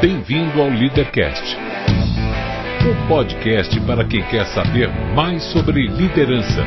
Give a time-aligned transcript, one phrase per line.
[0.00, 1.58] Bem-vindo ao Leadercast,
[2.88, 6.64] o podcast para quem quer saber mais sobre liderança.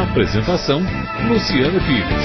[0.00, 0.80] Apresentação:
[1.28, 2.24] Luciano Pires.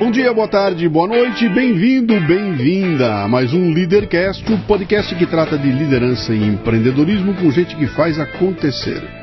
[0.00, 5.24] Bom dia, boa tarde, boa noite, bem-vindo, bem-vinda a mais um Leadercast, o podcast que
[5.24, 9.19] trata de liderança e empreendedorismo com gente que faz acontecer.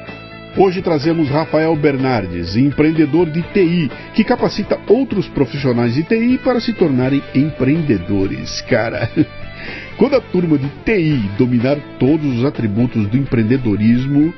[0.59, 6.73] Hoje trazemos Rafael Bernardes, empreendedor de TI, que capacita outros profissionais de TI para se
[6.73, 8.59] tornarem empreendedores.
[8.61, 9.07] Cara,
[9.99, 14.33] quando a turma de TI dominar todos os atributos do empreendedorismo,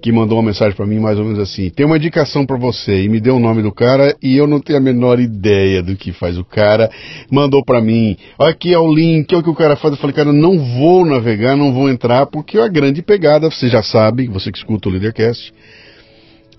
[0.00, 3.02] que mandou uma mensagem para mim mais ou menos assim: tem uma indicação para você,
[3.02, 5.96] e me deu o nome do cara, e eu não tenho a menor ideia do
[5.96, 6.90] que faz o cara.
[7.30, 9.92] Mandou para mim: aqui é o link, é o que o cara faz.
[9.92, 13.68] Eu falei: cara, não vou navegar, não vou entrar, porque é a grande pegada, você
[13.68, 15.52] já sabe, você que escuta o Leadercast,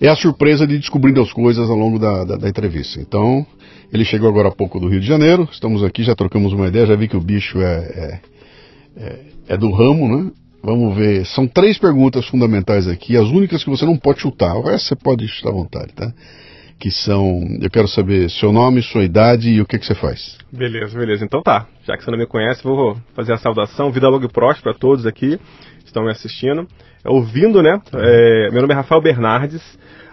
[0.00, 3.00] é a surpresa de descobrindo as coisas ao longo da, da, da entrevista.
[3.00, 3.46] Então.
[3.92, 6.86] Ele chegou agora há pouco do Rio de Janeiro, estamos aqui, já trocamos uma ideia,
[6.86, 8.20] já vi que o bicho é, é,
[8.96, 10.30] é, é do ramo, né?
[10.62, 11.26] Vamos ver.
[11.26, 14.54] São três perguntas fundamentais aqui, as únicas que você não pode chutar.
[14.60, 16.12] Resto você pode chutar à vontade, tá?
[16.80, 17.46] Que são.
[17.60, 20.38] Eu quero saber seu nome, sua idade e o que, que você faz.
[20.50, 21.24] Beleza, beleza.
[21.24, 21.66] Então tá.
[21.86, 23.92] Já que você não me conhece, vou fazer a saudação.
[23.92, 25.38] Vida longa e próspera a todos aqui
[25.80, 26.66] que estão me assistindo.
[27.04, 27.80] Ouvindo, né?
[27.92, 29.62] É, meu nome é Rafael Bernardes.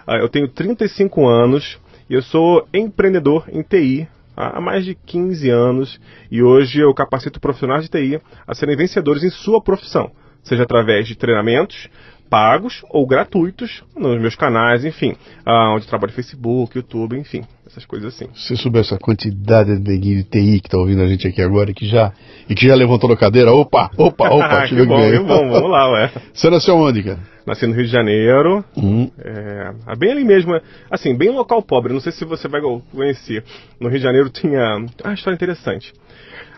[0.06, 1.80] Ah, eu tenho 35 anos.
[2.08, 4.06] Eu sou empreendedor em TI
[4.38, 6.00] há mais de 15 anos
[6.30, 10.12] e hoje eu capacito profissionais de TI a serem vencedores em sua profissão,
[10.44, 11.88] seja através de treinamentos
[12.28, 15.14] pagos ou gratuitos nos meus canais, enfim,
[15.46, 18.28] onde trabalho Facebook, YouTube, enfim, essas coisas assim.
[18.34, 21.70] Se souber essa quantidade de neguinho de TI que está ouvindo a gente aqui agora
[21.70, 22.12] e que já,
[22.48, 25.90] e que já levantou da cadeira, opa, opa, opa, que bom, que bom, vamos lá,
[25.92, 26.12] ué.
[26.32, 27.18] Você nasceu onde, cara?
[27.48, 29.10] Nasci no Rio de Janeiro, uhum.
[29.18, 33.42] é, bem ali mesmo, é, assim, bem local pobre, não sei se você vai conhecer.
[33.80, 35.94] No Rio de Janeiro tinha ah, uma história interessante.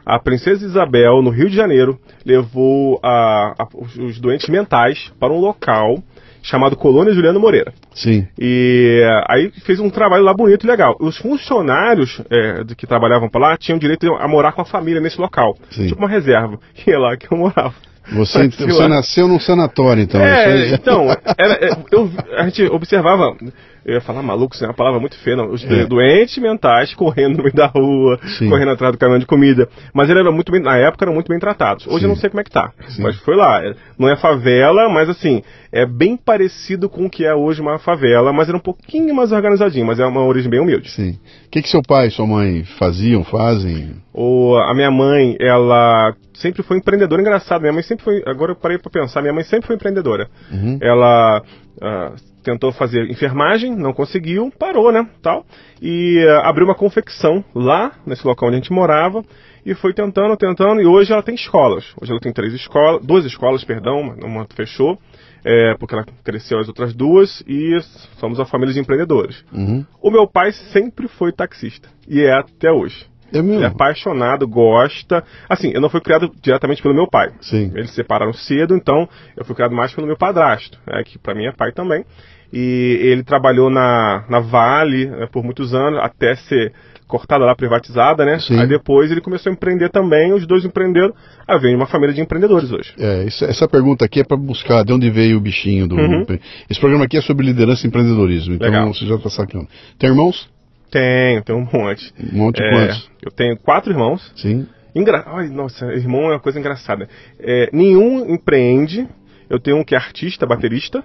[0.05, 3.69] A princesa Isabel, no Rio de Janeiro, levou a, a,
[4.03, 6.03] os doentes mentais para um local
[6.43, 7.73] chamado Colônia Juliano Moreira.
[7.95, 8.27] Sim.
[8.39, 10.97] E aí fez um trabalho lá bonito e legal.
[11.01, 15.21] Os funcionários é, que trabalhavam para lá tinham direito a morar com a família nesse
[15.21, 15.57] local.
[15.71, 15.89] Sim.
[15.89, 16.59] Tipo uma reserva.
[16.87, 17.75] E é lá que eu morava.
[18.13, 20.21] Você, você nasceu num sanatório, então.
[20.21, 21.09] É, então,
[21.39, 23.37] era, é, eu, a gente observava,
[23.85, 25.87] eu ia falar maluco, isso é uma palavra muito feia, não, os é.
[25.87, 28.49] doentes mentais correndo no meio da rua, Sim.
[28.49, 29.69] correndo atrás do caminhão de comida.
[29.93, 31.87] Mas ele era muito bem, na época eram muito bem tratados.
[31.87, 32.05] Hoje Sim.
[32.05, 33.03] eu não sei como é que tá, Sim.
[33.03, 33.61] mas foi lá.
[33.99, 35.43] Não é favela, mas assim,
[35.73, 39.33] é bem parecido com o que é hoje uma favela, mas era um pouquinho mais
[39.33, 40.91] organizadinho, mas é uma origem bem humilde.
[40.91, 41.19] Sim.
[41.47, 43.97] O que, que seu pai e sua mãe faziam, fazem?
[44.13, 48.57] O, a minha mãe, ela sempre foi empreendedora, engraçado, minha mãe sempre foi, agora eu
[48.57, 50.29] parei para pensar, minha mãe sempre foi empreendedora.
[50.51, 50.79] Uhum.
[50.81, 51.43] Ela
[51.77, 55.45] uh, tentou fazer enfermagem, não conseguiu, parou, né, tal,
[55.81, 59.23] e uh, abriu uma confecção lá, nesse local onde a gente morava,
[59.65, 61.93] e foi tentando, tentando, e hoje ela tem escolas.
[62.01, 64.99] Hoje ela tem três escolas, duas escolas, perdão, uma, uma fechou,
[65.45, 67.79] é, porque ela cresceu as outras duas, e
[68.19, 69.45] somos uma família de empreendedores.
[69.53, 69.85] Uhum.
[70.01, 73.10] O meu pai sempre foi taxista, e é até hoje.
[73.33, 73.55] É mesmo?
[73.59, 75.23] Ele é apaixonado, gosta.
[75.49, 77.31] Assim, eu não fui criado diretamente pelo meu pai.
[77.41, 77.73] Sim.
[77.75, 81.35] Eles se separaram cedo, então eu fui criado mais pelo meu padrasto, né, que para
[81.35, 82.05] mim é pai também.
[82.53, 86.73] E ele trabalhou na, na Vale né, por muitos anos, até ser
[87.07, 88.39] cortada lá, privatizada, né?
[88.39, 88.59] Sim.
[88.59, 91.13] Aí depois ele começou a empreender também, os dois empreenderam.
[91.47, 92.93] Aí vem uma família de empreendedores hoje.
[92.99, 95.97] É, isso- essa pergunta aqui é para buscar de onde veio o bichinho do.
[95.97, 96.25] Uhum.
[96.69, 98.95] Esse programa aqui é sobre liderança e empreendedorismo, então Legal.
[98.95, 99.67] você já está sacando.
[99.99, 100.49] Tem irmãos?
[100.91, 102.13] Tenho, tenho um monte.
[102.33, 103.11] Um monte É, quantos?
[103.23, 104.33] eu tenho quatro irmãos.
[104.37, 104.67] Sim.
[104.95, 105.23] Engra...
[105.27, 107.09] Ai, nossa, irmão é uma coisa engraçada.
[107.39, 109.07] É, nenhum empreende.
[109.49, 111.03] Eu tenho um que é artista, baterista,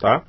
[0.00, 0.22] tá?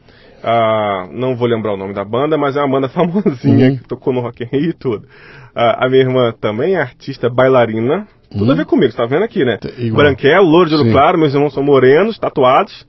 [0.44, 3.78] Ah, não vou lembrar o nome da banda, mas é uma banda famosinha Uhum.
[3.78, 5.08] que tocou no Rock in Rio e tudo.
[5.56, 8.08] Ah, a minha irmã também é artista, bailarina.
[8.32, 9.58] Tudo a ver comigo, você tá vendo aqui, né?
[9.58, 9.86] T- Uhum.
[9.86, 10.04] igual.
[10.06, 12.86] Branquelo, louro de olho claro, meus irmãos são morenos, tatuados.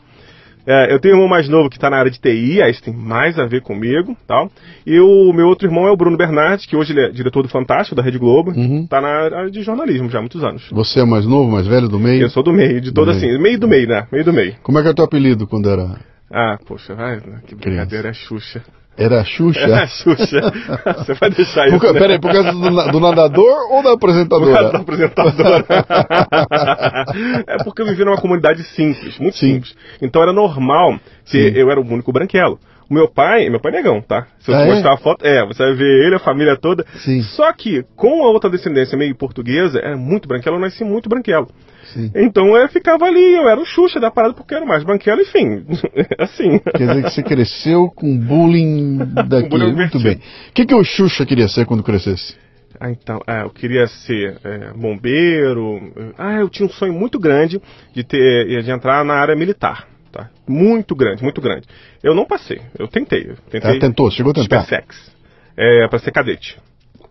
[0.66, 2.82] É, eu tenho um irmão mais novo que está na área de TI, aí isso
[2.82, 4.50] tem mais a ver comigo, tal.
[4.84, 7.48] E o meu outro irmão é o Bruno Bernardes, que hoje ele é diretor do
[7.48, 8.82] Fantástico, da Rede Globo, Uhum.
[8.82, 10.68] está na área de jornalismo já há muitos anos.
[10.72, 12.22] Você é mais novo, mais velho do meio?
[12.22, 13.16] Eu sou do meio, de todo meio.
[13.18, 14.06] assim, meio do meio, né?
[14.10, 14.56] Meio do meio.
[14.62, 15.96] Como é que é o teu apelido quando era.
[16.28, 18.60] Ah, poxa, vai, que brincadeira, é Xuxa.
[18.98, 19.60] Era Xuxa?
[19.60, 20.40] É Xuxa.
[20.98, 22.00] Você vai deixar isso, Por, né?
[22.00, 24.78] Peraí, por causa do, do nadador ou da Por causa da apresentadora?
[24.78, 25.64] apresentadora.
[27.46, 29.54] é porque eu vivi numa comunidade simples, muito Sim.
[29.54, 29.74] simples.
[30.00, 31.58] Então era normal que Sim.
[31.58, 32.58] eu era o único branquelo.
[32.88, 34.28] O meu pai, meu pai é negão, tá?
[34.38, 34.72] Se eu Ah, te é?
[34.72, 36.86] mostrar a foto, é, você vai ver ele, a família toda.
[36.98, 37.20] Sim.
[37.22, 41.48] Só que, com a outra descendência meio portuguesa, era muito branquelo, eu nasci muito branquelo.
[41.96, 42.10] Sim.
[42.14, 45.22] Então eu ficava ali, eu era o Xuxa da parada porque eu era mais branquelo,
[45.22, 45.64] enfim.
[46.18, 46.58] assim.
[46.58, 49.48] Quer dizer que você cresceu com bullying daqui.
[49.48, 50.16] bullying Muito bem.
[50.16, 52.36] O que, que o Xuxa queria ser quando crescesse?
[52.78, 56.12] Ah, então, é, eu queria ser é, bombeiro.
[56.18, 57.60] Ah, eu tinha um sonho muito grande
[57.94, 60.28] de ter de entrar na área militar, tá?
[60.46, 61.66] Muito grande, muito grande.
[62.02, 62.60] Eu não passei.
[62.78, 63.76] Eu tentei, eu tentei.
[63.76, 64.62] Ah, tentou, chegou a tentar.
[64.64, 65.10] SpaceX.
[65.56, 66.58] É, para ser cadete.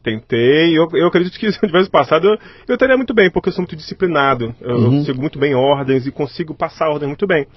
[0.05, 2.37] Tentei, eu, eu acredito que se eu tivesse passado, eu,
[2.67, 4.99] eu estaria muito bem, porque eu sou muito disciplinado, eu, Uhum.
[4.99, 7.47] eu sigo muito bem ordens e consigo passar ordem muito bem.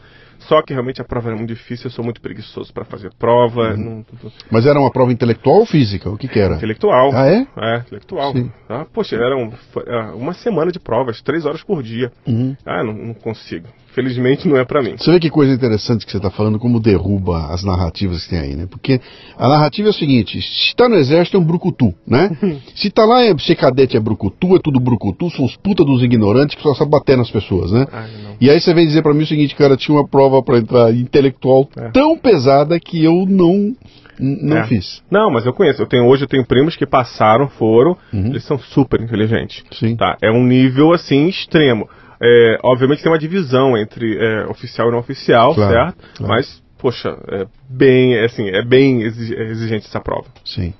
[0.41, 3.73] Só que realmente a prova era muito difícil, eu sou muito preguiçoso para fazer prova,
[3.75, 4.05] Uhum.
[4.23, 6.09] não- Mas era uma prova intelectual ou física?
[6.09, 6.55] O que, que era?
[6.55, 7.11] intelectual.
[7.12, 7.47] Ah, é?
[7.56, 8.33] É, intelectual.
[8.33, 8.51] Sim.
[8.69, 9.53] Ah, poxa, era um-
[9.89, 12.11] ah, uma semana de provas, três horas por dia.
[12.27, 12.56] Uhum.
[12.65, 13.67] Ah, não, não consigo.
[14.03, 14.95] Felizmente não é pra mim.
[14.97, 18.39] Você vê que coisa interessante que você está falando, como derruba as narrativas que tem
[18.39, 18.67] aí, né?
[18.71, 19.00] Porque
[19.37, 22.31] a narrativa é o seguinte: se está no exército é um brucutu, né?
[22.77, 26.00] se tá lá é ser cadete é brucutu, é tudo brucutu, são os puta dos
[26.03, 27.87] ignorantes que só sabem bater nas pessoas, né?
[27.93, 28.37] Ai, não.
[28.41, 30.94] E aí você vem dizer pra mim o seguinte, cara, tinha uma prova pra entrar
[30.94, 31.89] intelectual É.
[31.91, 33.75] tão pesada que eu não
[34.21, 34.67] não É.
[34.67, 35.01] fiz.
[35.09, 35.81] Não, mas eu conheço.
[35.81, 38.27] Eu tenho hoje eu tenho primos que passaram, foram, Uhum.
[38.27, 39.62] eles são super inteligentes.
[39.73, 39.94] Sim.
[39.94, 40.17] Tá?
[40.21, 41.89] É um nível assim extremo.
[42.20, 45.97] É, obviamente tem uma divisão entre é, oficial e não oficial, Claro, certo?
[46.17, 46.32] claro.
[46.32, 50.26] Mas poxa, é bem é assim, é bem é exigente essa prova.
[50.44, 50.73] Sim.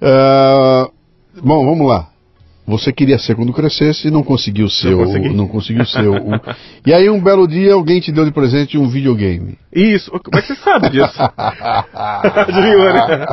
[0.00, 0.88] Ah,
[1.42, 2.08] bom, vamos lá.
[2.64, 4.92] Você queria ser quando crescesse e não conseguiu ser.
[4.92, 6.06] Não o- não conseguiu ser.
[6.06, 6.16] o-
[6.86, 9.58] E aí um belo dia alguém te deu de presente um videogame.
[9.74, 11.12] Isso, como é que você sabe disso?
[11.92, 13.26] Adivinhou, né?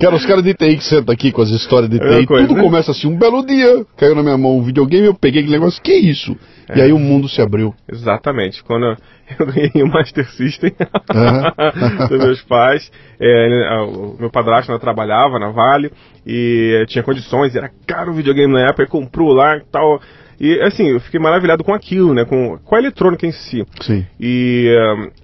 [0.00, 2.46] Cara, os caras de TI que sentam aqui com as histórias de É TI, coisa,
[2.46, 2.62] tudo né?
[2.64, 5.80] começa assim, um belo dia, caiu na minha mão um videogame, eu peguei aquele negócio,
[5.82, 6.36] que isso?
[6.68, 6.78] É.
[6.78, 7.74] E aí o mundo se abriu.
[7.90, 8.62] Exatamente.
[8.64, 8.96] Quando eu,
[9.46, 10.72] ganhei o Master System
[12.08, 15.90] dos meus pais, é, né, o meu padrasto trabalhava na Vale
[16.26, 20.00] e eh, tinha condições, era caro o videogame na época, comprou lá e tal.
[20.40, 22.24] E assim, eu fiquei maravilhado com aquilo, né?
[22.24, 23.66] Com, com a eletrônica em si.
[23.82, 24.06] Sim.
[24.18, 24.68] E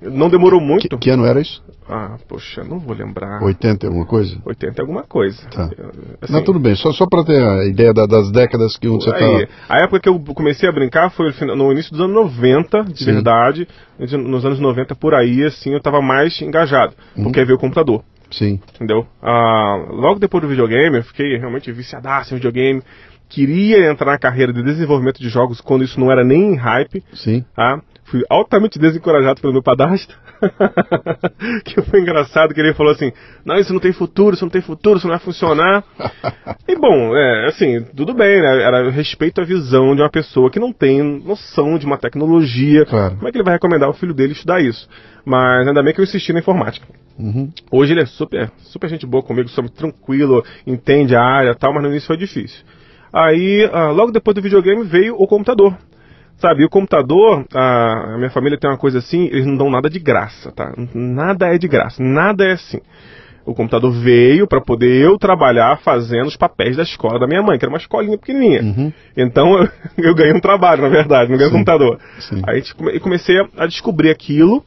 [0.03, 0.99] eh, não demorou Que, muito.
[0.99, 1.63] que ano era isso?
[1.89, 3.41] Ah, poxa, não vou lembrar.
[3.43, 4.37] 80 alguma coisa?
[4.45, 5.41] 80 é alguma coisa.
[5.49, 5.71] Tá.
[6.21, 9.09] Assim, não, tudo bem, só, só pra ter a ideia da- das décadas que você
[9.15, 9.53] Aí, tá.
[9.69, 13.05] a época que eu comecei a brincar foi no início dos anos 90, de Sim.
[13.13, 13.69] verdade.
[13.99, 16.95] Nos anos 90 por aí, assim, eu tava mais engajado.
[17.17, 17.25] Uhum.
[17.25, 18.03] Porque veio o computador,
[18.33, 18.61] Sim.
[18.75, 19.07] entendeu?
[19.23, 22.83] Ah, logo depois do videogame, eu fiquei realmente viciadaço em videogame.
[23.29, 27.03] Queria entrar na carreira de desenvolvimento de jogos quando isso não era nem em hype,
[27.13, 27.45] Sim.
[27.55, 27.81] tá?
[28.07, 30.17] Fui altamente desencorajado pelo meu padrasto.
[31.65, 33.13] que foi engraçado que ele falou assim:
[33.45, 35.83] Não, isso não tem futuro, isso não tem futuro, isso não vai funcionar.
[36.69, 38.63] e bom, é, assim, tudo bem, né?
[38.63, 42.85] Era respeito à visão de uma pessoa que não tem noção de uma tecnologia.
[42.87, 43.17] Claro.
[43.17, 44.89] Como é que ele vai recomendar ao filho dele estudar isso?
[45.25, 46.87] Mas ainda bem que eu insisti na informática.
[47.19, 47.51] Uhum.
[47.73, 51.73] Hoje ele é super, super gente boa comigo, super tranquilo, entende a área e tal,
[51.73, 52.65] mas no início foi difícil.
[53.13, 55.77] Aí, ah, logo depois do videogame veio o computador.
[56.39, 59.71] Sabe, e o computador, ah, a minha família tem uma coisa assim, eles não dão
[59.71, 60.73] nada de graça, tá?
[60.95, 62.81] Nada é de graça, nada é assim.
[63.47, 67.57] O computador veio para poder eu trabalhar fazendo os papéis da escola da minha mãe,
[67.59, 68.61] que era uma escolinha pequenininha.
[68.61, 68.93] Uhum.
[69.17, 71.99] Então eu, eu ganhei um trabalho, na verdade, não ganhei um computador.
[72.19, 72.43] Sim.
[72.47, 74.63] Aí tipo, eu comecei a- a descobrir aquilo.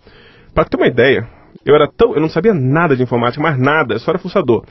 [0.55, 1.27] Pra ter uma ideia,
[1.65, 2.15] eu era tão.
[2.15, 4.63] Eu não sabia nada de informática, mais nada, eu só era fuçador.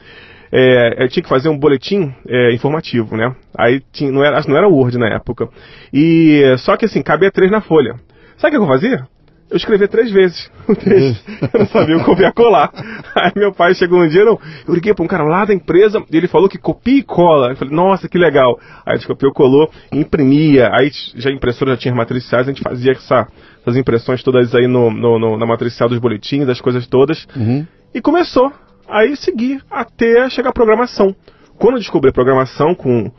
[0.52, 3.34] É, eu tinha que fazer um boletim é, informativo, né?
[3.56, 5.48] Aí tinha, não era, acho que não era Word na época.
[5.92, 7.94] E só que assim, cabia três na folha.
[8.36, 9.06] Sabe o que eu fazia?
[9.50, 11.24] Eu escrevi três vezes o texto.
[11.52, 12.70] Eu não sabia o copiar colar.
[13.14, 16.02] Aí meu pai chegou um dia, não, eu liguei para um cara lá da empresa
[16.10, 17.50] e ele falou que copia e cola.
[17.50, 18.58] Eu falei, nossa, que legal.
[18.84, 20.68] Aí a gente copiou, colou, imprimia.
[20.72, 23.26] Aí já a impressora já tinha matriciais, a gente fazia essa,
[23.62, 27.26] essas impressões todas aí no, no, no, na matricial dos boletins, das coisas todas.
[27.34, 27.66] Uhum.
[27.94, 28.52] E começou.
[28.88, 31.14] Aí segui até chegar a programação.
[31.58, 33.10] Quando eu descobri a programação com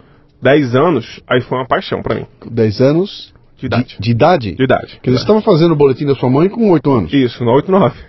[0.42, 2.26] 10 anos, aí foi uma paixão para mim.
[2.50, 3.96] 10 anos de idade.
[3.98, 4.56] De, de idade?
[4.56, 4.96] De idade.
[4.96, 7.14] Porque você estava fazendo o boletim da sua mãe com 8 anos.
[7.14, 8.00] Isso, no 8, 9.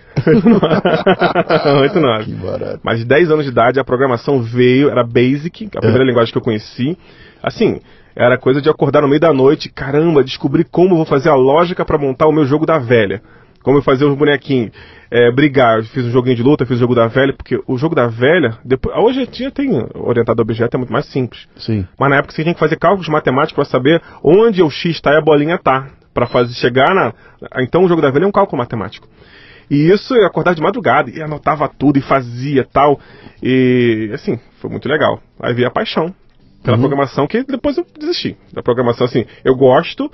[1.81, 2.25] 8, 9.
[2.25, 2.79] Que barato.
[2.83, 6.07] Mas de 10 anos de idade a programação veio, era Basic, a primeira É.
[6.07, 6.97] linguagem que eu conheci.
[7.43, 7.79] Assim,
[8.15, 11.35] era coisa de acordar no meio da noite, caramba, descobrir como eu vou fazer a
[11.35, 13.21] lógica para montar o meu jogo da velha.
[13.63, 14.71] Como eu fazia os bonequinhos.
[15.11, 17.77] É, brigar, eu fiz um joguinho de luta, fiz o jogo da velha, porque o
[17.77, 21.49] jogo da velha, depois, hoje em dia tem orientado a objeto, é muito mais simples.
[21.57, 21.85] Sim.
[21.99, 25.11] Mas na época você tinha que fazer cálculos matemáticos para saber onde o X está
[25.11, 25.89] e a bolinha tá.
[26.13, 27.13] Para fazer chegar na.
[27.61, 29.07] Então o jogo da velha é um cálculo matemático.
[29.69, 32.99] E isso eu acordava de madrugada e anotava tudo e fazia tal.
[33.43, 35.21] E assim, foi muito legal.
[35.41, 36.13] Aí veio a paixão
[36.63, 38.37] pela programação que depois eu desisti.
[38.53, 40.11] Da programação, assim, eu gosto,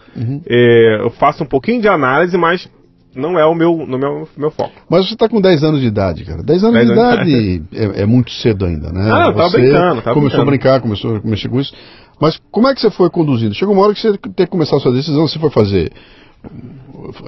[0.48, 2.70] é, eu faço um pouquinho de análise, mas
[3.16, 4.74] não é o meu, no meu, meu foco.
[4.90, 6.44] Mas você está com 10 anos de idade, cara.
[6.44, 9.10] 10 anos 10 de idade é, é muito cedo ainda, né?
[9.12, 10.42] Ah, eu tava brincando, tava começou brincando.
[10.42, 11.74] a brincar, começou a mexer com isso.
[12.20, 13.54] Mas como é que você foi conduzindo?
[13.54, 15.92] Chegou uma hora que você tem que começar a sua decisão, você foi fazer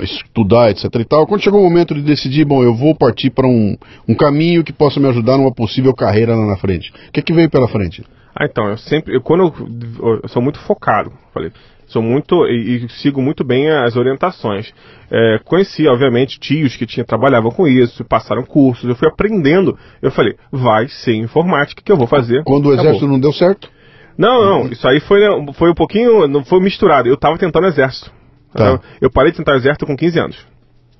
[0.02, 1.28] estudar, etc e tal.
[1.28, 3.76] Quando chegou o momento de decidir, bom, eu vou partir para um,
[4.08, 6.92] um caminho que possa me ajudar numa possível carreira lá na frente.
[6.92, 8.04] O que, que veio pela frente?
[8.36, 9.54] Ah, então, eu sempre, eu, quando
[10.00, 11.52] eu, eu sou muito focado, falei,
[11.90, 14.74] sou muito e, e sigo muito bem as orientações.
[15.12, 19.78] É, conheci, obviamente, tios que tinha, trabalhavam com isso, passaram cursos, eu fui aprendendo.
[20.02, 22.44] Eu falei, vai ser informática que eu vou fazer.
[22.44, 22.86] Quando o Acabou.
[22.86, 23.70] exército não deu certo?
[24.18, 25.22] Não, não, isso aí foi,
[25.54, 27.08] foi um pouquinho, não foi misturado.
[27.08, 28.12] Eu tava tentando exército.
[28.54, 28.66] Tá.
[28.66, 30.48] Eu, eu parei de tentar exército com 15 anos.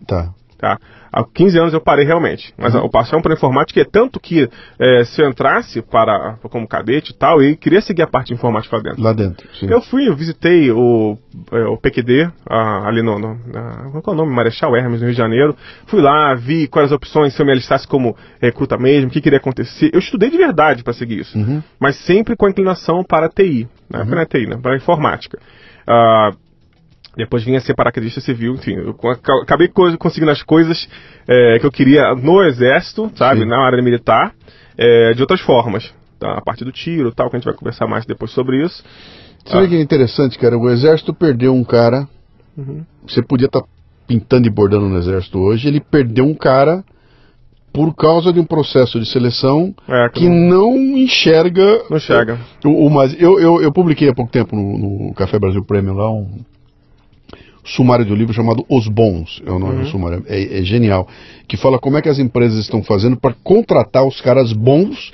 [0.08, 0.34] Tá.
[0.58, 0.78] Tá?
[1.12, 2.54] Há 15 anos eu parei realmente.
[2.58, 2.82] Mas Uhum.
[2.82, 4.50] a- o paixão para informática é tanto que
[4.80, 8.34] é, se eu entrasse para como cadete e tal, e queria seguir a parte de
[8.36, 9.02] informática lá dentro.
[9.04, 9.48] Lá dentro.
[9.60, 9.68] Sim.
[9.70, 11.18] Eu fui, eu visitei o,
[11.52, 14.34] é, o PQD, ah, ali no, no na, qual é o nome?
[14.34, 15.56] Marechal Hermes, no Rio de Janeiro.
[15.88, 19.22] Fui lá, vi quais as opções, se eu me alistasse como recruta mesmo, o que
[19.22, 19.90] queria acontecer.
[19.94, 21.62] Eu estudei de verdade para seguir isso, Uhum.
[21.80, 24.06] mas sempre com a inclinação para a TI, né?
[24.06, 24.58] Para a TI, né?
[24.62, 25.40] Para a informática.
[25.88, 26.32] Ah,
[27.18, 28.96] depois vinha ser paraquedista civil, enfim, eu
[29.42, 30.88] acabei co- conseguindo as coisas
[31.28, 33.48] é, que eu queria no exército, sabe, Sim.
[33.48, 34.34] na área militar,
[34.78, 35.94] é, de outras formas.
[36.20, 36.38] Tá?
[36.38, 38.84] A parte do tiro tal, que a gente vai conversar mais depois sobre isso.
[39.46, 40.58] Sabe o que é interessante, cara?
[40.58, 42.08] O exército perdeu um cara.
[42.58, 42.84] Uhum.
[43.08, 43.64] Você podia estar
[44.06, 45.68] pintando e bordando no exército hoje.
[45.68, 46.84] Ele perdeu um cara
[47.72, 51.84] por causa de um processo de seleção É, que não enxerga.
[51.90, 52.38] Não enxerga.
[52.66, 55.94] O, o mais, eu, eu, eu publiquei há pouco tempo no, no Café Brasil Premium
[55.96, 56.42] lá um
[57.76, 61.08] sumário de um livro chamado Os Bons, é o nome do sumário, é, é genial,
[61.48, 65.12] que fala como é que as empresas estão fazendo para contratar os caras bons,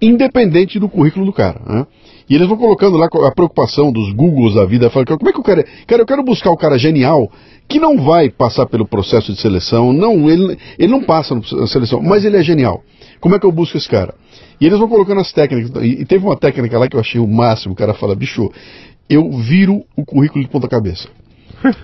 [0.00, 1.60] independente do currículo do cara.
[1.66, 1.86] Né?
[2.28, 5.40] E eles vão colocando lá a preocupação dos Googles da vida, fala, como é que
[5.40, 7.30] o cara, cara, eu quero buscar o cara genial
[7.68, 12.02] que não vai passar pelo processo de seleção, não, ele, ele não passa na seleção,
[12.02, 12.82] mas ele é genial.
[13.20, 14.14] Como é que eu busco esse cara?
[14.60, 15.70] E eles vão colocando as técnicas.
[15.82, 17.72] E, e teve uma técnica lá que eu achei o máximo.
[17.72, 18.50] O cara fala, bicho,
[19.08, 21.08] eu viro o currículo de ponta cabeça.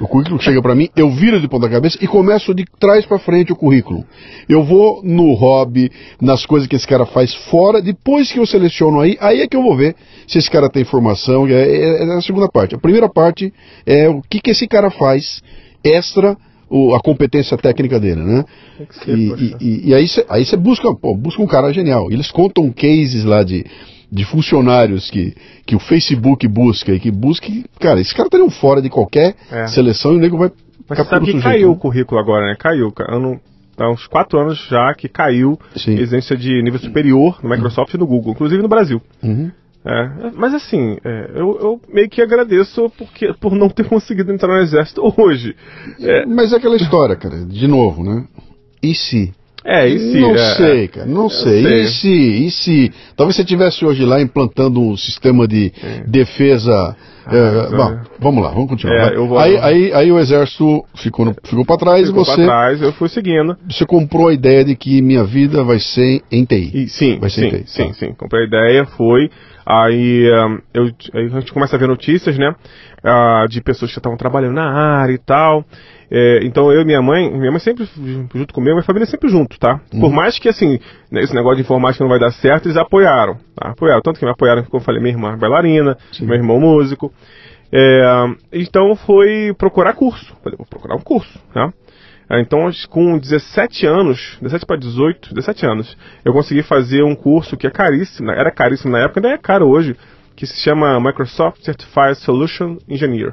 [0.01, 3.19] O currículo chega pra mim, eu viro de ponta cabeça e começo de trás pra
[3.19, 4.05] frente o currículo.
[4.49, 9.01] Eu vou no hobby, nas coisas que esse cara faz fora, depois que eu seleciono
[9.01, 9.95] aí, aí é que eu vou ver
[10.27, 12.75] se esse cara tem formação, é, é- é a segunda parte.
[12.75, 13.53] A primeira parte
[13.87, 15.43] é o que, que esse cara faz
[15.85, 16.37] extra
[16.71, 18.45] o- a competência técnica dele, né?
[18.91, 19.95] Ser, E, e- e-
[20.29, 22.11] aí você busca, pô, busca um cara genial.
[22.11, 23.65] Eles contam cases lá de,
[24.11, 25.35] de funcionários que,
[25.67, 27.47] que o Facebook busca e que busca.
[27.79, 29.67] Cara, esse cara tá um fora de qualquer É.
[29.67, 30.51] seleção e o nego vai
[30.89, 31.75] Mas sabe que sujeito, caiu né?
[31.75, 32.57] o currículo agora, né?
[32.59, 32.91] Caiu.
[32.91, 33.39] ca- Ano,
[33.77, 35.97] há uns quatro anos já que caiu Sim.
[35.97, 39.01] a exigência de nível superior no Microsoft e no Google, inclusive no Brasil.
[39.23, 39.51] Uhum.
[39.85, 44.49] É, mas assim, é, eu, eu meio que agradeço porque, por não ter conseguido entrar
[44.57, 45.55] no exército hoje.
[46.01, 48.25] É, Mas é aquela história, cara, de novo, né?
[48.83, 49.33] E se?
[49.69, 51.63] É e se, não é, sei, cara, não sei.
[51.63, 51.81] sei.
[51.83, 52.09] E se?
[52.47, 52.93] E se?
[53.17, 56.05] Talvez você estivesse hoje lá implantando um sistema de É.
[56.07, 56.97] defesa
[57.31, 59.13] É, bom, vamos lá, vamos continuar.
[59.13, 62.81] É, vou- aí, aí, aí o exército ficou, ficou para trás Ficou e você, trás,
[62.81, 63.55] eu fui seguindo.
[63.71, 66.71] você comprou a ideia de que minha vida vai ser em TI.
[66.73, 67.93] E, sim, Vai ser sim, TI, sim, tá.
[67.93, 68.15] sim.
[68.17, 69.29] Comprei a ideia, fui.
[69.71, 70.25] Aí,
[70.73, 72.55] eu, aí a gente começa a ver notícias, né?
[73.03, 75.65] ah, de pessoas que estavam trabalhando na área e tal.
[76.11, 77.87] É, então eu e minha mãe, minha mãe sempre
[78.35, 79.81] junto comigo, minha família sempre junto, tá?
[79.93, 80.01] Uhum.
[80.01, 80.79] Por mais que assim,
[81.11, 83.71] né, esse negócio de informática não vai dar certo, eles apoiaram, tá?
[83.71, 84.01] Apoiaram.
[84.01, 86.27] Tanto que me apoiaram, como eu falei, minha irmã é bailarina, Sim.
[86.27, 87.13] meu irmão músico.
[87.71, 90.35] É, então foi procurar curso.
[90.43, 91.67] Falei, vou procurar um curso, tá?
[91.67, 91.73] Ah,
[92.31, 97.15] Então, acho que com 17 anos, 17 para 18, 17 anos, eu consegui fazer um
[97.15, 99.97] curso que é caríssimo, era caríssimo na época, ainda é caro hoje,
[100.37, 103.33] que se chama Microsoft Certified Solution Engineer,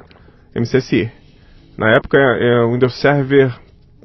[0.54, 1.10] MCSE.
[1.76, 3.52] Na época, é o Windows Server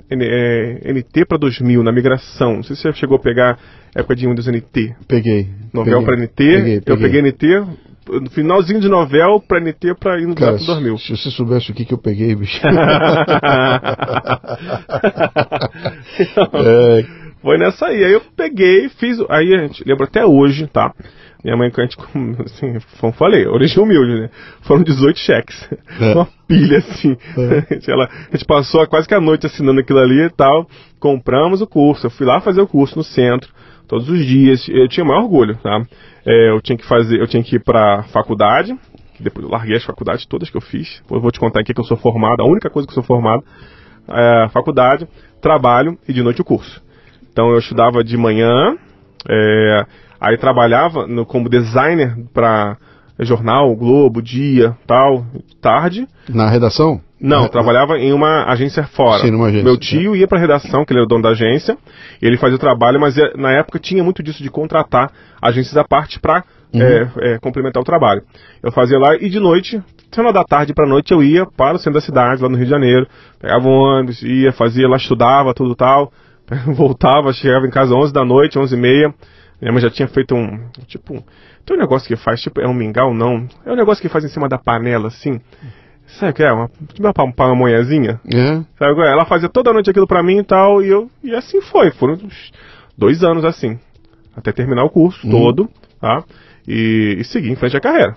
[0.10, 2.56] N- é, NT para 2000, na migração.
[2.58, 3.58] Não sei se você chegou a pegar
[3.96, 4.94] a época de Windows NT.
[5.08, 5.48] Peguei.
[5.74, 7.46] Novel peguei, para NT, Peguei, eu peguei NT,
[8.10, 10.98] no finalzinho de Novel para NT para ir no Cara, para 2000.
[10.98, 12.60] se você soubesse o que, que eu peguei, bicho.
[16.54, 17.06] é,
[17.42, 18.04] Foi nessa aí.
[18.04, 19.18] Aí eu peguei, fiz.
[19.30, 20.94] Aí a gente lembra até hoje, tá?
[21.44, 21.98] Minha mãe, que a gente,
[22.46, 24.30] assim, como falei, origem humilde, né?
[24.62, 25.68] Foram 18 cheques.
[26.00, 26.14] É.
[26.14, 27.18] Uma pilha, assim.
[27.36, 30.68] A, gente, ela- a gente passou quase que a noite assinando aquilo ali e tal.
[31.00, 32.06] Compramos o curso.
[32.06, 33.50] Eu fui lá fazer o curso no centro,
[33.92, 34.66] todos os dias.
[34.70, 35.86] Eu tinha o maior orgulho, tá?
[36.26, 38.74] É, eu tinha que fazer, eu tinha que ir pra faculdade.
[39.18, 41.04] que Depois eu larguei as faculdades todas que eu fiz.
[41.12, 43.04] Eu vou te contar aqui que eu sou formado, a única coisa que eu sou
[43.04, 43.44] formado
[44.08, 45.06] é faculdade,
[45.42, 46.82] trabalho e de noite o curso.
[47.34, 48.78] Então eu estudava de manhã,
[49.30, 49.86] é,
[50.22, 52.78] aí trabalhava no- como designer para
[53.26, 55.26] jornal, Globo, Dia, tal,
[55.62, 56.08] tarde.
[56.30, 57.00] na redação?
[57.20, 59.22] Não, É, trabalhava em uma agência fora.
[59.22, 61.78] Sim, numa agência, Meu tio ia para redação, que ele era o dono da agência,
[62.22, 65.12] e ele fazia o trabalho, mas é, na época tinha muito disso de contratar
[65.42, 67.38] agências à parte para Uhum.
[67.42, 68.22] complementar o trabalho.
[68.64, 71.78] Eu fazia lá e de noite, final da tarde para noite, eu ia para o
[71.78, 73.06] centro da cidade, lá no Rio de Janeiro,
[73.40, 76.12] pegava um ônibus, ia, fazia lá, estudava, tudo tal,
[76.74, 79.14] voltava, chegava em casa 11 da noite, 11 e meia,
[79.62, 81.24] minha mãe já tinha feito um, tipo, um-
[81.66, 84.24] tem um negócio que faz, tipo, é um mingau, não, é um negócio que faz
[84.24, 85.40] em cima da panela, assim,
[86.08, 86.52] sabe o que é?
[86.52, 89.12] Uma, tipo uma pa- pamonhazinha, É, sabe qual é?
[89.12, 92.14] Ela fazia toda noite aquilo pra mim e tal, e eu, e assim foi, foram
[92.16, 92.52] uns
[92.98, 93.78] dois anos assim,
[94.36, 95.32] até terminar o curso Uhum.
[95.32, 96.24] todo, tá?
[96.68, 98.16] E, e seguir em frente à carreira.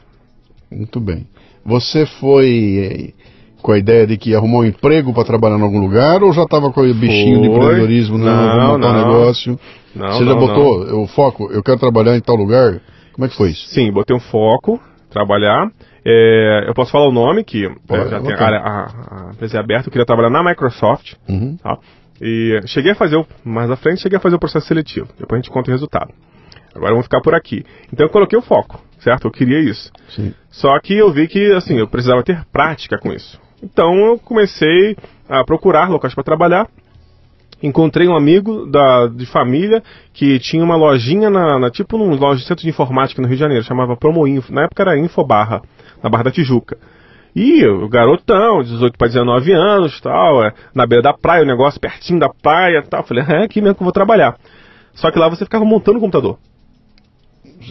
[0.71, 1.27] muito bem.
[1.65, 3.25] Você foi eh,
[3.63, 6.31] com a ideia de que ia arrumar um emprego para trabalhar em algum lugar ou
[6.33, 7.57] já estava com o bichinho de Foi.
[7.57, 8.19] empreendedorismo?
[8.19, 9.07] Não, Não, vou montar um não.
[9.07, 9.59] negócio.
[9.95, 11.51] Não, Você já botou o foco?
[11.51, 12.81] Eu quero trabalhar em tal lugar?
[13.15, 13.69] Como é que foi isso?
[13.69, 15.71] Sim, botei um foco, trabalhar.
[16.05, 19.61] É, eu posso falar o nome, que é, já tem a, a, a empresa é
[19.61, 21.15] aberta, eu queria trabalhar na Microsoft.
[21.29, 21.57] Uhum.
[21.57, 21.79] Tá?
[22.21, 25.09] E cheguei a fazer, o, mais à frente, cheguei a fazer o processo seletivo.
[25.19, 26.13] Depois a gente conta o resultado.
[26.75, 27.65] Agora vamos ficar por aqui.
[27.93, 29.27] Então eu coloquei o foco, certo?
[29.27, 29.93] Eu queria isso.
[30.09, 30.35] Sim.
[30.51, 33.41] Só que eu vi que, assim, eu precisava ter prática com isso.
[33.63, 34.97] Então eu comecei
[35.29, 36.69] a procurar locais para trabalhar.
[37.67, 42.41] Encontrei um amigo da, de família que tinha uma lojinha na, na- tipo num loja
[42.43, 44.53] de centro de informática no Rio de Janeiro, chamava Promoinfo.
[44.53, 45.63] Na época era Infobarra,
[46.03, 46.77] na Barra da Tijuca.
[47.35, 51.81] E o garotão, 18 para 19 anos, tal, é, na beira da praia, o negócio
[51.81, 53.03] pertinho da praia, tal.
[53.03, 54.37] Falei, é aqui mesmo que eu vou trabalhar.
[54.95, 56.39] Só que lá você ficava montando o computador.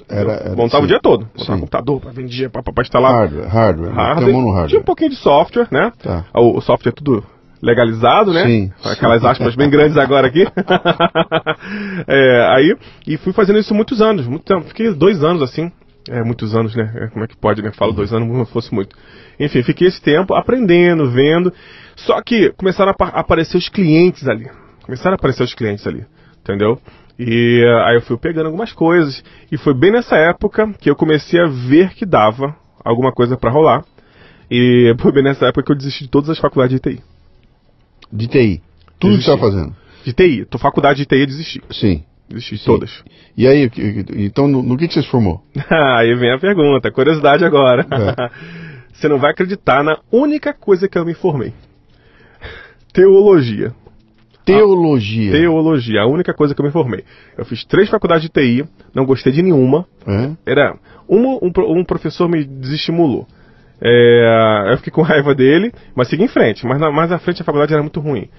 [0.09, 0.85] Era, era, Montava sim.
[0.85, 1.21] o dia todo.
[1.27, 1.59] Montava Sim.
[1.59, 3.91] computador para vender, para instalar Hardware, hardware.
[3.93, 4.33] hardware.
[4.33, 4.83] Mão no Tinha um hardware.
[4.83, 5.91] pouquinho de software, né?
[6.01, 6.25] Tá.
[6.33, 7.23] O, o software é tudo
[7.63, 8.43] legalizado, né?
[8.45, 8.71] Sim.
[8.83, 10.45] Aquelas aspas bem grandes agora aqui.
[12.07, 12.75] É, aí,
[13.07, 14.67] e fui fazendo isso muitos anos, muito tempo.
[14.67, 15.71] Fiquei dois anos assim.
[16.09, 16.91] É, muitos anos, né?
[16.95, 17.71] É, Como é que pode, né?
[17.71, 18.95] Falo dois anos como se fosse muito.
[19.39, 21.53] Enfim, fiquei esse tempo aprendendo, vendo.
[21.95, 24.49] Só que começaram a apa- aparecer os clientes ali.
[24.83, 26.05] Começaram a aparecer os clientes ali.
[26.41, 26.77] Entendeu?
[27.17, 29.23] E eh, aí eu fui pegando algumas coisas.
[29.49, 33.49] E foi bem nessa época que eu comecei a ver que dava alguma coisa pra
[33.49, 33.85] rolar.
[34.51, 37.01] E foi bem nessa época que eu desisti de todas as faculdades de TI.
[38.15, 38.61] De TI.
[38.99, 39.75] Tudo que está fazendo.
[40.05, 40.45] De TI.
[40.45, 41.61] Tô faculdade de TI eu desisti.
[41.71, 42.03] Sim.
[42.29, 42.65] Desisti de Sim.
[42.65, 43.03] todas.
[43.35, 43.69] E aí,
[44.15, 45.41] então no, no que, que você se formou?
[45.97, 47.85] aí vem a pergunta, curiosidade agora.
[47.91, 48.63] É.
[48.93, 51.51] Você não vai acreditar na única coisa que eu me formei.
[52.93, 53.73] Teologia.
[54.45, 55.31] Teologia.
[55.31, 57.03] Teologia, a única coisa que eu me formei.
[57.37, 59.85] Eu fiz três faculdades de TI, não gostei de nenhuma.
[60.05, 60.51] É?
[60.51, 63.27] Era uma, um, pro- um professor me desestimulou.
[63.85, 66.65] É, eu fiquei com raiva dele, mas segui em frente.
[66.65, 68.29] Mas na, mais à frente a faculdade era muito ruim.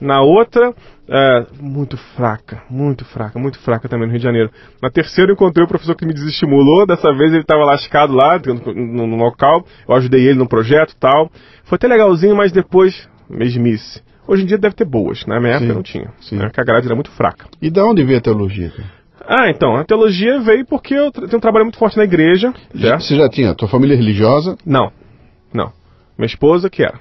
[0.00, 0.74] Na outra,
[1.08, 4.50] é, muito fraca, muito fraca, muito fraca também no Rio de Janeiro.
[4.82, 6.84] Na terceira eu encontrei o professor que me desestimulou.
[6.84, 9.64] Dessa vez ele estava lascado lá no, no- local.
[9.88, 11.30] Eu ajudei ele no projeto e tal.
[11.62, 14.02] Foi até legalzinho, mas depois mesmice.
[14.26, 16.08] Hoje em dia deve ter boas, na minha época Sim, não tinha.
[16.20, 16.36] sim.
[16.36, 17.46] Né, a grade era muito fraca.
[17.60, 18.70] E da onde veio a teologia?
[18.70, 19.01] cara?
[19.26, 22.52] Ah, então, a teologia veio porque eu tenho um trabalho muito forte na igreja.
[22.78, 23.02] certo?
[23.02, 24.56] Você já tinha tua família religiosa?
[24.66, 24.90] Não,
[25.52, 25.70] não.
[26.18, 26.94] Minha esposa que era.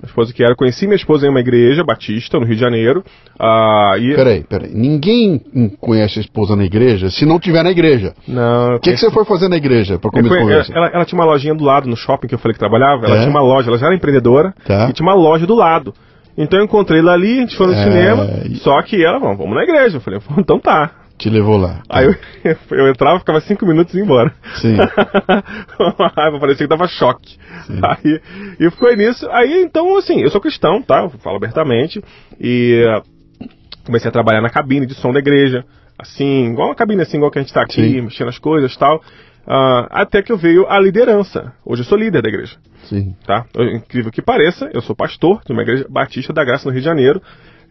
[0.00, 0.54] Minha esposa que era.
[0.56, 3.04] Conheci minha esposa em uma igreja batista no Rio de Janeiro.
[3.38, 4.14] Ah, e...
[4.14, 4.70] Peraí, peraí.
[4.74, 5.40] Ninguém
[5.80, 8.12] conhece a esposa na igreja se não tiver na igreja.
[8.26, 10.72] Não, O que, que você foi fazer na igreja para conhe- conversa?
[10.74, 13.06] ela, ela tinha uma lojinha do lado no shopping que eu falei que trabalhava.
[13.06, 13.20] Ela É?
[13.20, 14.88] tinha uma loja, ela já era empreendedora Tá.
[14.88, 15.94] e tinha uma loja do lado.
[16.36, 19.36] Então eu encontrei ela ali, a gente foi no É, cinema, só que ela, vamos,
[19.38, 19.98] vamos na igreja.
[19.98, 20.90] Eu falei, então tá.
[21.22, 21.84] Te levou lá.
[21.88, 22.16] Aí eu,
[22.76, 24.34] eu entrava, ficava cinco minutos e ia embora.
[24.56, 24.74] Sim.
[25.78, 27.38] Uma raiva, parecia que dava choque.
[27.64, 27.80] Sim.
[27.80, 28.20] Aí,
[28.58, 29.30] e ficou nisso.
[29.30, 31.02] Aí, então, assim, eu sou cristão, tá?
[31.02, 32.02] Eu falo abertamente.
[32.40, 33.02] E eh,
[33.86, 35.64] comecei a trabalhar na cabine de som da igreja.
[35.96, 38.00] Assim, igual uma cabine assim, igual que a gente tá aqui, Sim.
[38.00, 39.00] mexendo as coisas e tal.
[39.46, 41.52] Ah, até que eu veio a liderança.
[41.64, 43.14] Hoje eu sou líder da igreja Sim.
[43.24, 43.46] tá?
[43.74, 46.84] Incrível que pareça, eu sou pastor de uma igreja batista da Graça no Rio de
[46.84, 47.22] Janeiro.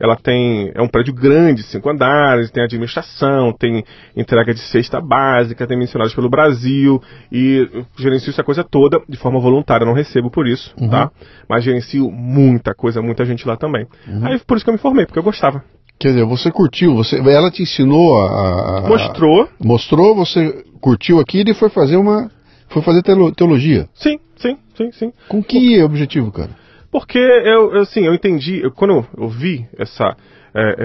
[0.02, 3.84] Ela tem é um prédio grande, cinco andares, tem administração, tem
[4.18, 7.00] entrega de cesta básica, tem missionários pelo Brasil
[7.32, 11.12] e gerencio essa coisa toda de forma voluntária, não recebo por isso, tá?
[11.48, 13.86] Mas gerencio muita coisa, muita gente lá também.
[14.24, 15.64] Aí por isso que eu me formei, porque eu gostava.
[16.00, 21.20] Quer dizer, você curtiu, você, ela te ensinou a, a- a- Mostrou, mostrou, você curtiu
[21.20, 22.28] aquilo e foi fazer uma,
[22.70, 23.88] foi fazer teolo- teologia.
[23.94, 25.14] sim, sim, sim, sim.
[25.30, 26.50] Com que objetivo, cara?
[26.92, 30.16] Porque eu, eu, assim, eu entendi, eu- quando eu, eu vi essa,
[30.54, 30.76] é,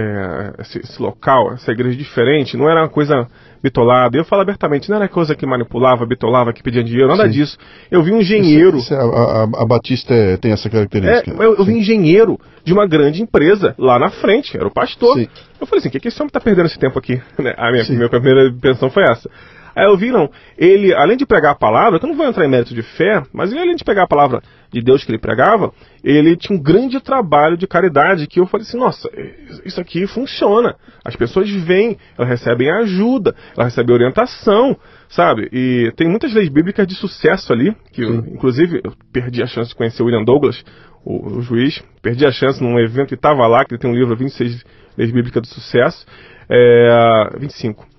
[0.57, 3.27] é, esse, esse local, essa igreja diferente, não era uma coisa
[3.63, 4.17] bitolada.
[4.17, 7.31] Eu falo abertamente, não era coisa que manipulava, bitolava, que pedia dinheiro, nada Sim.
[7.31, 7.59] disso.
[7.91, 8.77] Eu vi um engenheiro.
[8.77, 11.31] Isso é- a, a- a Batista é- tem essa É, característica.
[11.43, 15.17] eu, eu vi um engenheiro de uma grande empresa lá na frente, era o pastor.
[15.17, 15.27] Sim.
[15.61, 17.21] Eu falei assim, o que, que esse homem tá perdendo esse tempo aqui?
[17.43, 17.53] Né?
[17.57, 17.97] A minha, Sim.
[17.97, 19.29] minha primeira pensão foi essa.
[19.75, 22.47] Aí eu vi, não, ele, além de pregar a palavra, que eu não vou entrar
[22.47, 24.41] em mérito de fé, mas ele, além de pregar a palavra
[24.73, 28.67] de Deus que ele pregava, ele tinha um grande trabalho de caridade que eu falei
[28.67, 29.11] assim, nossa,
[29.65, 30.77] isso aqui funciona.
[31.05, 34.77] As pessoas vêm, elas recebem ajuda, elas recebem orientação,
[35.09, 35.49] sabe?
[35.53, 39.71] E tem muitas leis bíblicas de sucesso ali, que eu, inclusive eu perdi a chance
[39.71, 40.65] de conhecer o William Douglas,
[41.05, 43.95] o, o juiz, perdi a chance num evento e estava lá, que ele tem um
[43.95, 44.65] livro 26
[44.97, 46.07] leis bíblicas do sucesso,
[46.49, 47.96] é, 25.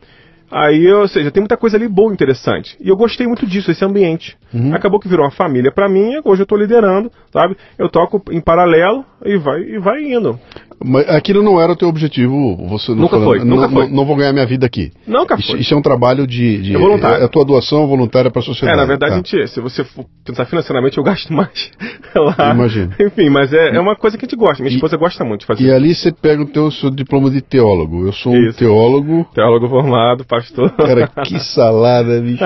[0.50, 2.78] Aí, ou seja, tem muita coisa ali boa, interessante.
[2.80, 4.38] E eu gostei muito disso, esse ambiente.
[4.74, 7.56] Acabou que virou uma família pra mim, hoje eu tô liderando, sabe?
[7.78, 10.40] Eu toco em paralelo e vai, e vai indo.
[10.84, 13.90] Mas aquilo não era o teu objetivo, você não Nunca foi, não, nunca não- foi.
[13.90, 14.92] não vou ganhar minha vida aqui.
[15.08, 15.60] Nunca Isso, foi.
[15.60, 17.22] isso é um trabalho de, de É voluntário.
[17.24, 18.78] é a tua doação voluntária para a É, sociedade.
[18.78, 19.16] na verdade, tá.
[19.16, 21.72] a gente, se você for pensar financeiramente, eu gasto mais
[22.16, 22.54] lá.
[22.54, 22.94] Imagino.
[23.00, 24.62] Enfim, mas é, é uma coisa que a gente gosta.
[24.64, 25.64] Minha E- esposa gosta muito de fazer.
[25.66, 28.06] E ali você pega o teu seu diploma de teólogo.
[28.06, 28.60] Eu sou um Isso.
[28.60, 29.26] teólogo.
[29.34, 30.71] Teólogo formado, pastor.
[30.78, 32.43] Cara, que salada, bicho.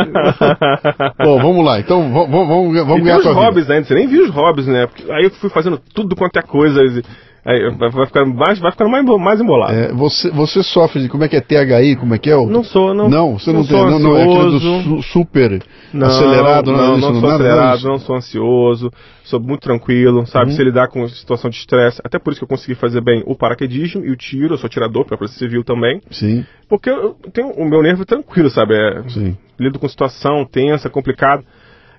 [1.24, 1.80] Bom, vamos lá.
[1.80, 3.74] Então, v- v- vamos, vamos e ganhar tem os hobbies vida.
[3.76, 4.88] ainda, você nem viu os hobbies, né?
[4.88, 6.82] Porque aí eu fui fazendo tudo quanto é coisa.
[6.84, 7.04] e-
[7.44, 9.74] Aí vai ficando mais, vai ficando mais, mais embolado.
[9.74, 12.46] É, você, você sofre de como é que é THI, como é que é o...
[12.46, 13.10] Não sou, não.
[13.10, 13.78] Não, você não, não tem.
[13.78, 17.36] sou Não, não, é aquele do su- super Não, acelerado, não, disso, não sou nada,
[17.44, 18.92] acelerado, não sou ansioso,
[19.24, 20.52] sou muito tranquilo, sabe?
[20.52, 20.56] Uhum.
[20.56, 23.36] Se lidar com situação de estresse, até por isso que eu consegui fazer bem o
[23.36, 27.50] paraquedismo e o tiro, eu sou tirador para Polícia Civil também, Sim, porque eu tenho
[27.54, 28.76] o meu nervo tranquilo, sabe?
[28.76, 29.36] É, sim.
[29.60, 31.44] lido com situação tensa, complicada.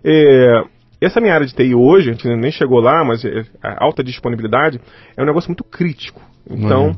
[0.05, 0.62] É,
[1.05, 4.03] essa minha área de TI hoje, a gente nem chegou lá, mas é, a alta
[4.05, 4.81] disponibilidade
[5.17, 6.21] é um negócio muito crítico.
[6.51, 6.95] Então, Uhum.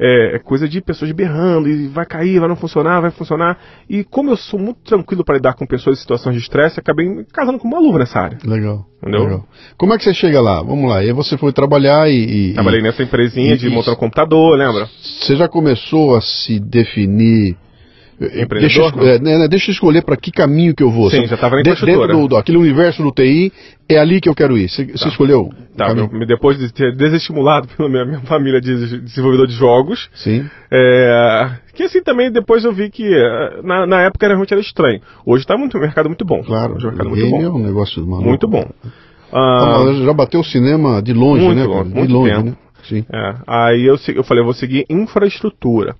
[0.00, 3.56] é, é coisa de pessoas berrando e vai cair, vai não funcionar, vai funcionar.
[3.88, 7.08] E como eu sou muito tranquilo para lidar com pessoas em situações de estresse, acabei
[7.08, 8.38] me casando com uma luva nessa área.
[8.44, 8.84] Legal.
[9.00, 9.22] Entendeu?
[9.22, 9.44] legal.
[9.76, 10.60] Como é que você chega lá?
[10.64, 11.00] Vamos lá.
[11.04, 12.50] E aí você foi trabalhar e.
[12.50, 14.88] e- Trabalhei e nessa empresinha de e- montar um computador, lembra?
[15.20, 17.56] Você já começou a se definir.
[18.20, 19.06] Empreendedor, Deixa, eu esco- não?
[19.06, 21.08] é, né, né, deixa eu escolher para que caminho que eu vou.
[21.08, 21.62] Sim, Você- já tava na.
[21.62, 23.52] Dentro do, do aquele universo do TI,
[23.88, 24.68] é ali que eu quero ir.
[24.68, 25.50] Você, você escolheu?
[25.76, 26.10] Tá, caminho?
[26.12, 30.44] eu- depois de ter desestimulado pela minha, minha família de desenvolvedor de jogos, Sim.
[30.70, 35.00] É, que assim também depois eu vi que é, na, na época realmente era estranho.
[35.24, 36.42] Hoje está muito, o mercado muito bom.
[36.42, 36.74] Claro.
[36.74, 37.58] Hoje o mercado é muito é bom.
[37.60, 38.28] um negócio maluco.
[38.28, 38.68] Muito bom.
[39.32, 41.64] Ah, Ah, já bateu o cinema de longe, Muito né?
[41.66, 42.44] longe, de muito longe, tempo.
[42.46, 42.56] né?
[42.88, 43.04] Sim.
[43.12, 45.94] é, aí eu, eu falei, eu vou seguir infraestrutura.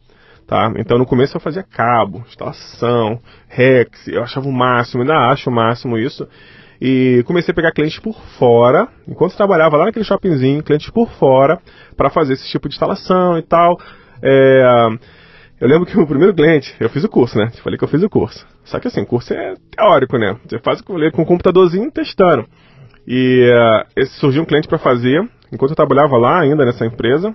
[0.48, 0.72] Tá?
[0.78, 5.52] Então no começo eu fazia cabo, instalação, Rex, eu achava o máximo, ainda acho o
[5.52, 6.26] máximo isso.
[6.80, 11.60] E comecei a pegar clientes por fora, enquanto trabalhava lá naquele shoppingzinho, clientes por fora,
[11.94, 13.78] para fazer esse tipo de instalação e tal.
[14.22, 14.86] É,
[15.60, 17.48] eu lembro que o primeiro cliente, eu fiz o curso, né?
[17.48, 18.46] Te falei que eu fiz o curso.
[18.64, 20.34] Só que assim, o curso é teórico, né?
[20.48, 22.46] Você faz com um computadorzinho testando.
[23.06, 23.52] E
[23.94, 27.34] esse surgiu um cliente para fazer, enquanto eu trabalhava lá ainda nessa empresa,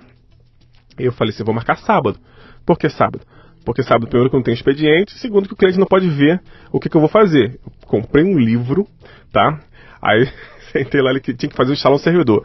[0.98, 2.18] e eu falei assim, vou marcar sábado.
[2.64, 3.20] Por que sábado?
[3.64, 6.78] Porque sábado, primeiro, que não tem expediente, segundo, que o cliente não pode ver o
[6.78, 7.58] que, que eu vou fazer.
[7.64, 8.86] Eu comprei um livro,
[9.32, 9.58] tá?
[10.02, 10.28] Aí
[10.70, 12.44] sentei lá, ele que tinha que fazer instalar um servidor.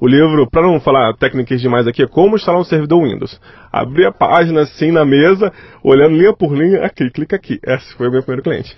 [0.00, 3.40] O livro, para não falar técnicas demais aqui, é como instalar um servidor Windows.
[3.72, 5.52] Abri a página assim na mesa,
[5.82, 7.58] olhando linha por linha, aqui, clica aqui.
[7.66, 8.76] Esse foi o meu primeiro cliente.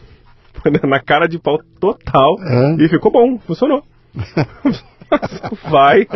[0.88, 2.36] Na cara de pau total.
[2.40, 2.84] É.
[2.84, 3.82] E ficou bom, funcionou.
[5.70, 6.06] vai,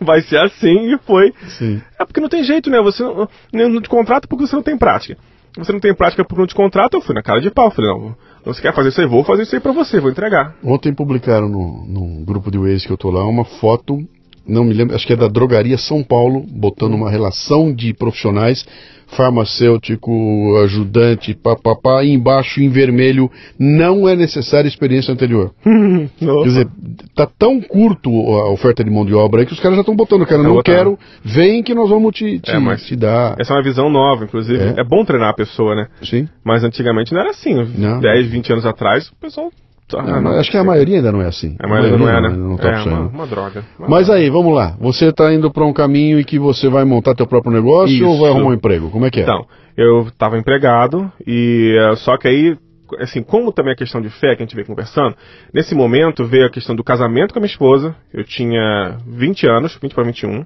[0.00, 1.32] vai ser assim e foi.
[1.58, 1.80] Sim.
[1.98, 2.80] É porque não tem jeito, né?
[2.80, 5.16] Você não, não te contrata porque você não tem prática.
[5.56, 7.70] Você não tem prática porque não te contrata, eu fui na cara de pau.
[7.70, 9.06] Falei, não, você quer fazer isso aí?
[9.06, 10.54] Vou fazer isso aí pra você, vou entregar.
[10.62, 13.98] Ontem publicaram no, grupo de Waze que eu tô lá uma foto,
[14.46, 18.64] não me lembro, acho que é da Drogaria São Paulo, botando uma relação de profissionais,
[19.06, 25.52] farmacêutico, ajudante, papapá, e embaixo em vermelho, não é necessária experiência anterior.
[25.64, 26.68] Quer dizer,
[27.14, 29.94] tá tão curto a oferta de mão de obra aí que os caras já estão
[29.96, 30.74] botando, cara, Tá não botando.
[30.74, 33.36] quero, vem que nós vamos te, te, É, mas- te dar.
[33.38, 34.62] Essa é uma visão nova, inclusive.
[34.62, 34.80] É.
[34.80, 35.88] É, bom treinar a pessoa, né?
[36.02, 36.28] Sim.
[36.44, 37.54] Mas antigamente não era assim.
[37.76, 38.00] Não.
[38.00, 39.50] 10, 20 anos atrás, o pessoal.
[39.92, 41.56] Ah, Não, não, acho que a maioria ainda não é assim.
[41.58, 42.28] A maioria não é, né?
[42.30, 43.64] não tá é uma, uma droga.
[43.78, 44.20] Uma Mas droga.
[44.20, 44.74] aí, vamos lá.
[44.80, 48.06] Você está indo para um caminho em que você vai montar teu próprio negócio Isso.
[48.06, 48.90] ou vai arrumar um emprego?
[48.90, 49.22] Como é que é?
[49.22, 49.44] Então,
[49.76, 52.56] eu estava empregado e eh, só que aí,
[52.98, 55.16] assim, como também a questão de fé que a gente veio conversando,
[55.52, 57.94] nesse momento veio a questão do casamento com a minha esposa.
[58.12, 60.44] Eu tinha 20 anos, 20 para 21,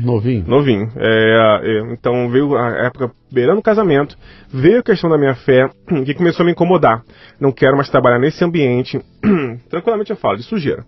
[0.00, 0.44] Novinho.
[0.46, 0.92] novinho.
[0.96, 4.16] É, é, então veio a época beirando o casamento,
[4.52, 5.68] veio a questão da minha fé
[6.04, 7.02] que começou a me incomodar.
[7.40, 9.00] Não quero mais trabalhar nesse ambiente.
[9.68, 10.84] Tranquilamente eu falo de sujeira.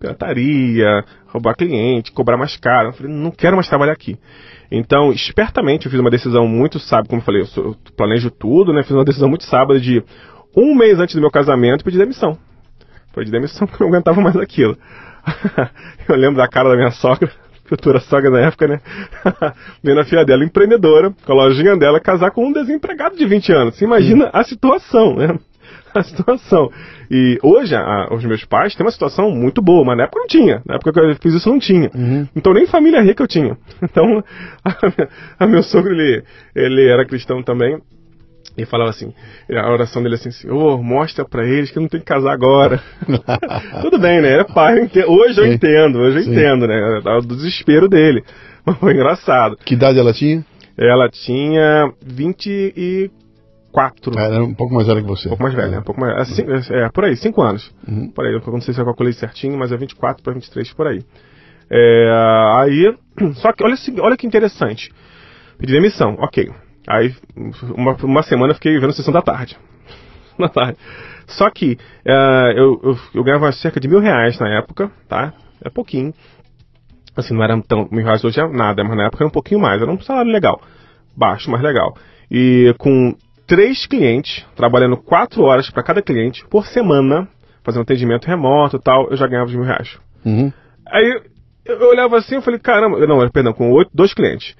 [0.00, 2.88] Pirataria, roubar cliente, cobrar mais caro.
[2.88, 4.18] Eu falei, não quero mais trabalhar aqui.
[4.70, 8.30] Então, espertamente, eu fiz uma decisão muito sábia, como eu falei, eu, sou- eu planejo
[8.30, 8.82] tudo, né?
[8.82, 10.02] Fiz uma decisão muito sábia de
[10.56, 12.36] um mês antes do meu casamento pedir demissão.
[13.14, 14.76] Pedi demissão porque eu não aguentava mais aquilo.
[16.08, 17.30] eu lembro da cara da minha sogra,
[17.66, 18.80] futura sogra na época, né?
[19.82, 23.52] Vendo a filha dela, empreendedora, com a lojinha dela, casar com um desempregado de 20
[23.52, 23.76] anos.
[23.76, 25.38] Você imagina a situação, né?
[25.94, 26.70] A situação.
[27.08, 30.26] E hoje, a- os meus pais têm uma situação muito boa, mas na época não
[30.26, 30.60] tinha.
[30.66, 31.88] Na época que eu fiz isso, não tinha.
[32.34, 33.56] Então nem família rica eu tinha.
[33.80, 34.22] Então,
[34.64, 37.78] a, a meu sogro, ele, ele era cristão também.
[38.56, 39.12] E falava assim,
[39.50, 42.80] a oração dele assim, Senhor, mostra pra eles que eu não tenho que casar agora.
[43.82, 44.28] Tudo bem, né?
[44.34, 45.10] Era pai, eu entendo.
[45.10, 45.52] hoje eu Sim.
[45.54, 46.30] entendo, hoje eu Sim.
[46.32, 47.00] entendo, né?
[47.04, 48.22] O desespero dele.
[48.64, 49.56] Mas foi engraçado.
[49.56, 50.44] Que idade ela tinha?
[50.78, 53.10] Ela tinha 24.
[54.16, 55.26] Ah, Era um pouco mais velha que você.
[55.26, 55.78] Um pouco mais velha, né?
[55.78, 56.16] Um pouco mais.
[56.16, 57.72] É, cin- é, por aí, 5 anos.
[57.86, 58.10] Uhum.
[58.10, 60.86] Por aí, eu não sei se eu calculei certinho, mas é 24 para 23 por
[60.86, 61.02] aí.
[61.70, 62.08] É,
[62.60, 62.94] aí,
[63.34, 64.90] só que olha, olha que interessante.
[65.58, 66.50] Pedi demissão, ok.
[66.86, 67.14] Aí,
[67.76, 69.56] uma, uma semana eu fiquei vendo sessão da tarde.
[70.38, 70.78] Na tarde.
[71.26, 75.32] Só que é, eu, eu, eu ganhava cerca de mil reais na época, tá?
[75.64, 76.12] É pouquinho.
[77.16, 77.88] Assim, não era tão.
[77.90, 79.80] Mil reais hoje é nada, mas na época era um pouquinho mais.
[79.80, 80.60] Era um salário legal.
[81.16, 81.96] Baixo, mas legal.
[82.30, 83.14] E com
[83.46, 87.28] três clientes, trabalhando quatro horas para cada cliente por semana,
[87.62, 89.98] fazendo atendimento remoto e tal, eu já ganhava os mil reais.
[90.24, 90.52] Uhum.
[90.86, 91.22] Aí
[91.64, 94.54] eu, eu olhava assim e falei, caramba, não, perdão, com oito, dois clientes.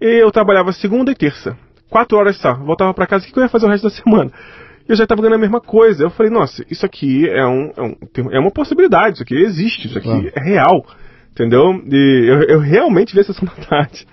[0.00, 1.56] Eu trabalhava segunda e terça,
[1.90, 2.54] quatro horas só.
[2.54, 4.30] Voltava para casa, o que eu ia fazer o resto da semana?
[4.88, 6.04] E eu já estava ganhando a mesma coisa.
[6.04, 7.96] Eu falei, nossa, isso aqui é, um, é, um,
[8.32, 10.32] é uma possibilidade, isso aqui existe, isso aqui Claro.
[10.34, 10.86] é real.
[11.32, 11.82] Entendeu?
[11.92, 14.06] E eu, eu realmente vi a sessão da tarde.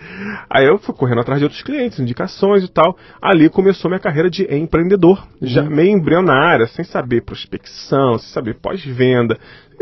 [0.50, 2.98] Aí eu fui correndo atrás de outros clientes, indicações e tal.
[3.22, 5.26] Ali começou minha carreira de empreendedor.
[5.42, 9.40] Já meio embrionária, sem saber prospecção, sem saber pós-venda,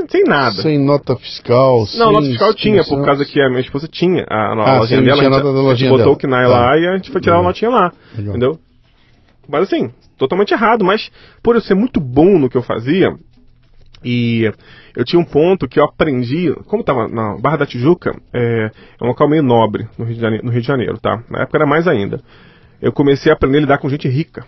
[0.10, 0.62] sem nada.
[0.62, 1.86] Sem nota fiscal.
[1.86, 4.80] sem Não, nota fiscal tinha, por causa que a minha esposa tinha a, a Ah,
[4.80, 5.18] lojinha sim, dela.
[5.18, 6.50] tinha a gente, a gente botou o KNAI Tá.
[6.50, 7.46] lá e a gente foi tirar Legal.
[7.46, 7.92] a notinha lá.
[8.16, 8.30] Legal.
[8.36, 8.60] Entendeu?
[9.48, 11.12] Mas assim, totalmente errado, mas
[11.44, 13.14] por eu ser muito bom no que eu fazia,
[14.04, 14.52] e
[14.96, 19.04] eu tinha um ponto que eu aprendi, como estava na Barra da Tijuca, é, é
[19.04, 21.22] um local meio nobre no Rio, de Janeiro, no Rio de Janeiro, tá?
[21.30, 22.22] Na época era mais ainda.
[22.82, 24.44] Eu comecei a aprender a lidar com gente rica.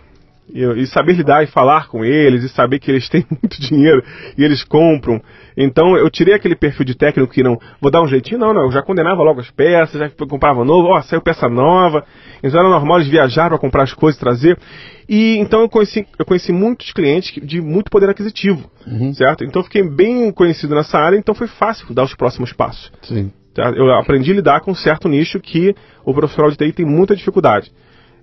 [0.52, 4.02] E, e saber lidar e falar com eles, e saber que eles têm muito dinheiro
[4.36, 5.20] e eles compram.
[5.56, 8.62] Então eu tirei aquele perfil de técnico que não, vou dar um jeitinho, não, não.
[8.62, 12.04] Eu já condenava logo as peças, já comprava novo, ó, saiu peça nova.
[12.42, 14.58] Então era normal eles viajar para comprar as coisas, trazer.
[15.08, 18.70] E então eu conheci, eu conheci muitos clientes de muito poder aquisitivo,
[19.14, 19.44] certo?
[19.44, 22.90] Então eu fiquei bem conhecido nessa área, então foi fácil dar os próximos passos.
[23.02, 23.30] Sim.
[23.54, 23.70] tá?
[23.70, 27.14] Eu aprendi a lidar com um certo nicho que o profissional de TI tem muita
[27.14, 27.70] dificuldade.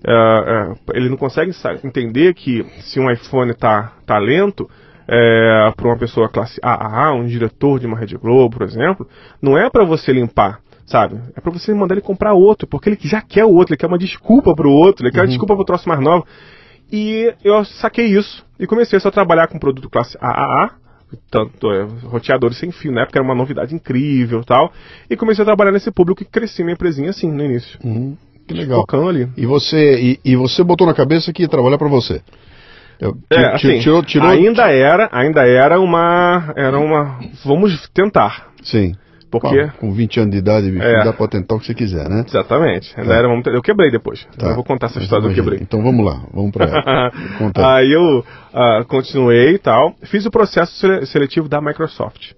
[0.05, 1.51] É, é, ele não consegue
[1.83, 4.69] entender que se um iPhone tá, tá lento,
[5.07, 9.07] é, para uma pessoa classe AA, um diretor de uma Rede Globo, por exemplo,
[9.41, 11.19] não é para você limpar, sabe?
[11.35, 13.87] É para você mandar ele comprar outro, porque ele já quer o outro, ele quer
[13.87, 16.25] uma desculpa pro outro, ele quer uma desculpa pro troço mais novo.
[16.91, 20.71] E eu saquei isso e comecei só a trabalhar com produto classe AAA,
[21.29, 24.71] tanto é, roteadores sem fio, na época era uma novidade incrível tal.
[25.09, 27.79] E comecei a trabalhar nesse público e cresci minha empresinha assim no início.
[27.83, 28.15] Uhum.
[28.53, 28.85] Que legal.
[29.07, 29.27] Ali.
[29.37, 32.21] E você, e, e você botou na cabeça que ia trabalhar para você.
[32.99, 38.49] Eu- É, ti- assim, tirou, tirou, ainda era, ainda era uma, era uma, vamos tentar.
[38.61, 38.93] Sim.
[39.31, 39.63] Porque.
[39.63, 41.03] Bom, com 20 anos de idade, É.
[41.05, 42.23] dá pra tentar o que você quiser, né?
[42.27, 42.93] Exatamente.
[42.99, 44.27] Ainda era muito- Eu quebrei depois.
[44.37, 44.49] Tá.
[44.49, 45.43] Eu vou contar essa história do Imagina.
[45.43, 45.63] quebrei.
[45.63, 47.11] Então vamos lá, vamos pra ela.
[47.77, 47.91] Aí.
[47.93, 49.95] Eu ah, continuei e tal.
[50.03, 52.33] Fiz o processo sele- seletivo da Microsoft.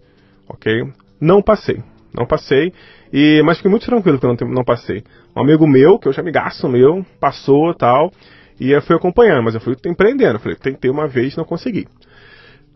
[0.47, 0.83] Ok?
[1.19, 1.81] Não passei.
[2.15, 2.71] Não passei.
[3.11, 5.03] E, mas fiquei muito tranquilo que eu não, não passei.
[5.35, 8.11] Um amigo meu, que eu já me gasto meu, passou tal.
[8.59, 10.39] E eu fui acompanhando, mas eu fui empreendendo.
[10.39, 11.87] Falei, tentei uma vez não consegui.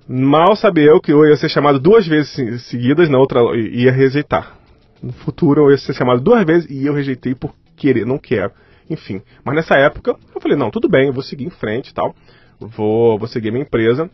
[0.07, 3.91] Mal sabia eu que eu ia ser chamado duas vezes se- seguidas, na outra ia
[3.91, 4.57] rejeitar.
[5.03, 8.51] No futuro eu ia ser chamado duas vezes e eu rejeitei por querer, não quero.
[8.89, 9.21] Enfim.
[9.43, 12.15] Mas nessa época eu falei, não, tudo bem, eu vou seguir em frente e tal.
[12.59, 14.09] Vou, vou seguir minha empresa.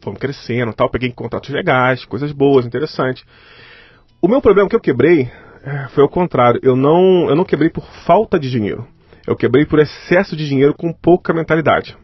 [0.00, 3.24] Fomos crescendo tal, peguei contratos legais, coisas boas, interessantes.
[4.22, 5.30] O meu problema que eu quebrei
[5.90, 6.60] foi o contrário.
[6.62, 8.86] Eu não, eu não quebrei por falta de dinheiro.
[9.26, 11.96] Eu quebrei por excesso de dinheiro com pouca mentalidade.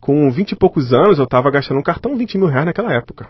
[0.00, 3.28] Com 20 e poucos anos, eu estava gastando um cartão 20 mil reais naquela época.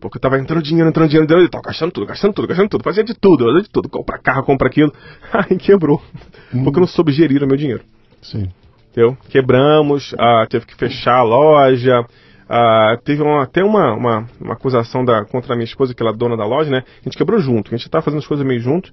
[0.00, 2.68] Porque eu tava entrando dinheiro, entrando dinheiro, entrando, eu tava gastando tudo, gastando tudo, gastando
[2.68, 4.92] tudo, fazia de tudo, fazia de tudo, compra carro, compra aquilo.
[5.32, 6.02] Aí quebrou.
[6.50, 7.84] Porque eu não soube gerir o meu dinheiro.
[8.20, 8.50] Sim.
[8.90, 9.16] Entendeu?
[9.28, 12.04] Quebramos, ah, teve que fechar a loja.
[12.48, 16.12] Ah, teve uma- até uma, uma, uma acusação da, contra a minha esposa, que ela
[16.12, 16.84] é dona da loja, né?
[17.00, 18.92] A gente quebrou junto, a gente tava fazendo as coisas meio junto.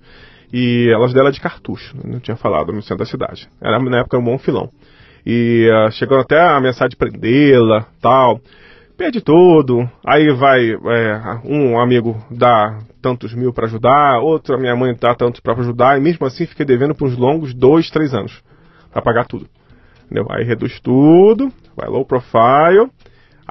[0.51, 3.47] E a loja dela é de cartucho, não tinha falado, no centro da cidade.
[3.61, 4.69] Era na época um bom filão.
[5.25, 8.39] E chegou até a ameaçar de prendê-la, tal.
[8.97, 9.89] Perde tudo.
[10.05, 15.13] Aí vai é, um amigo dá tantos mil pra ajudar, outro a minha mãe dá
[15.15, 18.43] tantos pra ajudar, e mesmo assim fiquei devendo por uns longos dois, três anos
[18.91, 19.47] pra pagar tudo.
[20.05, 20.25] Entendeu?
[20.31, 22.89] Aí reduz tudo, vai low profile,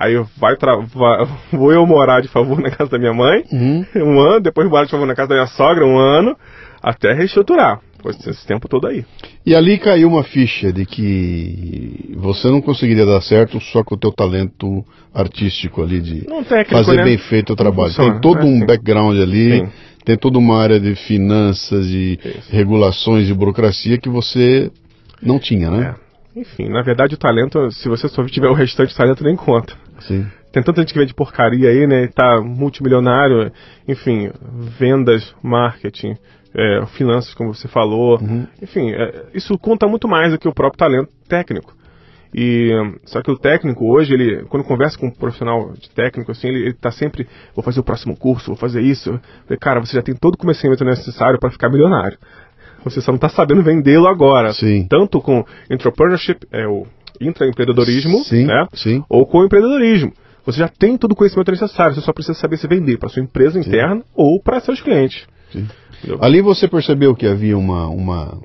[0.01, 3.85] aí vai, vai- vou eu morar de favor na casa da minha mãe, Uhum.
[3.97, 6.37] um ano, depois morar de favor na casa da minha sogra, um ano,
[6.83, 7.81] até reestruturar.
[8.01, 9.05] Foi esse tempo todo aí.
[9.45, 13.99] E ali caiu uma ficha de que você não conseguiria dar certo só com o
[13.99, 17.03] teu talento artístico ali de técnico, fazer né?
[17.05, 17.89] bem feito o trabalho.
[17.89, 19.69] funciona, Tem todo é um background ali, Sim.
[20.05, 24.71] tem toda uma área de finanças e regulações e burocracia que você
[25.21, 25.97] não tinha, né?
[26.05, 26.08] É.
[26.39, 29.75] Enfim, na verdade o talento, se você só tiver o restante, o talento nem conta.
[30.01, 30.27] Sim.
[30.53, 32.05] Tem tanta gente que vende porcaria aí, né?
[32.05, 33.53] e Tá multimilionário,
[33.87, 34.31] enfim,
[34.79, 36.17] vendas, marketing,
[36.55, 38.19] é, finanças, como você falou.
[38.63, 41.77] Enfim, é, isso conta muito mais do que o próprio talento técnico.
[42.33, 42.71] E
[43.05, 46.59] só que o técnico hoje, ele, quando conversa com um profissional de técnico, assim, ele,
[46.67, 49.19] ele tá sempre, vou fazer o próximo curso, vou fazer isso.
[49.45, 52.19] Falei, cara, você já tem todo o conhecimento necessário para ficar milionário.
[52.91, 54.53] Você só não está sabendo vendê-lo agora.
[54.53, 54.87] Sim.
[54.89, 56.87] Tanto com entrepreneurship, é o
[57.21, 58.67] intraempreendedorismo, Sim, né?
[58.75, 59.03] sim.
[59.09, 60.13] ou com o empreendedorismo.
[60.47, 63.23] Você já tem todo o conhecimento necessário, você só precisa saber se vender para sua
[63.23, 65.27] empresa interna ou para seus clientes.
[65.53, 65.67] Sim.
[66.21, 68.39] Ali você percebeu que havia uma, uma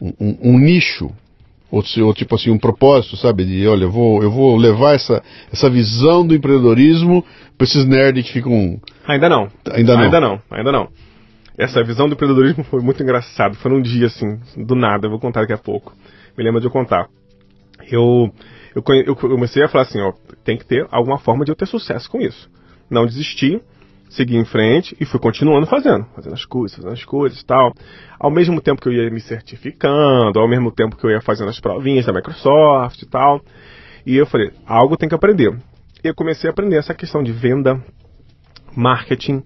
[0.00, 1.10] um, um- um nicho
[1.70, 3.44] ou, ou tipo assim um propósito, sabe?
[3.44, 7.24] De olha, eu vou eu vou levar essa essa visão do empreendedorismo
[7.56, 9.48] para esses nerds que ficam Ainda não.
[9.72, 10.02] Ainda não.
[10.02, 10.88] Ainda não, ainda não.
[11.58, 13.56] Essa visão do empreendedorismo foi muito engraçado.
[13.56, 15.94] Foi num dia assim, do nada, eu vou contar daqui a pouco.
[16.36, 17.08] Me lembro de eu contar.
[17.90, 18.30] Eu,
[18.74, 20.12] eu, eu comecei a falar assim, ó,
[20.44, 22.50] tem que ter alguma forma de eu ter sucesso com isso.
[22.90, 23.60] Não desisti,
[24.08, 27.72] segui em frente e fui continuando fazendo, fazendo as coisas, fazendo as coisas e tal.
[28.18, 31.48] Ao mesmo tempo que eu ia me certificando, ao mesmo tempo que eu ia fazendo
[31.48, 33.40] as provinhas da Microsoft e tal.
[34.04, 35.56] E eu falei, algo tem que aprender.
[36.04, 37.82] E eu comecei a aprender essa questão de venda,
[38.76, 39.42] marketing,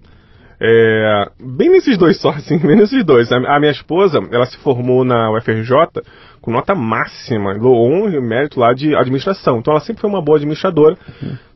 [0.63, 3.31] é, bem nesses dois só, assim, bem nesses dois.
[3.31, 6.03] A, a minha esposa, ela se formou na UFRJ
[6.39, 9.57] com nota máxima, honra e mérito lá de administração.
[9.57, 10.95] Então ela sempre foi uma boa administradora.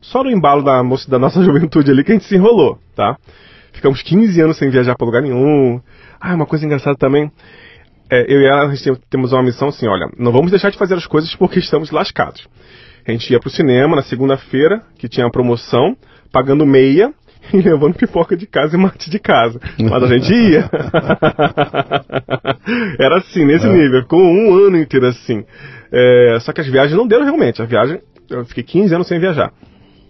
[0.00, 3.16] Só no embalo da da nossa juventude ali que a gente se enrolou, tá?
[3.72, 5.80] Ficamos 15 anos sem viajar para lugar nenhum.
[6.20, 7.30] Ah, uma coisa engraçada também.
[8.10, 8.72] é, eu e ela,
[9.08, 12.48] temos uma missão assim, olha, não vamos deixar de fazer as coisas porque estamos lascados.
[13.06, 15.96] A gente ia pro cinema na segunda-feira, que tinha a promoção,
[16.32, 17.12] pagando meia
[17.52, 19.60] e levando pipoca de casa e mate de casa.
[19.78, 20.70] Mas a gente ia.
[22.98, 24.02] Era assim, nesse nível.
[24.02, 25.44] Ficou um ano inteiro assim.
[25.92, 27.62] É, só que as viagens não deram realmente.
[27.62, 29.52] A viagem, eu fiquei 15 anos sem viajar.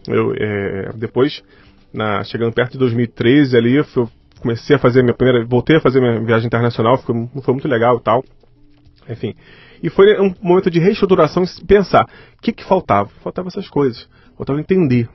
[0.08, 1.42] Eu, é, depois,
[1.92, 4.06] na, chegando perto de 2013 ali, eu fui-
[4.40, 7.96] comecei a fazer minha primeira, voltei a fazer minha viagem internacional, foi, foi muito legal
[7.96, 8.24] e tal.
[9.08, 9.34] Enfim.
[9.82, 12.04] E foi um momento de reestruturação e pensar,
[12.38, 13.08] o que que faltava?
[13.22, 14.08] Faltava essas coisas.
[14.36, 15.08] Faltava entender.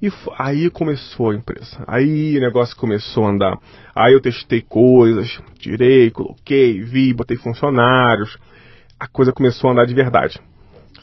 [0.00, 1.82] E aí começou a empresa.
[1.86, 3.58] Aí o negócio começou a andar.
[3.94, 8.38] Aí eu testei coisas, tirei, coloquei, vi, botei funcionários.
[8.98, 10.40] A coisa começou a andar de verdade,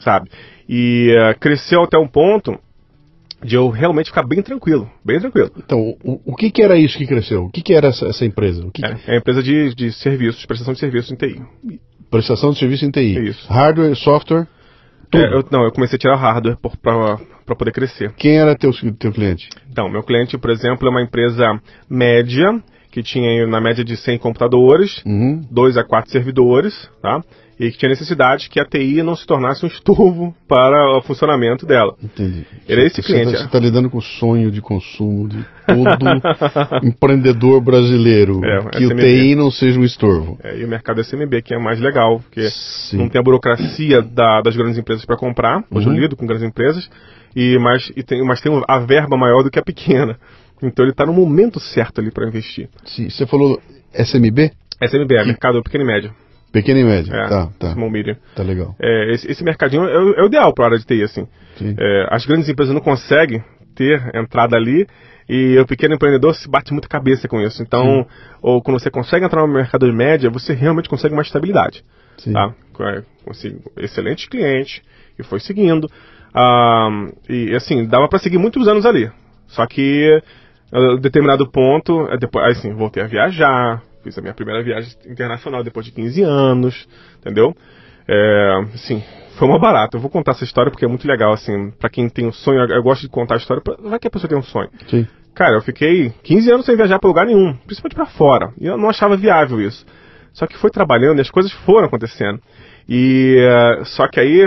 [0.00, 0.30] sabe?
[0.68, 2.58] E eh, cresceu até um ponto
[3.42, 5.50] de eu realmente ficar bem tranquilo, bem tranquilo.
[5.56, 7.44] Então, o, o que que era isso que cresceu?
[7.44, 8.64] O que que era essa, essa empresa?
[8.66, 11.42] O que É, é a empresa de, de serviços, prestação de serviços em TI.
[12.10, 13.28] Prestação de serviço em TI.
[13.28, 13.46] Isso.
[13.48, 14.46] Hardware, software.
[15.14, 18.12] É, eu, não, eu comecei a tirar hardware para poder crescer.
[18.16, 19.48] Quem era teu, teu cliente?
[19.70, 24.18] Então, meu cliente, por exemplo, é uma empresa média, que tinha na média de 100
[24.18, 25.42] computadores, Uhum.
[25.50, 27.22] dois a quatro servidores, tá?
[27.58, 31.64] E que tinha necessidade que a TI não se tornasse um estorvo para o funcionamento
[31.64, 31.94] dela.
[32.02, 32.44] Entendi.
[32.68, 33.38] Ele é esse Você cliente, tá- é.
[33.38, 35.96] Você está lidando com o sonho de consumo de todo
[36.84, 38.44] empreendedor brasileiro.
[38.44, 39.00] É, que o SMB.
[39.00, 40.38] TI não seja um estorvo.
[40.42, 42.98] É, e o mercado SMB, que é mais legal, porque Sim.
[42.98, 45.64] não tem a burocracia da- das grandes empresas para comprar.
[45.70, 45.94] Hoje Uhum.
[45.94, 46.88] eu lido com grandes empresas,
[47.34, 50.18] e, mas, e tem, mas tem a verba maior do que a pequena.
[50.62, 52.68] Então ele está no momento certo ali para investir.
[52.84, 53.60] Sim, Você falou
[53.94, 54.50] SMB?
[54.82, 56.12] SMB é mercado pequeno e médio.
[56.56, 57.14] Pequeno e médio.
[57.14, 57.70] É, Tá, tá.
[57.72, 58.16] Small medium.
[58.34, 58.74] Tá legal.
[58.80, 61.26] É, esse, esse mercadinho é, o- é o ideal para a área de TI, assim.
[61.56, 61.74] Sim.
[61.78, 63.44] É, as grandes empresas não conseguem
[63.74, 64.86] ter entrada ali
[65.28, 67.62] e o pequeno empreendedor se bate muito cabeça com isso.
[67.62, 68.06] Então,
[68.40, 71.84] ou quando você consegue entrar no mercado de média, você realmente consegue uma estabilidade.
[72.16, 72.32] Sim.
[72.32, 72.54] Tá?
[72.80, 74.82] É, Consegui excelente cliente
[75.18, 75.90] e foi seguindo.
[76.34, 76.88] Ah,
[77.28, 79.10] e assim, dava para seguir muitos anos ali.
[79.46, 80.22] Só que
[80.72, 84.92] a determinado ponto, é depois, aí assim, voltei a viajar, fiz a minha primeira viagem
[85.06, 86.88] internacional depois de 15 anos,
[87.18, 87.54] entendeu?
[88.08, 89.02] É, assim,
[89.36, 89.96] foi uma barata.
[89.96, 92.60] Eu vou contar essa história porque é muito legal, assim, para quem tem um sonho,
[92.70, 94.70] eu gosto de contar a história, pra- vai que a pessoa tem um sonho.
[94.88, 95.06] Sim.
[95.34, 98.52] Cara, eu fiquei 15 anos sem viajar pra lugar nenhum, principalmente pra fora.
[98.60, 99.84] E eu não achava viável isso.
[100.32, 102.40] Só que foi trabalhando e as coisas foram acontecendo.
[102.88, 104.44] E eh, só que aí,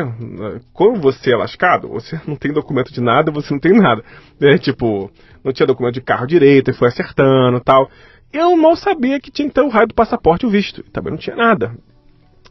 [0.72, 4.02] como você é lascado, você não tem documento de nada, você não tem nada.
[4.42, 5.12] É tipo,
[5.44, 7.90] não tinha documento de carro direito, e foi acertando e tal.
[8.32, 10.84] Eu mal sabia que tinha que ter o raio do passaporte e o visto.
[10.92, 11.74] Também não tinha nada.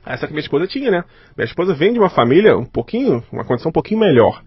[0.05, 1.05] Essa que minha esposa tinha, né?
[1.37, 4.43] Minha esposa vem de uma família um pouquinho, uma condição um pouquinho melhor.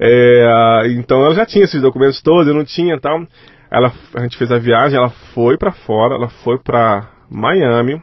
[0.00, 3.26] É, então ela já tinha esses documentos todos, eu não tinha e tal.
[3.70, 8.00] Ela, a gente fez a viagem, ela foi pra fora, ela foi pra Miami.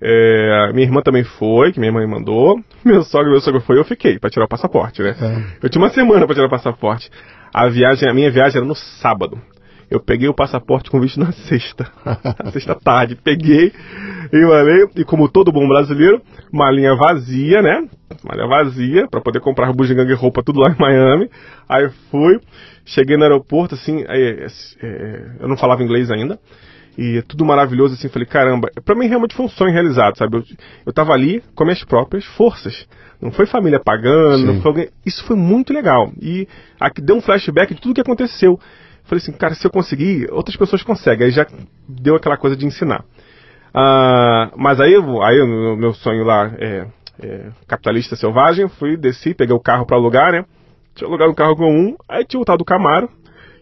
[0.00, 2.60] É, minha irmã também foi, que minha mãe mandou.
[2.84, 5.16] Meu sogro, meu sogro foi, eu fiquei pra tirar o passaporte, né?
[5.62, 7.10] Eu tinha uma semana pra tirar o passaporte.
[7.52, 9.40] A viagem, a minha viagem era no sábado.
[9.94, 11.86] Eu peguei o passaporte com visto na sexta.
[12.42, 13.16] na sexta tarde.
[13.16, 13.72] Peguei
[14.32, 16.20] e falei, e como todo bom brasileiro,
[16.52, 17.88] malinha vazia, né?
[18.24, 21.30] Malinha vazia, pra poder comprar bugiganga e roupa tudo lá em Miami.
[21.68, 22.40] Aí fui,
[22.84, 24.46] cheguei no aeroporto, assim, aí,
[24.82, 26.38] é, eu não falava inglês ainda.
[26.98, 30.38] E tudo maravilhoso, assim, falei, caramba, pra mim realmente foi um sonho realizado, sabe?
[30.38, 30.44] Eu,
[30.86, 32.86] eu tava ali com minhas próprias forças.
[33.20, 34.46] Não foi família pagando, Sim.
[34.46, 34.88] não foi alguém.
[35.06, 36.12] Isso foi muito legal.
[36.20, 38.58] E aqui deu um flashback de tudo que aconteceu.
[39.04, 41.26] Falei assim, cara, se eu conseguir, outras pessoas conseguem.
[41.26, 41.46] Aí já
[41.88, 43.04] deu aquela coisa de ensinar.
[43.72, 46.86] Ah, mas aí, aí o meu- sonho lá é,
[47.20, 50.44] é capitalista selvagem, fui, desci, peguei o carro pra alugar, né?
[50.94, 53.08] Tinha alugado um carro comum, aí tinha o tal do Camaro.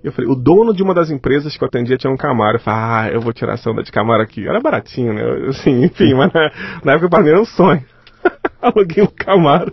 [0.05, 2.57] E eu falei, o dono de uma das empresas que eu atendia tinha um Camaro.
[2.57, 4.47] Eu falei, ah, eu vou tirar essa onda de Camaro aqui.
[4.47, 5.23] Era baratinho, né?
[5.49, 6.51] Assim, enfim, mas na,
[6.85, 7.83] na época pra mim era um sonho.
[8.61, 9.73] Aluguei um Camaro.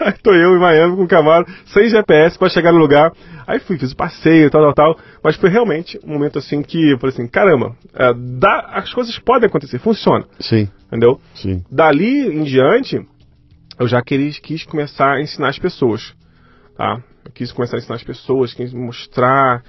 [0.00, 3.12] Aí tô eu em Miami com o Camaro, sem GPS pra chegar no lugar.
[3.46, 5.04] Aí fui, fiz o passeio, tal, tal, tal.
[5.22, 9.18] Mas foi realmente um momento assim que eu falei assim, caramba, é, dá, as coisas
[9.18, 11.20] podem acontecer, funciona, Sim, entendeu?
[11.34, 11.64] sim.
[11.70, 13.00] Dali em diante,
[13.78, 16.12] eu já quis, quis começar a ensinar as pessoas,
[16.76, 17.00] tá?
[17.24, 19.62] Eu quis começar a ensinar as pessoas, quis mostrar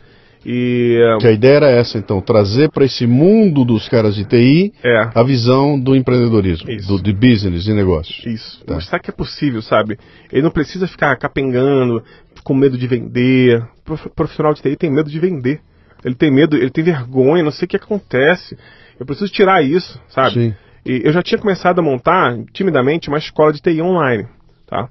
[0.50, 1.18] e...
[1.20, 5.10] Que a ideia era essa, então, trazer para esse mundo dos caras de TI É,
[5.14, 6.88] a visão do empreendedorismo, Isso.
[6.88, 8.26] do, de business, de negócios.
[8.26, 8.64] Isso.
[8.66, 8.76] Tá.
[8.76, 10.00] Mostrar que é possível, sabe?
[10.32, 12.02] Ele não precisa ficar capengando,
[12.46, 13.62] com medo de vender.
[13.84, 15.60] Prof- profissional de TI tem medo de vender.
[16.06, 18.58] Ele tem medo, ele tem vergonha, não sei o que acontece.
[18.98, 20.34] Eu preciso tirar isso, sabe?
[20.34, 20.56] Sim.
[20.86, 24.26] E eu já tinha começado a montar, timidamente, uma escola de TI online,
[24.66, 24.88] tá?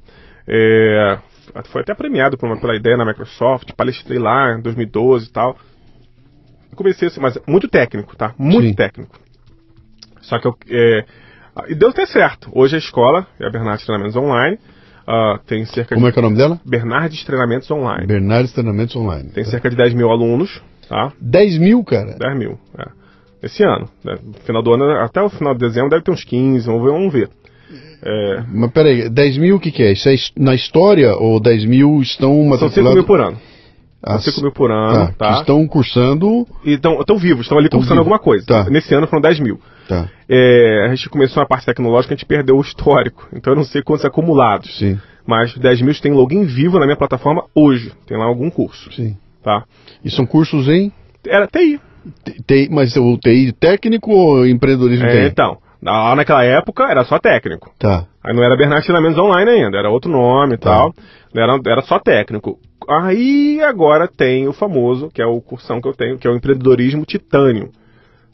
[0.47, 1.19] É,
[1.71, 5.57] foi até premiado por uma- pela ideia na Microsoft, palestrei lá em 2012 e tal.
[6.75, 8.35] Comecei assim, mas muito técnico, tá?
[8.39, 8.75] Muito Sim.
[8.75, 9.19] técnico.
[10.21, 10.55] Só que eu.
[10.69, 11.05] É,
[11.69, 12.51] e deu até certo.
[12.53, 14.59] Hoje a escola é a Bernardes Treinamentos Online.
[15.09, 16.15] ah, tem cerca Como é de.
[16.15, 16.61] que é o nome dela?
[16.67, 18.07] Bernardes Treinamentos Online.
[18.07, 19.31] Bernardes Treinamentos Online.
[19.31, 21.13] Tem cerca de 10 mil alunos, tá?
[21.21, 22.17] 10 mil, cara.
[22.19, 22.59] 10 mil.
[22.77, 23.47] É.
[23.47, 23.89] Esse ano.
[24.05, 24.17] Né?
[24.45, 26.91] Final do ano, até o final de dezembro, deve ter uns 15, vamos ver.
[26.91, 27.31] Vamos ver.
[28.03, 29.93] É, Mas peraí, 10 mil o que, que é?
[29.93, 33.39] Isso é na história ou 10 mil estão são 5 mil por ano.
[34.03, 35.41] Ah, São 5 mil por ano, tá, tá?
[35.41, 36.47] estão cursando.
[36.65, 38.13] E estão vivos, estão ali Tão cursando vivos.
[38.13, 38.47] alguma coisa.
[38.47, 38.71] Tá.
[38.71, 39.59] Nesse ano foram 10 mil.
[39.89, 43.27] Tá, É, a gente começou na parte tecnológica, a gente perdeu o histórico.
[43.33, 44.79] Então eu não sei quantos acumulados.
[44.79, 47.93] sim, Mas 10 mil tem login vivo na minha plataforma hoje.
[48.07, 49.17] Tem lá algum curso, sim.
[49.43, 49.65] tá?
[50.05, 50.93] E são cursos em
[51.27, 51.81] Era TI.
[52.47, 57.71] T- mas o TI técnico ou empreendedorismo É, então, lá naquela época era só técnico.
[57.79, 60.71] Tá, Aí não era Bernard Treinamentos Online ainda, era outro nome e Tá.
[60.71, 60.95] tal.
[61.35, 62.59] Era, era só técnico.
[62.89, 66.37] Aí agora tem o famoso, que é o cursão que eu tenho, que é o
[66.37, 67.71] empreendedorismo titânio.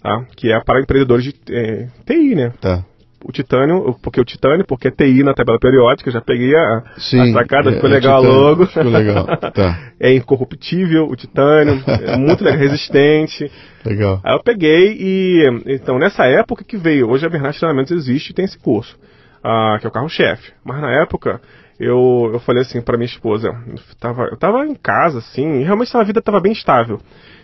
[0.02, 0.24] Tá?
[0.36, 2.52] Que é para empreendedores de é, TI, né?
[2.60, 2.84] tá.
[3.24, 7.20] O titânio, porque o titânio, porque é TI na tabela periódica, já peguei a, Sim,
[7.20, 8.66] a sacada, é- ficou é legal titânio, logo.
[8.66, 9.78] ficou legal, tá.
[10.00, 13.50] é incorruptível o titânio, é muito legal, resistente.
[13.84, 14.20] Legal.
[14.22, 15.62] Aí eu peguei e.
[15.66, 18.96] Então, nessa época que veio, hoje a Bernard Treinamentos existe e tem esse curso,
[19.42, 20.52] ah, que é o carro-chefe.
[20.64, 21.40] Mas na época,
[21.80, 25.64] eu, eu falei assim pra minha esposa, eu tava, eu tava em casa, assim, e
[25.64, 27.00] realmente a vida tava bem estável.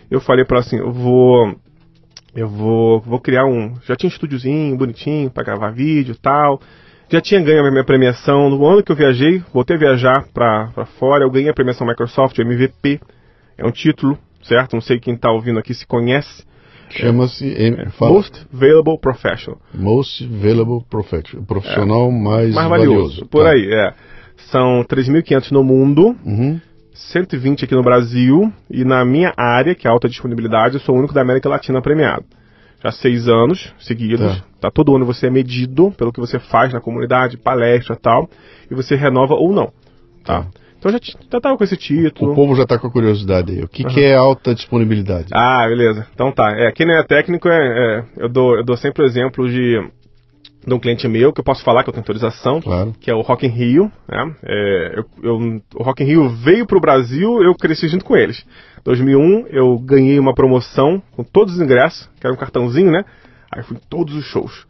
[0.09, 1.55] Eu falei pra ela assim, eu vou.
[2.35, 3.75] Eu vou, vou criar um.
[3.85, 6.61] Já tinha um estúdiozinho bonitinho pra gravar vídeo e tal.
[7.11, 10.67] Já tinha ganho a minha premiação no ano que eu viajei, voltei a viajar pra,
[10.75, 11.23] pra fora.
[11.23, 12.99] Eu ganhei a premiação Microsoft, MVP.
[13.57, 14.73] É um título, certo?
[14.73, 16.43] Não sei quem tá ouvindo aqui se conhece.
[16.91, 17.45] Chama-se.
[17.47, 18.13] em- fala.
[18.13, 19.59] Most Valuable Professional.
[19.73, 21.45] Most Valuable Professional.
[21.45, 23.25] Profissional mais, Mais valioso.
[23.27, 23.51] Por Tá.
[23.51, 23.93] aí, é.
[24.51, 26.59] São 3.500 no mundo, Uhum.
[27.11, 30.99] 120 aqui no Brasil, e na minha área, que é alta disponibilidade, eu sou o
[30.99, 32.25] único da América Latina premiado.
[32.83, 34.43] Já seis anos seguidos, Tá.
[34.61, 34.71] tá.
[34.71, 38.29] todo ano você é medido pelo que você faz na comunidade, palestra e tal,
[38.69, 39.71] e você renova ou não,
[40.23, 40.43] tá?
[40.43, 40.47] Tá.
[40.77, 42.31] Então já, t- já tava com esse título.
[42.31, 43.61] O povo já está com a curiosidade aí.
[43.61, 45.27] O que, que é alta disponibilidade?
[45.33, 46.07] Ah, beleza.
[46.13, 46.51] Então tá.
[46.57, 49.77] É, quem não é técnico, é, é, eu, dou, eu dou sempre o exemplo de,
[50.65, 52.93] de um cliente meu, que eu posso falar que eu tenho autorização, Claro.
[52.99, 53.91] que é o Rock in Rio.
[54.07, 54.35] Né?
[54.43, 58.15] É, eu, eu- o Rock in Rio veio para o Brasil, eu cresci junto com
[58.15, 58.45] eles.
[58.83, 63.03] 2001, eu ganhei uma promoção com todos os ingressos, que era um cartãozinho, né?
[63.51, 64.67] Aí fui em todos os shows.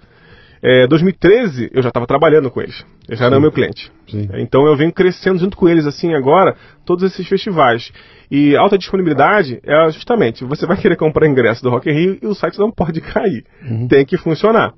[0.61, 2.85] É, 2013, eu já estava trabalhando com eles.
[3.07, 3.41] Eu já era Sim.
[3.41, 3.89] meu cliente.
[4.09, 4.27] Sim.
[4.35, 7.91] Então eu venho crescendo junto com eles assim agora, todos esses festivais.
[8.29, 12.27] E alta disponibilidade é justamente, você vai querer comprar ingresso do Rock in Rio e
[12.27, 13.43] o site não pode cair.
[13.87, 14.73] Tem que funcionar.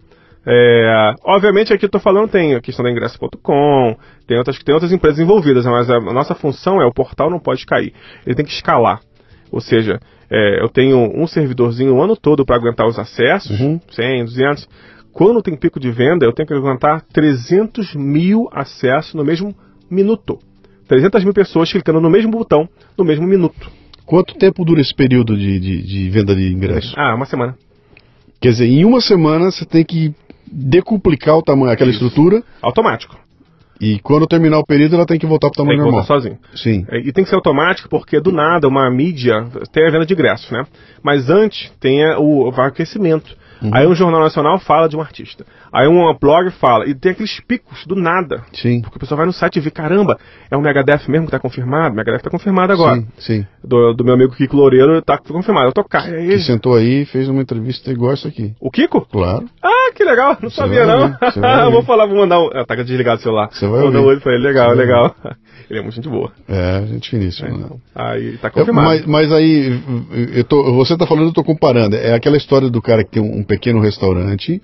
[0.45, 4.91] É, obviamente aqui eu estou falando tem a questão da ingresso.com, tem outras, tem outras
[4.91, 7.93] empresas envolvidas, mas a, nossa função é o portal não pode cair.
[8.25, 9.01] Ele tem que escalar.
[9.51, 13.79] Ou seja, é, eu tenho um servidorzinho o ano todo para aguentar os acessos, Uhum.
[13.91, 14.69] 100, 200.
[15.13, 19.53] Quando tem pico de venda, eu tenho que aguentar 300 mil acessos no mesmo
[19.89, 20.39] minuto.
[20.87, 22.67] 300 mil pessoas clicando no mesmo botão
[22.97, 23.69] no mesmo minuto.
[24.05, 26.93] Quanto tempo dura esse período de, de, de venda de ingresso?
[26.97, 27.55] Ah, uma semana.
[28.41, 30.13] Quer dizer, em uma semana você tem que
[30.51, 32.03] decuplicar o tamanho, aquela Isso.
[32.03, 33.20] estrutura, Automático.
[33.81, 36.07] E quando terminar o período ela tem que voltar para o Tem tamanho que voltar
[36.07, 36.21] normal.
[36.21, 36.39] sozinho.
[36.55, 36.85] Sim.
[36.89, 40.13] É, E tem que ser automático porque do nada uma mídia tem a venda de
[40.13, 40.63] ingressos, né?
[41.03, 43.35] Mas antes tem o, o aquecimento.
[43.61, 43.69] Uhum.
[43.73, 45.45] Aí um jornal nacional fala de um artista.
[45.71, 46.87] Aí um blog fala.
[46.87, 48.41] E tem aqueles picos do nada.
[48.53, 48.81] Sim.
[48.81, 50.17] Porque o pessoal vai no site e vê, caramba,
[50.49, 51.95] é um Megadeth mesmo que tá confirmado?
[51.95, 52.95] Megadeth tá confirmado agora.
[52.95, 53.45] Sim, sim.
[53.63, 55.67] Do, do meu amigo Kiko Loureiro tá confirmado.
[55.67, 56.09] Eu tocar.
[56.09, 58.51] E aí, Que sentou aí e fez uma entrevista igual essa aqui.
[58.59, 59.01] O Kiko?
[59.01, 59.45] Claro.
[59.63, 61.15] Ah, que legal, não Você sabia não.
[61.71, 62.49] vou falar, vou mandar um.
[62.55, 63.49] Ah, tá desligado o celular.
[63.51, 63.97] Você um ouvir.
[63.97, 65.15] olho pra ele, legal, legal.
[65.69, 66.29] Ele é muito gente boa.
[66.49, 67.47] É, gente finíssima.
[67.47, 67.57] É, né?
[67.63, 68.87] então, aí tá confirmado.
[68.89, 69.79] mas, mas aí,
[70.35, 71.95] eu tô- você está falando, eu estou comparando.
[71.95, 74.61] É aquela história do cara que tem um, um pequeno restaurante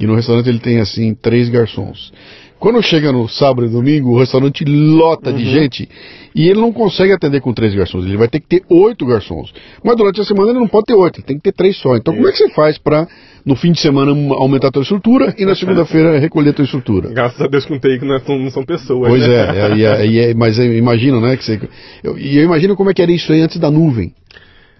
[0.00, 2.12] e no restaurante ele tem assim três garçons.
[2.58, 5.36] Quando chega no sábado e domingo, o restaurante lota Uhum.
[5.36, 5.88] de gente
[6.34, 8.04] e ele não consegue atender com três garçons.
[8.04, 9.52] Ele vai ter que ter oito garçons.
[9.84, 11.96] Mas durante a semana ele não pode ter oito, ele tem que ter três só.
[11.96, 13.06] Então como é que você faz para
[13.44, 17.10] no fim de semana aumentar a tua estrutura e na segunda-feira recolher a tua estrutura?
[17.10, 19.08] Graças a Deus que não tem que não, é- não são pessoas.
[19.08, 19.34] Pois né?
[19.34, 21.60] é, é, é, é, mas eu imagino, né, que você,
[22.02, 24.14] eu, e eu imagino como é que era isso aí antes da nuvem.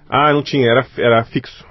[0.08, 1.64] Ah, não tinha, era, era fixo.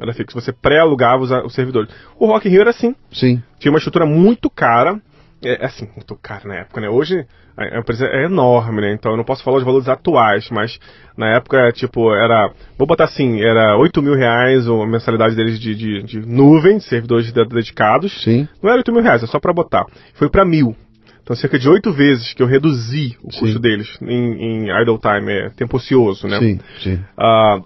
[0.00, 0.40] Era fixo.
[0.40, 1.90] Você pré-alugava os, os servidores.
[2.18, 2.94] O Rock in Rio era assim.
[3.12, 3.42] Sim.
[3.58, 5.00] Tinha uma estrutura muito cara.
[5.44, 6.88] É, assim, muito cara na época, né?
[6.88, 7.26] Hoje
[7.56, 8.92] a empresa é enorme, né?
[8.92, 10.78] Então eu não posso falar os valores atuais, mas
[11.16, 12.50] na época, tipo, era.
[12.78, 17.32] Vou botar assim, era 8 mil reais a mensalidade deles de, de, de nuvem, servidores
[17.32, 18.22] de- dedicados.
[18.22, 18.48] Sim.
[18.62, 19.84] Não era 8 mil reais, é só pra botar.
[20.14, 20.76] Foi pra mil.
[21.22, 23.40] Então cerca de oito vezes que eu reduzi o Sim.
[23.40, 24.34] custo deles em,
[24.66, 26.38] em idle time, é, tempo ocioso, né?
[26.38, 26.98] Sim, sim.
[27.16, 27.60] Ah,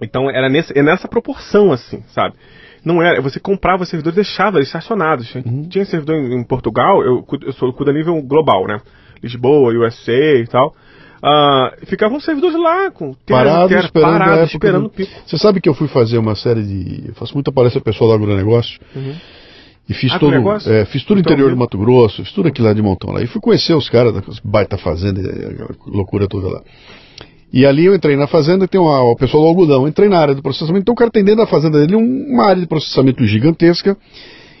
[0.00, 2.34] então era nesse, é nessa proporção, assim, sabe?
[2.86, 5.34] Não era, você comprava servidores e deixava eles estacionados.
[5.34, 5.68] Uhum.
[5.68, 8.80] Tinha servidor em, em Portugal, eu, eu sou cuido a nível global, né?
[9.20, 10.72] Lisboa, USA e tal.
[11.20, 15.10] Ah, ficavam os servidores lá, com Parado, que era esperando parado, esperando do- o pico.
[15.26, 17.08] Você sabe que eu fui fazer uma série de.
[17.08, 18.78] Eu faço muita palestra pessoal do agronegócio.
[19.88, 20.32] E fiz Ah, todo.
[20.68, 21.56] É, fiz tudo Então, interior do?
[21.56, 23.22] Mato Grosso, fiz tudo aqui lá de montão lá.
[23.22, 25.20] E fui conhecer os caras da baita fazenda,
[25.86, 26.62] loucura toda lá.
[27.52, 30.34] E ali eu entrei na fazenda, tem uma, o pessoal do algodão, entrei na área
[30.34, 33.24] do processamento, então o cara tem dentro da fazenda dele um- uma área de processamento
[33.24, 33.96] gigantesca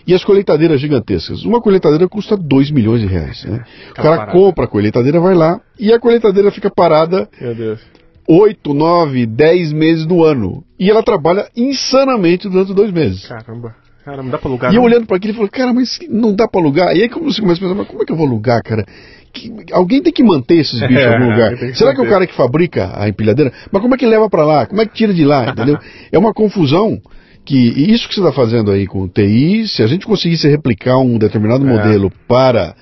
[0.06, 1.44] e as colheitadeiras gigantescas.
[1.44, 3.44] Uma colheitadeira custa 2 milhões de reais.
[3.44, 3.64] Né?
[3.90, 4.32] O cara parada.
[4.32, 7.80] compra a colheitadeira, vai lá e a colheitadeira fica parada Meu Deus.
[8.28, 10.64] 8, 9, 10 meses do ano.
[10.78, 13.26] E ela trabalha insanamente durante dois meses.
[13.26, 13.74] Caramba.
[14.04, 14.72] Cara, não dá pra alugar.
[14.72, 14.86] E eu não?
[14.88, 16.96] olhando para aquilo, eu falei, cara, mas não dá para alugar.
[16.96, 18.86] E aí como você começa a pensar, mas como é que eu vou alugar, cara?
[19.32, 21.56] Que- alguém tem que manter esses bichos em algum É, lugar.
[21.56, 23.52] que Será que é o cara que fabrica a empilhadeira?
[23.70, 24.66] Mas como é que leva para lá?
[24.66, 25.48] Como é que tira de lá?
[25.50, 25.78] Entendeu?
[26.10, 26.98] É uma confusão
[27.44, 30.98] que isso que você está fazendo aí com o TI, se a gente conseguisse replicar
[30.98, 31.70] um determinado É.
[31.70, 32.74] modelo para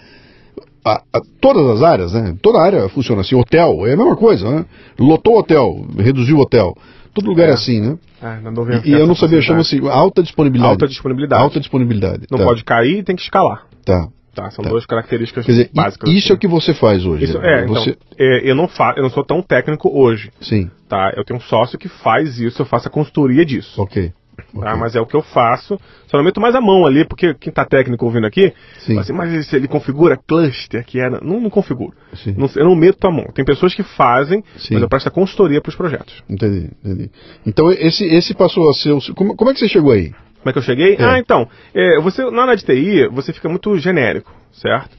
[0.84, 2.34] a- a- todas as áreas, né?
[2.40, 3.34] Toda área funciona assim.
[3.34, 4.64] Hotel é a mesma coisa, né?
[4.98, 6.74] Lotou o hotel, reduziu o hotel.
[7.12, 7.54] Todo lugar é, É.
[7.54, 7.96] assim, né?
[8.22, 10.72] Ah, não dou E, eu não sabia, chama-se alta disponibilidade.
[10.72, 11.42] Alta disponibilidade.
[11.42, 12.26] Alta disponibilidade.
[12.30, 13.66] Não tá, pode cair e tem que escalar.
[13.84, 14.08] Tá.
[14.34, 14.70] Tá, são Tá.
[14.70, 16.10] duas características dizer, básicas.
[16.10, 16.40] isso é o assim.
[16.40, 17.24] que você faz hoje.
[17.24, 17.62] Isso, né?
[17.62, 17.90] é, você...
[17.90, 21.12] então, é, eu, não fa eu não sou tão técnico hoje, Sim, tá?
[21.16, 23.80] Eu tenho um sócio que faz isso, eu faço a consultoria disso.
[23.80, 24.12] ok.
[24.60, 25.78] Tá, mas é o que eu faço.
[26.08, 28.98] Só não meto mais a mão ali, porque quem tá técnico ouvindo aqui, Sim.
[28.98, 31.20] assim, mas se ele configura cluster, que era.
[31.22, 31.92] Não, não configuro.
[32.36, 33.26] Não, eu não meto a mão.
[33.32, 34.74] Tem pessoas que fazem, Sim.
[34.74, 36.22] mas eu presto a consultoria para os projetos.
[36.28, 37.10] Entendi, entendi.
[37.46, 39.00] Então esse, esse passou a ser o.
[39.14, 40.12] Como, como é que você chegou aí?
[40.44, 40.94] Como é que eu cheguei?
[40.98, 41.02] É.
[41.02, 44.94] Ah, então, é, você, na área de TI, você fica muito genérico, certo?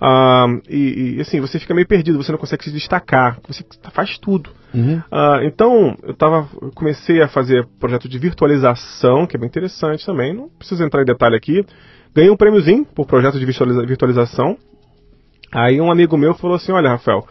[0.00, 4.18] Ah, e, e, assim, você fica meio perdido, você não consegue se destacar, você faz
[4.18, 4.50] tudo.
[4.74, 5.00] Uhum.
[5.08, 10.04] Ah, então, eu, tava, eu comecei a fazer projeto de virtualização, que é bem interessante
[10.04, 11.64] também, não preciso entrar em detalhe aqui.
[12.12, 14.58] Ganhei um prêmiozinho por projeto de virtualiza- virtualização.
[15.52, 17.24] Aí um amigo meu falou assim, olha, Rafael,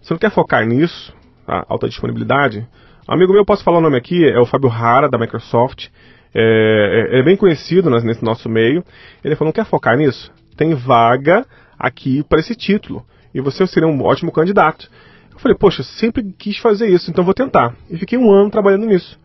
[0.00, 1.12] você não quer focar nisso,
[1.44, 1.66] tá?
[1.68, 2.64] alta disponibilidade?
[3.08, 5.88] Um amigo meu, posso falar o nome aqui, é o Fábio Rara, da Microsoft.
[6.40, 8.84] É, é- é bem conhecido nesse nosso meio.
[9.24, 10.30] Ele falou, não quer focar nisso?
[10.56, 11.44] Tem vaga
[11.78, 13.04] aqui para esse título.
[13.34, 14.88] E você seria um ótimo candidato.
[15.32, 17.74] Eu falei, poxa, sempre quis fazer isso, então vou tentar.
[17.90, 19.18] E fiquei um ano trabalhando nisso.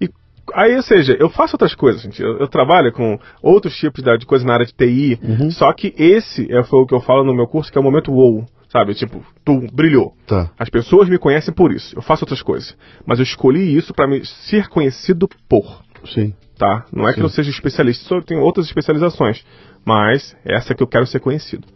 [0.00, 0.08] E
[0.54, 2.20] aí, ou seja, eu faço outras coisas, gente.
[2.22, 5.18] Eu, eu trabalho com outros tipos de, de coisas na área de TI.
[5.50, 7.84] Só que esse é, foi o que eu falo no meu curso, que é o
[7.84, 8.44] momento wow.
[8.68, 8.94] Sabe?
[8.94, 10.12] Tipo, tu brilhou.
[10.26, 10.50] Tá.
[10.58, 11.96] As pessoas me conhecem por isso.
[11.96, 12.76] Eu faço outras coisas.
[13.06, 15.82] Mas eu escolhi isso para me ser conhecido por.
[16.04, 16.34] Sim.
[16.58, 16.86] Tá?
[16.92, 17.24] Não é que Sim.
[17.24, 19.44] eu seja especialista, só tenho outras especializações.
[19.84, 21.66] Mas essa é que eu quero ser conhecido.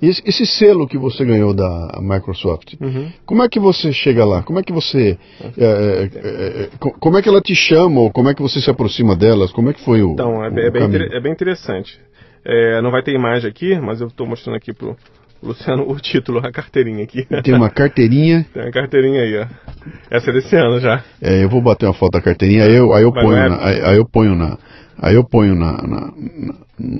[0.00, 3.10] E esse, selo que você ganhou da Microsoft, Uhum.
[3.26, 4.42] como é que você chega lá?
[4.42, 5.18] Como é que você.
[5.58, 8.60] é, é, é, co- como é que ela te chama ou como é que você
[8.60, 9.50] se aproxima delas?
[9.52, 10.12] Como é que foi o.
[10.12, 10.84] Então, é, o bem- é bem,
[11.16, 12.00] é bem interessante.
[12.44, 14.96] É, não vai ter imagem aqui, mas eu estou mostrando aqui pro
[15.44, 17.24] Luciano o título, a carteirinha aqui.
[17.42, 18.46] Tem uma carteirinha.
[18.52, 19.46] Tem uma carteirinha aí, ó.
[20.10, 21.02] Essa é desse ano já.
[21.20, 23.80] É, eu vou bater uma foto da carteirinha, aí eu, aí eu ponho, na, aí,
[23.84, 24.56] aí eu ponho na,
[24.98, 26.54] aí eu ponho na, na- na-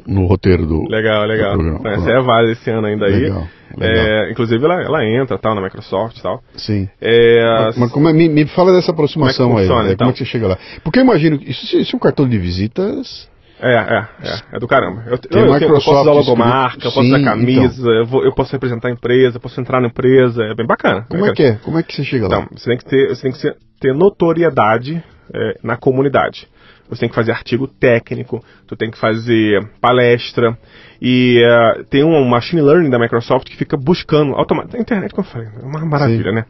[0.06, 0.88] no roteiro do.
[0.88, 1.56] Legal, legal.
[1.56, 1.90] do programa.
[1.94, 3.14] Essa é a válida esse ano ainda aí.
[3.14, 3.96] Legal, legal.
[4.06, 6.40] É, inclusive ela, ela entra tal na Microsoft e tal.
[6.54, 6.88] Sim.
[7.00, 9.92] É, Mas como é- me, me fala dessa aproximação Como é que funciona, aí, né?
[9.94, 10.06] então?
[10.06, 10.58] como é que você chega lá?
[10.84, 13.28] Porque eu imagino que isso, isso é um cartão de visitas.
[13.66, 15.04] É, é, é, é do caramba.
[15.06, 18.52] Eu, eu, eu, eu posso usar logomarca, eu posso usar camisa, eu, vou- eu posso
[18.52, 21.06] representar a empresa, eu posso entrar na empresa, é bem bacana.
[21.08, 21.54] Como é que é?
[21.56, 22.42] Como é que você chega lá?
[22.42, 25.02] Então, você tem que ter, você tem que ter notoriedade
[25.34, 26.46] é, na comunidade.
[26.90, 30.58] Você tem que fazer artigo técnico, tu tem que fazer palestra
[31.00, 34.76] e é, tem um machine learning da Microsoft que fica buscando automaticamente.
[34.76, 36.34] A internet, como eu falei, é uma maravilha, Sim.
[36.36, 36.44] né?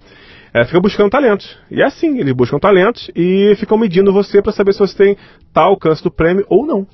[0.53, 1.57] É, fica buscando talentos.
[1.71, 5.17] E é assim, eles buscam talentos e ficam medindo você para saber se você tem
[5.53, 6.87] tal alcance do prêmio ou não.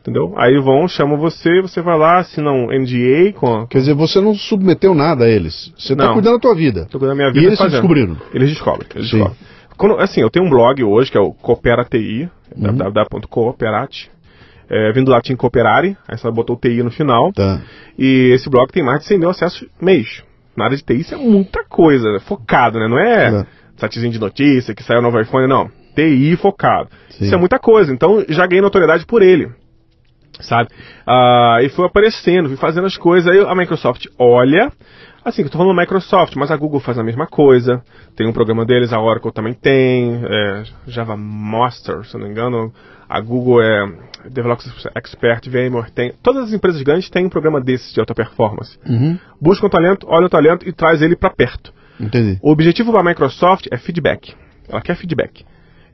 [0.00, 0.32] Entendeu?
[0.36, 4.34] Aí vão, chamam você, você vai lá, assina um NDA com Quer dizer, você não
[4.34, 5.72] submeteu nada a eles.
[5.76, 6.86] Você está cuidando da tua vida.
[6.90, 7.80] Tô cuidando da minha E vida eles se fazendo.
[7.80, 8.16] descobriram.
[8.32, 8.88] Eles descobrem.
[8.94, 9.16] Eles Sim.
[9.18, 9.38] descobrem.
[9.76, 12.72] Quando, assim, eu tenho um blog hoje que é o Coopera TI, Uhum.
[12.76, 14.10] www.cooperate.
[14.70, 17.32] É, vindo do latim cooperare, aí só botou TI no final.
[17.32, 17.62] Tá.
[17.98, 20.22] E esse blog tem mais de 100 mil acessos mês.
[20.56, 22.86] Na área de TI isso é muita coisa, é focado, né?
[22.86, 23.46] Não é É.
[23.78, 25.70] sitezinho de notícia que saiu o novo iPhone, não.
[25.94, 26.90] TI focado.
[27.10, 27.24] Sim.
[27.24, 29.48] Isso é muita coisa, então já ganhei notoriedade por ele.
[30.40, 30.70] Sabe?
[31.06, 33.30] Ah, e foi aparecendo, fui fazendo as coisas.
[33.30, 34.70] Aí a Microsoft olha.
[35.24, 37.82] Assim, eu tô falando Microsoft, mas a Google faz a mesma coisa.
[38.16, 40.22] Tem um programa deles, a Oracle também tem.
[40.24, 42.72] É, Java Master, se eu não me engano.
[43.08, 43.90] A Google é
[44.30, 46.12] Developer Expert, VMware tem.
[46.22, 48.78] Todas as empresas grandes têm um programa desses de alta performance.
[48.86, 49.18] Uhum.
[49.40, 51.72] Busca um talento, olha o talento e traz ele para perto.
[51.98, 52.38] Entendi.
[52.42, 54.34] O objetivo da Microsoft é feedback.
[54.68, 55.44] Ela quer feedback.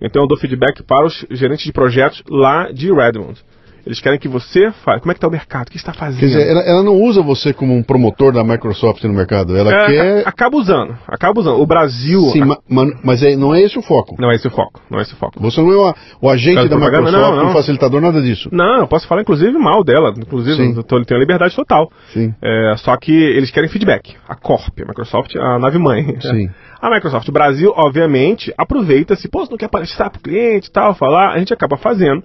[0.01, 3.41] Então eu dou feedback para os gerentes de projetos lá de Redmond.
[3.87, 5.01] Eles querem que você fale.
[5.01, 5.69] Como é que está o mercado?
[5.69, 6.21] O que está fazendo?
[6.21, 9.57] Quer dizer, ela, ela não usa você como um promotor da Microsoft no mercado.
[9.57, 10.27] Ela É, quer.
[10.27, 10.97] a- Acaba usando.
[11.07, 11.61] Acaba usando.
[11.61, 12.21] O Brasil.
[12.33, 14.17] Sim, a- ma- ma- mas é- não é esse o foco.
[14.19, 14.81] Não é esse o foco.
[14.91, 15.39] Não é esse o foco.
[15.41, 16.77] Você não é o, o agente da?
[16.77, 17.47] Microsoft, Não, não.
[17.49, 18.49] um facilitador, nada disso.
[18.53, 20.15] Não, eu posso falar inclusive mal dela.
[20.17, 20.75] Inclusive, Sim.
[20.77, 21.91] eu tenho liberdade total.
[22.13, 22.35] Sim.
[22.43, 24.15] É, só que eles querem feedback.
[24.29, 26.17] A Corp, a Microsoft, a nave mãe.
[26.21, 26.49] Sim.
[26.85, 31.33] A Microsoft Brasil, obviamente, aproveita-se, pô, você não quer palestrar pro cliente e tal, falar,
[31.33, 32.23] a gente acaba fazendo,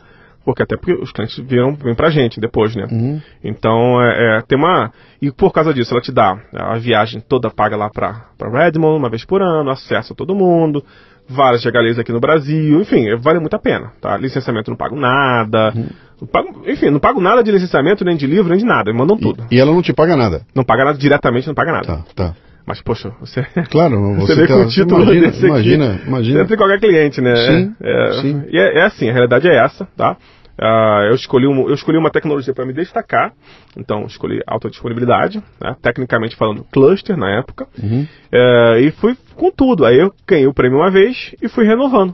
[0.49, 2.87] porque até porque os clientes viram, vêm pra gente depois, né?
[2.91, 3.21] Uhum.
[3.43, 4.91] Então, é, é, tem uma...
[5.21, 8.97] E por causa disso, ela te dá a viagem toda paga lá pra, pra Redmond,
[8.97, 10.83] uma vez por ano, acesso a todo mundo,
[11.27, 14.17] várias regalias aqui no Brasil, enfim, vale muito a pena, tá?
[14.17, 15.85] Licenciamento não pago nada, Uhum.
[16.21, 19.17] não pago, enfim, não pago nada de licenciamento, nem de livro, nem de nada, mandam
[19.17, 19.45] tudo.
[19.51, 20.41] E ela não te paga nada.
[20.55, 21.85] Não paga nada diretamente, não paga nada.
[21.85, 22.35] Tá, tá.
[22.65, 23.43] Mas, poxa, você.
[23.71, 25.47] Claro, Você você, vê tá- com o título imagina, desse aqui.
[25.47, 26.57] imagina, imagina.
[26.57, 27.35] qualquer cliente, né?
[27.35, 28.43] Sim, é, sim.
[28.51, 30.15] E é, é assim, a realidade é essa, tá?
[30.61, 33.33] Ah, eu, escolhi um, eu escolhi uma tecnologia para me destacar,
[33.77, 35.75] então escolhi alta disponibilidade, né?
[35.81, 38.05] tecnicamente falando, cluster na época, Uhum.
[38.31, 39.85] É, e fui com tudo.
[39.85, 42.13] Aí eu ganhei o prêmio uma vez e fui renovando.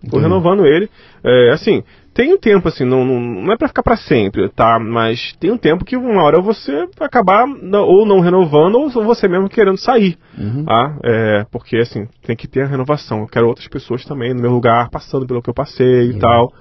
[0.00, 0.22] Fui Entendi.
[0.22, 0.88] renovando ele.
[1.22, 1.84] É, assim,
[2.14, 4.78] tem um tempo, assim, não, não, não é pra ficar pra sempre, tá?
[4.78, 9.48] Mas tem um tempo que uma hora você acabar ou não renovando ou você mesmo
[9.48, 10.18] querendo sair.
[10.36, 10.64] Uhum.
[10.64, 10.96] Tá?
[11.04, 13.20] É, porque, assim, tem que ter a renovação.
[13.20, 16.52] Eu quero outras pessoas também no meu lugar, passando pelo que eu passei e tal.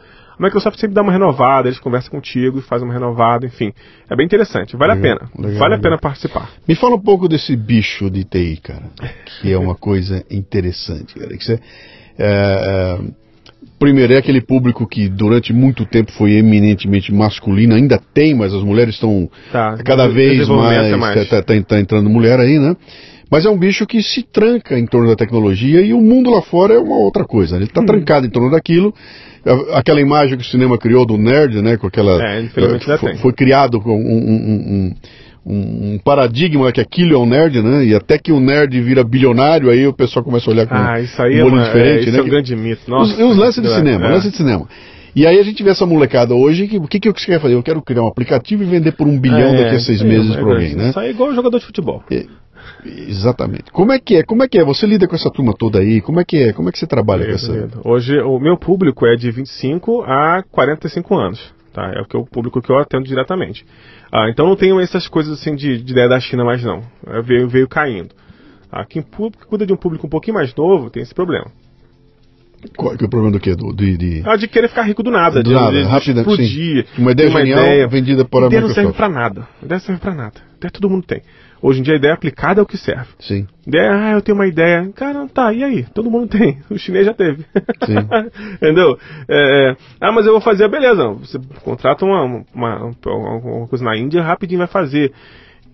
[0.41, 3.71] A Microsoft sempre dá uma renovada, eles conversam contigo e fazem uma renovada, enfim.
[4.09, 5.31] É bem interessante, vale Legal, a pena.
[5.37, 5.91] legal, vale a legal.
[5.91, 6.49] pena participar.
[6.67, 8.83] Me fala um pouco desse bicho de TI, cara,
[9.39, 11.37] que é uma coisa interessante, cara.
[11.37, 11.59] Que você,
[12.17, 12.99] é, é,
[13.77, 18.63] primeiro, é aquele público que durante muito tempo foi eminentemente masculino, ainda tem, mas as
[18.63, 21.29] mulheres estão Tá, cada vez mais, é mais.
[21.29, 22.75] Tá, tá- tá entrando mulher aí, né?
[23.32, 26.41] Mas é um bicho que se tranca em torno da tecnologia e o mundo lá
[26.41, 27.53] fora é uma outra coisa.
[27.53, 27.59] né?
[27.59, 28.93] Ele está trancado em torno daquilo.
[29.73, 31.77] Aquela imagem que o cinema criou do nerd, né?
[31.77, 32.21] Com aquela.
[32.21, 33.19] É, infelizmente já foi, tem.
[33.19, 34.93] foi criado com um, um-
[35.47, 37.86] um- um- um paradigma que aquilo é um nerd, né?
[37.86, 40.99] E até que o nerd vira bilionário, aí o pessoal começa a olhar com Ah,
[40.99, 42.19] isso aí um é, olho uma, diferente, é, isso né?
[42.19, 42.82] é um grande mito.
[42.91, 44.09] Nossa, os, os lances de é, cinema, é.
[44.09, 44.67] lances de cinema.
[45.15, 47.55] E aí a gente vê essa molecada hoje, que o que, que você quer fazer?
[47.55, 50.32] Eu quero criar um aplicativo e vender por um bilhão É, daqui a seis meses
[50.32, 50.89] é para alguém, né?
[50.89, 52.03] Isso aí é igual jogador de futebol.
[52.86, 53.71] Exatamente.
[53.71, 54.23] Como é que é?
[54.23, 54.63] Como é que é?
[54.63, 56.01] Você lida com essa turma toda aí?
[56.01, 56.53] Como é que é?
[56.53, 57.69] Como é que você trabalha com essa?
[57.84, 61.53] Hoje o meu público é de 25 a 45 anos.
[61.73, 61.89] Tá?
[61.95, 63.65] É o, que, o público que eu atendo diretamente.
[64.11, 66.82] Ah, então não tenho essas coisas assim de, de ideia da China mais não.
[67.07, 68.09] É, veio, veio caindo.
[68.71, 69.01] Ah, quem
[69.47, 71.45] cuida de um público um pouquinho mais novo tem esse problema.
[72.77, 73.55] Qual que é o problema do quê?
[73.55, 75.88] Do, de, de- Ah, de querer ficar rico do nada, Do de, nada, de, de
[75.89, 76.86] rápido, explodir.
[76.93, 77.01] sim.
[77.01, 78.97] Uma ideia ter genial vendida para a ideia não serve Microsoft.
[78.97, 79.47] pra nada.
[79.63, 80.34] Ideia não serve pra nada.
[80.57, 81.21] Ideia todo mundo tem.
[81.62, 83.07] Hoje em dia a ideia aplicada é o que serve.
[83.20, 83.45] Sim.
[83.68, 84.89] Ideia, ah, eu tenho uma ideia.
[84.95, 85.84] Cara, tá, e aí?
[85.93, 86.57] Todo mundo tem.
[86.72, 87.45] O chinês já teve.
[87.86, 87.95] Sim.
[88.55, 88.97] Entendeu?
[89.30, 91.07] É, é, ah, mas eu vou fazer, beleza.
[91.09, 95.12] Você contrata uma, uma, uma coisa na Índia, rapidinho vai fazer.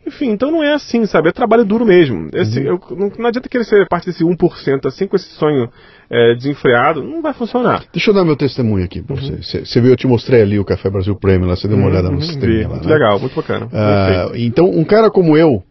[0.06, 1.28] Enfim, então não é assim, sabe?
[1.30, 2.30] É trabalho duro mesmo.
[2.34, 5.70] Esse, eu- não, não adianta querer ser parte desse 1% assim, com esse sonho
[6.10, 7.84] é, desenfreado, não vai funcionar.
[7.92, 9.36] Deixa eu dar meu testemunho aqui pra você.
[9.44, 11.88] Você, você viu, eu te mostrei ali o Café Brasil Premium, lá, você deu uma
[11.88, 12.76] olhada no Uhum, sistema lá.
[12.76, 12.94] Muito né?
[12.94, 13.68] legal, muito bacana.
[13.74, 15.62] Ah, então, um cara como eu,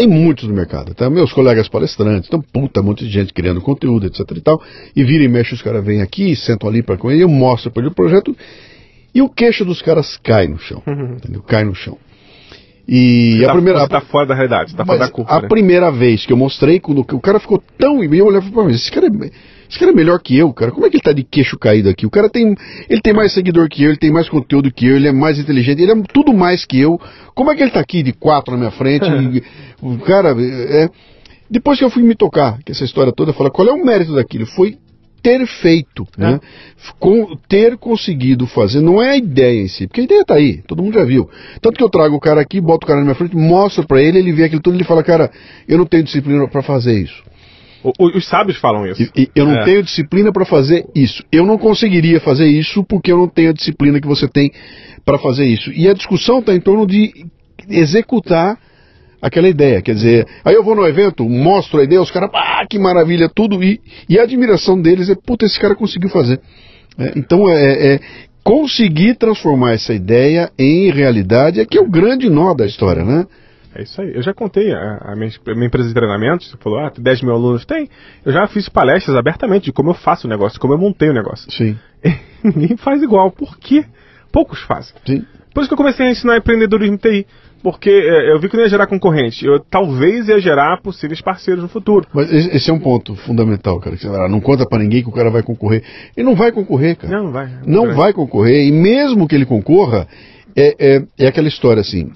[0.00, 1.10] tem muitos no mercado, tá?
[1.10, 4.62] Meus colegas palestrantes, então, puta, muita gente criando conteúdo, etc e tal.
[4.96, 7.70] E vira e mexe, os caras vêm aqui, sentam ali para com ele, eu mostro
[7.70, 8.34] para ele o projeto,
[9.14, 11.42] e o queixo dos caras cai no chão, entendeu?
[11.42, 11.98] Cai no chão.
[12.88, 13.78] E Você a tá, primeira...
[13.80, 15.30] você tá fora da realidade, você tá fora da curva.
[15.30, 15.48] a né?
[15.48, 18.02] primeira vez que eu mostrei, quando o cara ficou tão.
[18.02, 19.30] E eu olhava e falei, esse cara, é,
[19.70, 20.72] esse cara é melhor que eu, cara.
[20.72, 22.04] Como é que ele tá de queixo caído aqui?
[22.04, 22.56] O cara tem.
[22.88, 25.38] Ele tem mais seguidor que eu, ele tem mais conteúdo que eu, ele é mais
[25.38, 27.00] inteligente, ele é tudo mais que eu.
[27.34, 29.04] Como é que ele tá aqui de quatro na minha frente?
[29.06, 29.42] E,
[29.80, 30.34] o cara.
[30.40, 30.88] É,
[31.48, 33.84] depois que eu fui me tocar, que essa história toda, eu falei, qual é o
[33.84, 34.44] mérito daquilo?
[34.46, 34.76] Foi
[35.22, 36.40] ter feito, né?
[36.98, 40.62] Com- ter conseguido fazer, não é a ideia em si, porque a ideia tá aí,
[40.66, 41.28] todo mundo já viu.
[41.60, 44.00] Tanto que eu trago o cara aqui, boto o cara na minha frente, mostro pra
[44.02, 45.30] ele, ele vê aquilo tudo, ele fala, cara,
[45.68, 47.22] eu não tenho disciplina pra fazer isso.
[47.82, 49.02] O- os sábios falam isso.
[49.02, 49.64] E- e eu não É.
[49.64, 51.24] tenho disciplina pra fazer isso.
[51.32, 54.52] Eu não conseguiria fazer isso porque eu não tenho a disciplina que você tem
[55.04, 55.70] pra fazer isso.
[55.72, 57.10] E a discussão tá em torno de
[57.68, 58.58] executar
[59.22, 59.80] aquela ideia.
[59.82, 63.28] Quer dizer, aí eu vou no evento, mostro a ideia, os caras, ah, que maravilha,
[63.34, 63.62] tudo.
[63.62, 66.40] E, e a admiração deles é, puta, esse cara conseguiu fazer.
[66.98, 68.00] É, então é, é
[68.42, 73.26] conseguir transformar essa ideia em realidade é que é o grande nó da história, né?
[73.74, 74.14] É isso aí.
[74.14, 77.02] Eu já contei a, a minha, a minha empresa de treinamento, você falou, ah, tem
[77.02, 77.64] 10 mil alunos.
[77.64, 77.88] Tem.
[78.24, 81.14] Eu já fiz palestras abertamente de como eu faço o negócio, como eu montei o
[81.14, 81.50] negócio.
[81.52, 81.78] Sim,
[82.42, 83.30] Ninguém faz igual.
[83.30, 83.84] Por quê?
[84.32, 84.94] Poucos fazem.
[85.06, 85.24] sim.
[85.52, 87.26] Por isso que eu comecei a ensinar empreendedorismo TI.
[87.62, 89.44] Porque é, eu vi que não ia gerar concorrente.
[89.44, 92.06] Eu talvez ia gerar possíveis parceiros no futuro.
[92.14, 93.96] Mas esse é um ponto fundamental, cara.
[94.28, 95.82] Não conta pra ninguém que o cara vai concorrer.
[96.16, 97.12] Ele não vai concorrer, cara.
[97.12, 97.50] Não, não vai.
[97.66, 98.66] Não vai concorrer.
[98.66, 100.08] E mesmo que ele concorra,
[100.56, 102.10] é, é, é aquela história assim.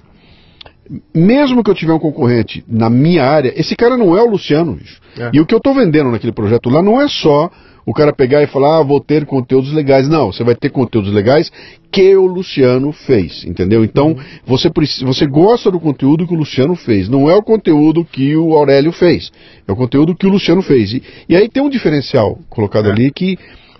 [1.13, 4.73] Mesmo que eu tiver um concorrente na minha área, esse cara não é o Luciano,
[4.73, 4.99] bicho.
[5.17, 5.31] É.
[5.33, 7.49] E o que eu tô vendendo naquele projeto lá não é só
[7.87, 10.07] o cara pegar e falar, ah, vou ter conteúdos legais.
[10.09, 11.51] Não, você vai ter conteúdos legais
[11.91, 13.83] que o Luciano fez, entendeu?
[13.83, 14.15] Então,
[14.45, 17.07] você, preci- você gosta do conteúdo que o Luciano fez.
[17.07, 19.31] Não é o conteúdo que o Aurélio fez.
[19.67, 20.93] É o conteúdo que o Luciano fez.
[20.93, 22.91] E, e aí tem um diferencial colocado É.
[22.91, 23.37] ali que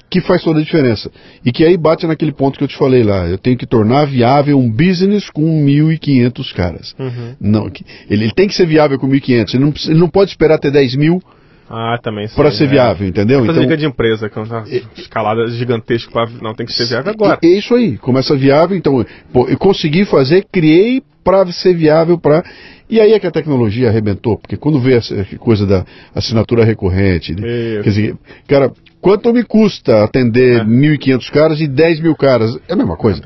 [0.10, 1.12] que faz toda a diferença.
[1.44, 3.28] E que aí bate naquele ponto que eu te falei lá.
[3.28, 6.96] Eu tenho que tornar viável um business com 1.500 caras.
[6.98, 7.36] Uhum.
[7.40, 7.68] Não,
[8.10, 9.54] ele, ele tem que ser viável com 1.500.
[9.56, 11.22] Ele não, ele não pode esperar ter 10 mil
[11.70, 12.28] Ah, também.
[12.30, 12.68] para ser é.
[12.68, 13.44] viável, entendeu?
[13.44, 14.64] Então, dica de empresa, que é uma
[14.96, 16.12] escalada gigantesca.
[16.12, 16.28] Pra...
[16.42, 17.40] Não, tem que ser viável agora.
[17.44, 17.98] É isso aí.
[17.98, 18.78] Começa viável.
[18.78, 22.44] Então, pô, eu consegui fazer, criei para ser viável para.
[22.88, 27.34] E aí é que a tecnologia arrebentou, porque quando vê essa coisa da assinatura recorrente,
[27.34, 27.82] né?
[27.82, 28.18] quer dizer,
[28.48, 28.72] cara,
[29.02, 30.64] quanto me custa atender é.
[30.64, 32.56] 1.500 caras e 10 mil caras?
[32.70, 33.24] É a mesma coisa.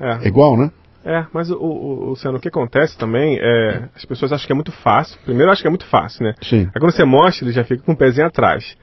[0.00, 0.70] É, é igual, né?
[1.04, 3.88] É, mas o, o, Luciano, o que acontece também é.
[3.96, 5.18] As pessoas acham que é muito fácil.
[5.24, 6.34] Primeiro, acham que é muito fácil, né?
[6.42, 6.68] Sim.
[6.72, 8.76] Aí quando você mostra, ele já fica com o um pezinho atrás.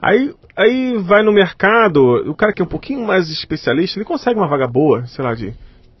[0.00, 2.00] Aí, aí vai no mercado,
[2.30, 5.34] o cara que é um pouquinho mais especialista, ele consegue uma vaga boa, sei lá,
[5.34, 5.52] de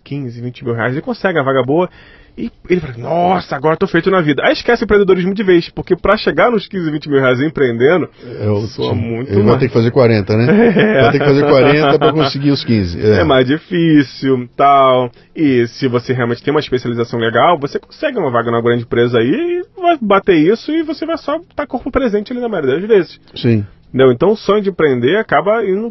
[0.06, 1.90] 15, 20 mil reais, ele consegue a vaga boa.
[2.38, 4.42] E ele fala, nossa, agora tô feito na vida.
[4.44, 8.10] Aí esquece o empreendedorismo de vez, porque para chegar nos 15, 20 mil reais empreendendo,
[8.22, 9.48] eu, soa muito ele mais.
[9.52, 10.44] vai ter que fazer 40, né?
[10.68, 11.00] É.
[11.00, 13.00] Vai ter que fazer 40 para conseguir os 15.
[13.00, 13.20] É.
[13.20, 13.24] é.
[13.24, 15.10] mais difícil, tal.
[15.34, 19.18] E se você realmente tem uma especialização legal, você consegue uma vaga numa grande empresa
[19.18, 22.50] aí e vai bater isso e você vai só estar tá corpo presente ali na
[22.50, 23.20] maioria das vezes.
[23.34, 23.64] Sim.
[23.94, 25.90] Não, então o sonho de empreender acaba indo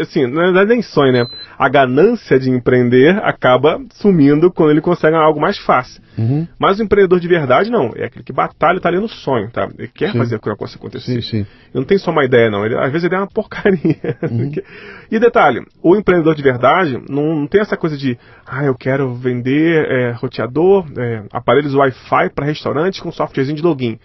[0.00, 1.26] assim, na verdade nem sonho, né?
[1.58, 6.02] A ganância de empreender acaba sumindo quando ele consegue algo mais fácil.
[6.16, 6.46] Uhum.
[6.58, 7.92] Mas o empreendedor de verdade, não.
[7.96, 9.68] É aquele que batalha, tá ali no sonho, tá?
[9.78, 10.18] Ele quer sim.
[10.18, 11.12] fazer o negócio acontecer.
[11.12, 11.36] Sim, sim.
[11.38, 12.64] Ele não tem só uma ideia, não.
[12.64, 14.16] Ele, às vezes ele é uma porcaria.
[14.30, 14.52] Uhum.
[15.10, 19.14] e detalhe, o empreendedor de verdade não, não, tem essa coisa de, ah, eu quero
[19.14, 23.98] vender é, roteador, é, aparelhos Wi-Fi para restaurantes com softwarezinho de login.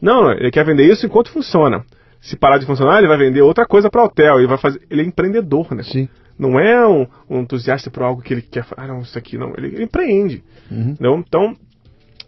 [0.00, 1.84] Não, ele quer vender isso enquanto funciona
[2.22, 4.38] se parar de funcionar, ele vai vender outra coisa para hotel.
[4.38, 4.80] Ele vai fazer.
[4.88, 5.82] Ele é empreendedor, né?
[5.82, 6.08] Sim.
[6.38, 8.64] Não é um, um entusiasta por algo que ele quer.
[8.76, 9.52] Ah, não, isso aqui não.
[9.58, 10.42] Ele, ele empreende.
[10.70, 10.94] Uhum.
[11.00, 11.18] Não?
[11.18, 11.56] Então,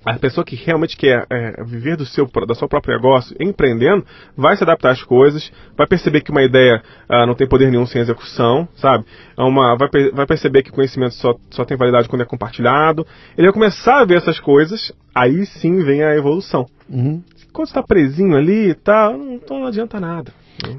[0.05, 4.05] a pessoa que realmente quer é, viver do seu, da sua próprio negócio, empreendendo,
[4.37, 7.87] vai se adaptar às coisas, vai perceber que uma ideia ah, não tem poder nenhum
[7.87, 9.05] sem execução, sabe?
[9.39, 13.07] É uma, vai, vai perceber que conhecimento só, só tem validade quando é compartilhado.
[13.39, 16.67] Ele vai começar a ver essas coisas, aí sim vem a evolução.
[16.91, 17.23] Uhum
[17.55, 20.33] quando está presinho ali e tal, então não adianta nada.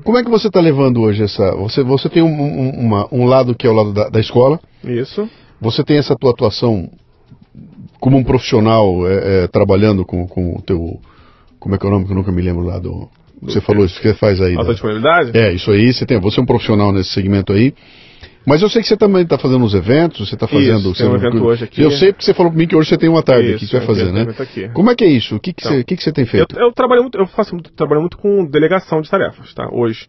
[0.03, 1.55] Como é que você está levando hoje essa.
[1.55, 4.59] Você, você tem um, um, uma, um lado que é o lado da, da, escola.
[4.83, 5.27] Isso.
[5.59, 6.89] Você tem essa tua atuação
[7.99, 10.99] como um profissional é, é, trabalhando com, com o teu.
[11.59, 13.09] Como é que é o nome que eu nunca me lembro lá do.
[13.41, 14.55] Você falou isso que você faz aí.
[14.55, 15.37] Alta disponibilidade?
[15.37, 15.93] É, isso aí.
[15.93, 17.73] Você, tem, você é um profissional nesse segmento aí.
[18.45, 20.91] Mas eu sei que você também está fazendo uns eventos, você está fazendo...
[20.91, 21.81] Isso, tem um evento hoje aqui.
[21.81, 23.65] Eu sei porque você falou para mim que hoje você tem uma tarde isso, aqui
[23.65, 24.35] que você vai fazer, né?
[24.37, 24.69] Aqui.
[24.69, 25.35] Como é que é isso?
[25.35, 26.55] O que, que, então, você, que, que você tem feito?
[26.57, 29.67] Eu, eu, trabalho muito, eu faço trabalho muito com delegação de tarefas, tá?
[29.71, 30.07] Hoje.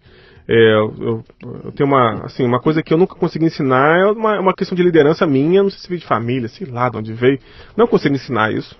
[0.48, 4.38] É, eu, eu, tenho uma, assim, uma coisa que eu nunca consegui ensinar, é uma,
[4.38, 7.12] uma questão de liderança minha, não sei se veio de família, sei lá de onde
[7.12, 7.40] veio.
[7.76, 8.76] Não consigo ensinar isso,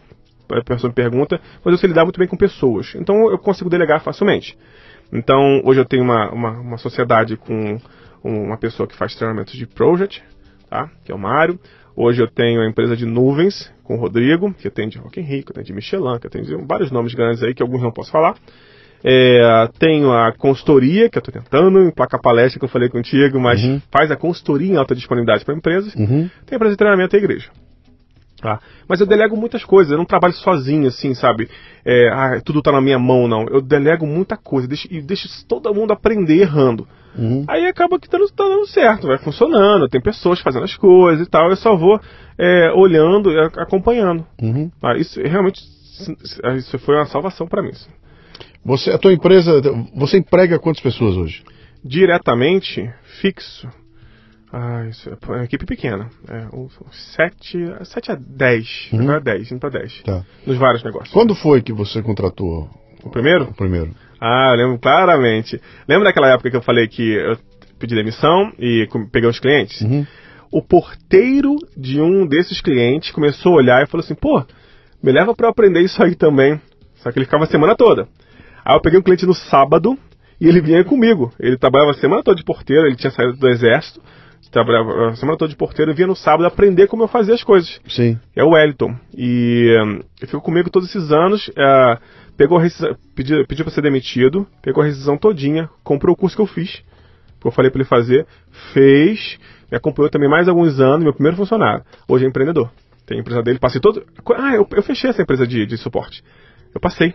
[0.49, 2.95] a pessoa me pergunta, mas eu sei lidar muito bem com pessoas.
[2.95, 4.57] Então eu consigo delegar facilmente.
[5.13, 7.79] Então hoje eu tenho uma, uma, uma sociedade com
[8.27, 10.23] uma pessoa que faz treinamentos de project,
[10.69, 10.91] tá?
[11.05, 11.59] que é o Mário.
[11.95, 15.73] Hoje eu tenho a empresa de nuvens com o Rodrigo, que atende Rock Rico, atende
[15.73, 18.37] Michelin, que atende vários nomes grandes aí que alguns não posso falar.
[19.03, 23.63] É, tenho a consultoria, que eu estou tentando emplacar palestra que eu falei contigo, mas
[23.63, 23.81] uhum.
[23.91, 25.95] faz a consultoria em alta disponibilidade para empresas.
[25.95, 26.29] Uhum.
[26.45, 27.49] Tem a empresa de treinamento da igreja.
[28.41, 28.61] Tá?
[28.87, 31.49] Mas eu delego muitas coisas, eu não trabalho sozinho, assim, sabe?
[31.85, 33.47] É, ah, tudo está na minha mão, não.
[33.49, 36.87] Eu delego muita coisa deixo, e deixo todo mundo aprender errando.
[37.17, 37.45] Uhum.
[37.49, 41.31] Aí acaba que tá, tá dando certo, vai funcionando, tem pessoas fazendo as coisas e
[41.31, 41.99] tal, eu só vou
[42.39, 44.27] é, olhando e acompanhando.
[44.41, 44.71] Uhum.
[44.83, 45.63] Ah, isso realmente
[46.59, 47.73] isso foi uma salvação para mim.
[48.65, 49.63] Você, a tua empresa,
[49.95, 51.43] você emprega quantas pessoas hoje?
[51.85, 53.69] Diretamente, fixo.
[54.59, 56.09] Ah, isso é uma equipe pequena.
[56.31, 56.47] É,
[57.15, 58.89] 7, 7 a 10.
[58.91, 59.01] Uhum.
[59.03, 60.03] Agora 10, indo pra 10.
[60.03, 60.25] Tá.
[60.47, 61.13] Nos vários negócios.
[61.13, 62.71] Quando foi que você contratou?
[63.05, 63.45] O primeiro?
[63.45, 63.95] O primeiro.
[64.19, 65.61] Ah, eu lembro claramente.
[65.87, 67.37] Lembra daquela época que eu falei que eu
[67.79, 69.83] pedi demissão e peguei os clientes?
[69.83, 70.07] Uhum.
[70.51, 74.43] O porteiro de um desses clientes começou a olhar e falou assim: pô,
[75.03, 76.59] me leva para eu aprender isso aí também.
[76.95, 78.09] Só que ele ficava a semana toda.
[78.65, 79.99] Aí eu peguei um cliente no sábado
[80.41, 81.31] e ele vinha comigo.
[81.39, 84.01] Ele trabalhava a semana toda de porteiro, ele tinha saído do exército,
[84.51, 87.45] trabalhava a semana toda de porteiro e vinha no sábado aprender como eu fazia as
[87.45, 87.81] coisas.
[87.89, 88.19] Sim.
[88.35, 88.95] É o Wellington.
[89.17, 91.49] E um, ele ficou comigo todos esses anos.
[91.49, 92.01] Uh,
[92.37, 96.37] pegou a rescisão, pediu, pediu para ser demitido, pegou a rescisão todinha, comprou o curso
[96.37, 96.83] que eu fiz,
[97.41, 98.27] que eu falei para ele fazer,
[98.73, 99.39] fez,
[99.71, 101.85] me acompanhou também mais alguns anos, meu primeiro funcionário.
[102.09, 102.71] Hoje é empreendedor.
[103.07, 104.05] Tem a empresa dele, passei todo.
[104.35, 106.23] Ah, eu, eu fechei essa empresa de, de suporte.
[106.75, 107.15] Eu passei.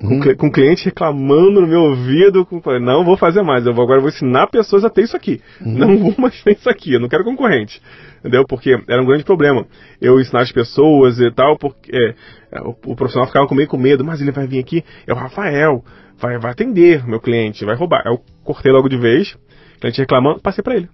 [0.00, 0.20] Uhum.
[0.20, 4.00] Com, com cliente reclamando no meu ouvido, com, não vou fazer mais, eu vou, agora
[4.00, 5.40] vou ensinar pessoas a ter isso aqui.
[5.60, 5.72] Uhum.
[5.72, 7.80] Não vou mais ter isso aqui, eu não quero concorrente.
[8.18, 8.44] Entendeu?
[8.46, 9.66] Porque era um grande problema.
[10.00, 14.04] Eu ensinar as pessoas e tal, porque é, o, o, profissional ficava comigo com medo,
[14.04, 15.82] mas ele vai vir aqui, é o Rafael,
[16.18, 18.02] vai, vai atender meu cliente, vai roubar.
[18.04, 19.36] Eu cortei logo de vez,
[19.80, 20.88] cliente reclamando, passei para ele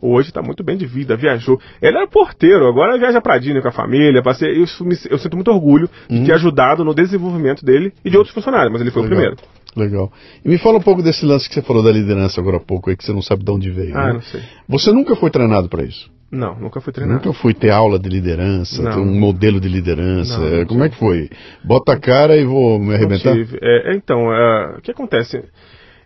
[0.00, 1.60] hoje está muito bem de vida, viajou.
[1.80, 4.22] Ele era porteiro, agora viaja para Disney com a família.
[4.22, 4.64] Passei, eu,
[5.10, 6.34] eu, sinto muito orgulho de ter uhum.
[6.34, 9.16] ajudado no desenvolvimento dele e de outros funcionários, mas ele foi Legal.
[9.16, 9.36] o primeiro.
[9.76, 10.12] Legal.
[10.44, 12.90] E me fala um pouco desse lance que você falou da liderança agora há pouco,
[12.90, 13.96] aí, que você não sabe de onde veio.
[13.96, 14.12] Ah, né?
[14.14, 14.40] não sei.
[14.68, 16.08] Você nunca foi treinado para isso?
[16.30, 17.24] Não, nunca fui treinado.
[17.24, 18.92] Nunca fui ter aula de liderança, Não.
[18.92, 20.38] ter um modelo de liderança.
[20.38, 21.30] Não, não Como é que foi?
[21.62, 23.36] Bota a cara e vou me arrebentar?
[23.36, 25.44] É, é, então, é, o que acontece?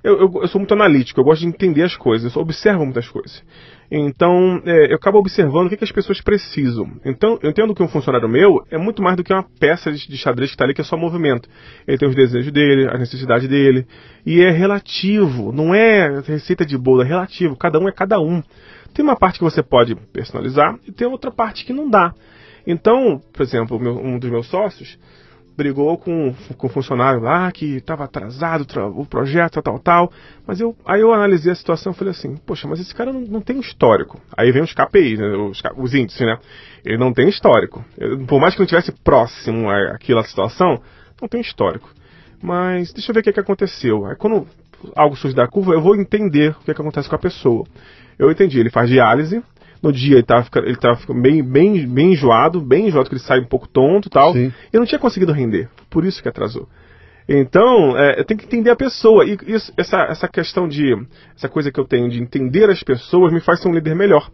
[0.03, 3.09] Eu, eu- eu sou muito analítico, eu gosto de entender as coisas, eu observo muitas
[3.09, 3.43] coisas.
[3.91, 6.93] Então, é, eu acabo observando o que, que as pessoas precisam.
[7.05, 10.07] Então, eu entendo que um funcionário meu é muito mais do que uma peça de,
[10.07, 11.49] de xadrez que está ali, que é só movimento.
[11.87, 13.87] Ele tem os desejos dele, as necessidades dele.
[14.27, 17.57] E é relativo, não é receita de bolo, é relativo.
[17.57, 18.43] Cada um é cada um.
[18.93, 22.13] Tem uma parte que você pode personalizar e tem outra parte que não dá.
[22.67, 24.99] Então, por exemplo, meu- um dos meus sócios
[25.59, 30.13] brigou com, com o funcionário lá que estava atrasado tra- o projeto, tal, tal.
[30.47, 33.23] Mas eu, aí eu analisei a situação e falei assim, poxa, mas esse cara não,
[33.23, 34.21] não tem histórico.
[34.37, 36.39] Aí vem os KPIs, né, os, os índices, né?
[36.85, 37.85] Ele não tem histórico.
[37.99, 40.81] Eu- por mais que não estivesse próximo àquela situação,
[41.21, 41.91] não tem histórico.
[42.41, 44.07] Mas deixa eu ver o que, que aconteceu.
[44.07, 44.47] Aí quando
[44.95, 47.67] algo surge da curva, eu vou entender o que, que acontece com a pessoa.
[48.17, 49.43] Eu entendi, ele faz diálise,
[49.83, 53.41] no dia ele tava, ele tava bem, bem, bem enjoado, bem enjoado, que ele sai
[53.41, 54.33] um pouco tonto e tal.
[54.33, 54.53] Sim.
[54.73, 56.69] Eu não tinha conseguido render, por isso que atrasou.
[57.29, 59.25] Então, é, tenho que entender a pessoa.
[59.25, 60.95] E isso- essa, essa questão de.
[61.37, 64.31] Essa coisa que eu tenho de entender as pessoas me faz ser um líder melhor.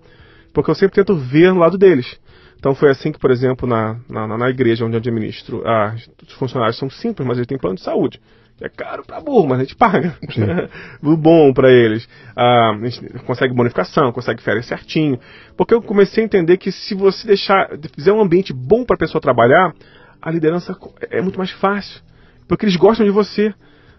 [0.53, 2.17] Porque eu sempre tento ver no lado deles.
[2.57, 5.95] Então foi assim que, por exemplo, na, na, na igreja onde eu administro, ah,
[6.27, 8.21] os funcionários são simples, mas eles têm plano de saúde.
[8.61, 10.17] É caro pra burro, mas a gente paga.
[11.03, 12.09] o bom pra eles.
[12.37, 15.19] Ah, a gente consegue bonificação, consegue férias certinho.
[15.57, 19.21] Porque eu comecei a entender que se você deixar, fizer um ambiente bom pra pessoa
[19.21, 19.75] trabalhar,
[20.23, 20.77] a liderança
[21.11, 22.01] é muito mais fácil.
[22.49, 23.53] Porque eles gostam de você.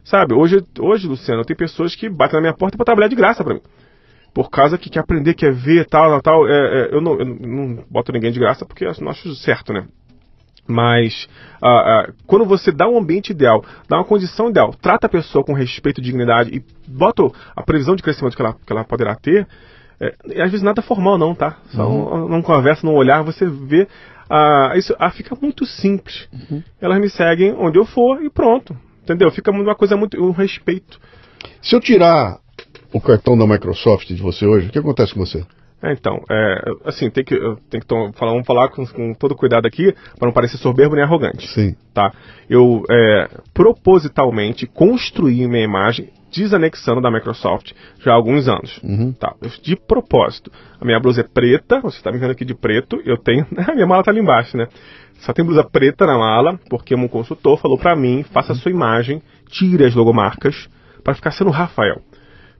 [0.03, 3.43] Sabe, hoje, hoje Luciano, tem pessoas que batem na minha porta pra trabalhar de graça
[3.43, 3.61] pra mim
[4.35, 6.47] por causa que quer aprender, quer ver, tal, tal, tal.
[6.47, 9.71] É, é, eu, não, eu não boto ninguém de graça porque eu não acho certo,
[9.71, 9.87] né?
[10.67, 11.27] Mas
[11.61, 11.67] ah,
[12.07, 15.53] ah, quando você dá um ambiente ideal, dá uma condição ideal, trata a pessoa com
[15.53, 17.23] respeito e dignidade e bota
[17.55, 19.47] a previsão de crescimento que ela, que ela poderá ter,
[19.99, 21.57] é, e às vezes nada formal não, tá?
[21.69, 23.87] Só um, num conversa, num olhar, você vê.
[24.29, 26.27] ah, isso ah, fica muito simples.
[26.81, 28.75] Elas me seguem onde eu for e pronto.
[29.03, 29.31] Entendeu?
[29.31, 30.21] Fica uma coisa muito.
[30.21, 30.99] um respeito.
[31.61, 32.39] Se eu tirar
[32.91, 35.45] o cartão da Microsoft de você hoje, o que acontece com você?
[35.85, 37.35] É, então, é, assim, tem que,
[37.69, 41.03] tenho que falar, vamos falar com, com todo cuidado aqui, para não parecer soberbo nem
[41.03, 41.47] arrogante.
[41.53, 41.75] Sim.
[41.93, 42.11] Tá?
[42.49, 47.71] Eu é, propositalmente construí minha imagem desanexando da Microsoft
[48.03, 48.79] já há alguns anos.
[49.13, 49.33] Tá?
[49.41, 50.51] Eu- De propósito.
[50.81, 53.45] A minha blusa é preta, você está me vendo aqui de preto, eu tenho.
[53.55, 54.67] A minha mala tá ali embaixo, né?
[55.19, 58.71] Só tem blusa preta na mala, porque um consultor falou para mim, faça a sua
[58.71, 60.67] imagem, tire as logomarcas,
[61.03, 62.01] para ficar sendo o Rafael.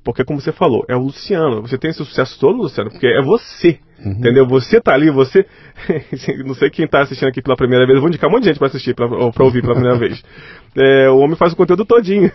[0.05, 1.61] Porque, como você falou, é o Luciano.
[1.63, 3.79] Você tem esse sucesso todo, Luciano, porque é você.
[3.99, 4.45] Entendeu?
[4.47, 5.45] Você tá ali, você.
[6.45, 7.95] Não sei quem tá assistindo aqui pela primeira vez.
[7.95, 10.23] Eu vou indicar um monte de gente pra assistir, pra, pra ouvir pela primeira vez.
[10.77, 12.31] É, o homem faz o conteúdo todinho.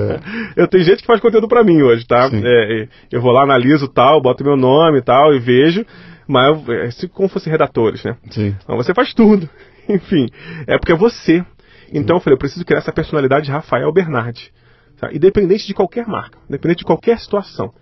[0.56, 2.28] Eu tenho gente que faz conteúdo pra mim hoje, tá?
[2.32, 5.84] É, é, eu vou lá, analiso tal, boto meu nome e tal, e vejo.
[6.26, 8.16] Mas é se- como fossem redatores, né?
[8.30, 8.54] Sim.
[8.62, 9.48] Então você faz tudo.
[9.88, 10.26] Enfim,
[10.66, 11.44] é porque é você.
[11.92, 14.52] Então eu falei, eu preciso criar essa personalidade de Rafael Bernardi.
[15.00, 15.08] Tá?
[15.12, 17.72] Independente de qualquer marca, independente de qualquer situação.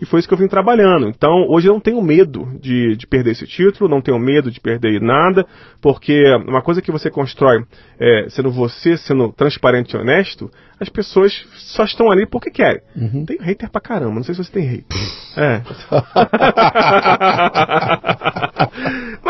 [0.00, 1.08] E foi isso que eu vim trabalhando.
[1.08, 4.60] Então, hoje eu não tenho medo de, de perder esse título, não tenho medo de
[4.60, 5.46] perder nada,
[5.80, 7.64] porque uma coisa que você constrói
[7.98, 12.82] é, sendo você, sendo transparente e honesto, as pessoas só estão ali porque querem.
[13.24, 14.96] Tem hater pra caramba, não sei se você tem hater.
[15.38, 15.60] É.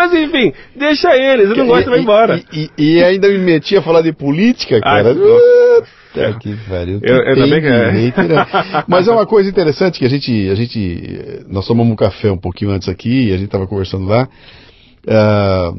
[0.09, 2.41] Mas enfim, deixa eles, eu não gosto, vai embora.
[2.53, 5.15] E, e- e ainda me meti a falar de política, cara.
[5.15, 7.01] Puta que pariu.
[7.03, 8.47] Eu- eu também que- hater, né?
[8.89, 11.45] Mas é uma coisa interessante que a gente, a gente.
[11.49, 14.29] Nós tomamos um café um pouquinho antes aqui e a gente tava conversando lá.
[15.09, 15.73] Ah,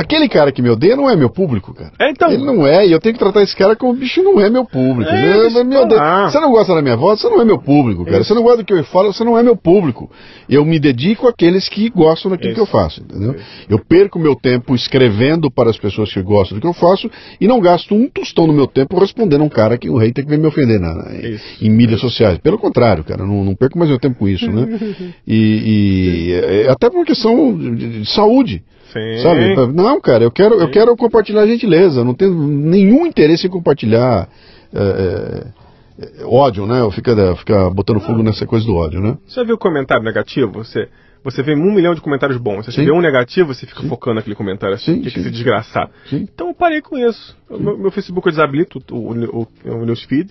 [0.00, 1.92] aquele cara que me odeia não é meu público, cara.
[1.98, 2.30] É, então.
[2.30, 4.64] Ele não é, e eu tenho que tratar esse cara como bicho não é meu
[4.64, 5.10] público.
[5.10, 6.28] É, Ele me eu odeia.
[6.30, 8.18] Você não gosta da minha voz, você não é meu público, cara.
[8.18, 8.28] Isso.
[8.28, 10.10] Você não gosta do que eu falo, você não é meu público.
[10.48, 12.72] Eu me dedico àqueles que gostam daquilo que eu Isso.
[12.72, 13.34] faço, entendeu?
[13.68, 17.46] Eu perco meu tempo escrevendo para as pessoas que gostam do que eu faço e
[17.46, 20.30] não gasto um tostão do meu tempo respondendo a um cara que um hater que
[20.30, 21.44] vem me ofender na, na- em, Isso.
[21.64, 22.38] em mídias sociais.
[22.38, 24.66] Pelo contrário, cara, não, não perco mais meu tempo com isso, né?
[25.26, 26.32] E, e-
[26.66, 28.62] é até por uma questão de, de saúde.
[28.92, 29.22] Sim.
[29.22, 29.72] Sabe?
[29.72, 32.04] Não, cara, eu quero, eu quero compartilhar gentileza.
[32.04, 34.28] Não tenho nenhum interesse em compartilhar
[34.72, 36.80] é, é, é, ódio, né?
[36.80, 39.16] Eu ficar fica botando fogo nessa coisa do ódio, né?
[39.26, 40.64] Você já viu comentário negativo?
[40.64, 40.88] Você,
[41.22, 42.66] você vê um milhão de comentários bons.
[42.66, 42.84] Você Sim.
[42.86, 44.94] vê um negativo, você fica focando naquele comentário assim.
[44.96, 45.20] Sim, que, que sim.
[45.20, 45.90] esse desgraçado.
[46.08, 46.28] Sim.
[46.32, 47.36] Então eu parei com isso.
[47.50, 50.30] Meu, meu Facebook eu desabilito o, o, o, newsfeed.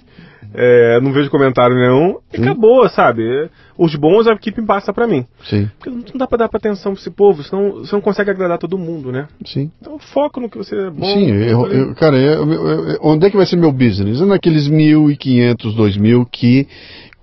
[0.53, 2.17] É, não vejo comentário nenhum.
[2.33, 2.43] E Sim.
[2.43, 3.49] acabou, sabe?
[3.77, 5.25] Os bons a equipe passa pra mim.
[5.43, 8.31] Sim, Porque não dá pra dar pra atenção pra esse povo, senão você não consegue
[8.31, 9.27] agradar todo mundo, né?
[9.45, 9.69] sim.
[9.81, 11.05] Então foco no que você é bom.
[11.05, 14.21] Sim, eu, eu- cara, eu- onde é que vai ser meu business?
[14.21, 16.67] É naqueles 1.500, 2.000 que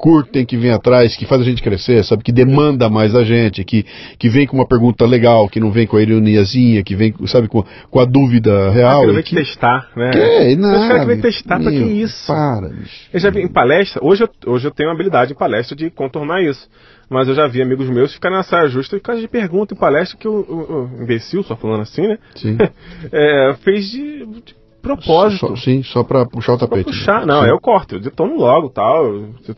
[0.04, 2.22] curtem, que vem atrás, que faz a gente crescer, sabe?
[2.22, 3.86] Que demanda mais a gente, que,
[4.18, 7.48] que vem com uma pergunta legal, que não vem com a ironiazinha, que vem, sabe,
[7.48, 9.02] com, com a dúvida real.
[9.02, 9.34] Ah, que vem que...
[9.34, 10.10] testar, né?
[10.10, 10.56] Que?
[10.56, 12.26] Nada, Os caras que vem testar, pra que meu, isso?
[12.26, 13.08] Para, bicho.
[13.14, 16.42] Eu já vi em palestra, hoje eu, hoje eu tenho habilidade em palestra de contornar
[16.42, 16.68] isso.
[17.08, 19.76] Mas eu já vi amigos meus ficarem na saia justa por causa de pergunta em
[19.76, 22.18] palestra que o, o- o imbecil, só falando assim, né?
[22.34, 22.58] Sim.
[23.12, 24.54] É, fez de, de
[24.84, 25.48] propósito.
[25.48, 26.86] Só- sim, só pra puxar o Pra tapete.
[26.86, 27.26] puxar, né?
[27.26, 27.48] não, Sim.
[27.48, 29.04] eu corto, eu detono logo, tal,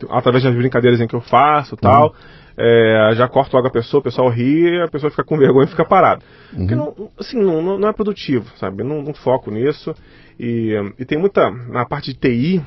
[0.09, 2.15] através das brincadeiras em que eu faço, tal,
[2.57, 5.69] é, já corto logo a pessoa, o pessoal ri, a pessoa fica com vergonha e
[5.69, 6.21] fica parada.
[6.55, 8.83] Porque não, assim, não, não- é produtivo, sabe?
[8.83, 9.93] Não, não foco nisso.
[10.39, 12.61] E, e tem muita, na parte de TI,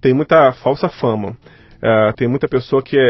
[0.00, 1.36] tem muita falsa fama.
[1.80, 3.00] É, tem muita pessoa que é,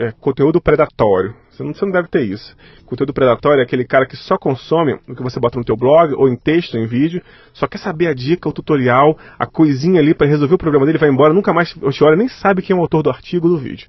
[0.00, 1.34] é- é conteúdo predatório.
[1.60, 2.56] Você não, você não deve ter isso.
[2.86, 6.14] Conteúdo predatório é aquele cara que só consome o que você bota no teu blog,
[6.14, 10.00] ou em texto, ou em vídeo, só quer saber a dica, o tutorial, a coisinha
[10.00, 12.74] ali para resolver o problema dele, vai embora, nunca mais te olha, nem sabe quem
[12.74, 13.88] é o autor do artigo do vídeo.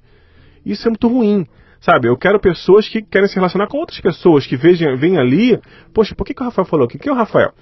[0.64, 1.46] Isso é muito ruim.
[1.80, 5.58] Sabe, eu quero pessoas que querem se relacionar com outras pessoas, que vejam, veem ali,
[5.92, 6.86] poxa, por que, que o Rafael falou?
[6.86, 7.52] O que, que é o Rafael?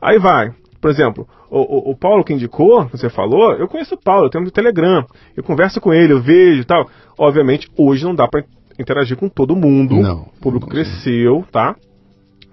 [0.00, 0.50] Aí vai,
[0.80, 4.30] por exemplo, o, o- o Paulo que indicou, você falou, eu conheço o Paulo, eu
[4.30, 5.04] tenho no Telegram,
[5.36, 6.88] eu converso com ele, eu vejo e tal.
[7.18, 8.42] Obviamente, hoje não dá pra
[8.78, 9.96] interagir com todo mundo.
[9.96, 10.30] Não.
[10.36, 11.76] O público cresceu, tá?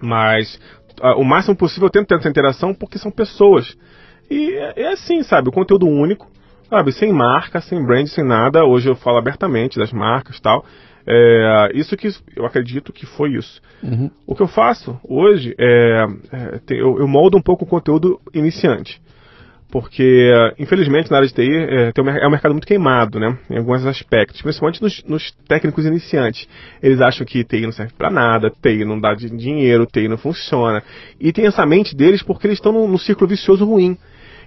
[0.00, 0.58] Mas
[1.00, 3.76] ah, o máximo possível eu tento ter essa interação porque são pessoas.
[4.30, 5.48] E é, é assim, sabe?
[5.48, 6.26] O conteúdo único,
[6.68, 6.92] sabe?
[6.92, 8.64] Sem marca, sem brand, sem nada.
[8.64, 10.64] Hoje eu falo abertamente das marcas e tal.
[11.06, 13.60] É, isso que eu acredito que foi isso.
[13.82, 14.10] Uhum.
[14.26, 19.02] O que eu faço hoje é, é, eu, eu moldo um pouco o conteúdo iniciante.
[19.70, 23.36] Porque, infelizmente, na área de TI é, é um mercado muito queimado, né?
[23.50, 26.46] Em alguns aspectos, principalmente nos, nos técnicos iniciantes.
[26.80, 30.16] Eles acham que TI não serve pra nada, TI não dá di- dinheiro, TI não
[30.16, 30.82] funciona.
[31.18, 33.98] E tem essa mente deles porque eles estão num, num círculo vicioso ruim.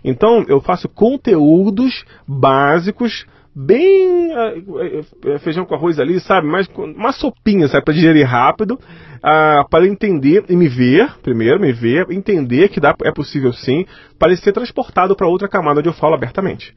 [0.03, 3.25] Então, eu faço conteúdos básicos,
[3.65, 6.45] bem ah, eh, eh, feijão com arroz ali, sabe?
[6.47, 7.83] Mas uma sopinha, sabe?
[7.83, 8.79] Para digerir rápido,
[9.23, 13.85] ah, para entender e me ver, primeiro, me ver, entender que dá, é possível sim,
[14.19, 16.75] para ele ser transportado para outra camada onde eu falo abertamente.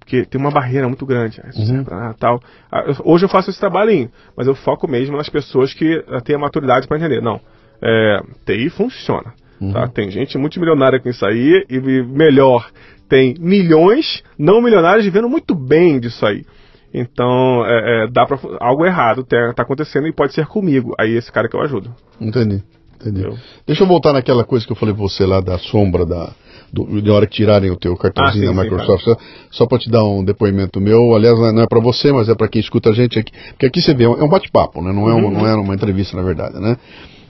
[0.00, 1.40] Porque tem uma barreira muito grande.
[1.40, 1.50] ah,
[1.90, 2.40] nada, tal.
[2.70, 6.36] Ah, eu- hoje eu faço esse trabalhinho, mas eu foco mesmo nas pessoas que têm
[6.36, 7.20] a maturidade para entender.
[7.22, 7.40] Não,
[7.82, 9.32] é, TI funciona.
[9.72, 9.88] Tá?
[9.88, 12.68] Tem gente multimilionária com isso aí e melhor,
[13.08, 16.44] tem milhões não milionários vivendo muito bem disso aí.
[16.92, 20.94] Então, é, é, dá pra, algo errado tá, tá acontecendo e pode ser comigo.
[20.98, 21.94] Aí esse cara que eu ajudo.
[22.20, 22.62] Entendi.
[23.00, 23.20] Entendi.
[23.20, 23.38] Entendeu?
[23.66, 26.30] Deixa eu voltar naquela coisa que eu falei pra você lá da sombra da.
[26.72, 29.16] Do, de hora que tirarem o teu cartãozinho Ah, sim, da sim, Microsoft, só,
[29.52, 32.48] só para te dar um depoimento meu, aliás, não é para você, mas é para
[32.48, 34.92] quem escuta a gente aqui, porque aqui você vê, é um bate-papo, né?
[34.92, 36.76] não, é uma, não é uma entrevista na verdade, né?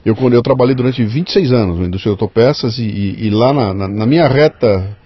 [0.06, 3.74] Eu, eu trabalhei durante 26 anos na indústria de autopeças e, e, e lá na,
[3.74, 4.96] na, na minha reta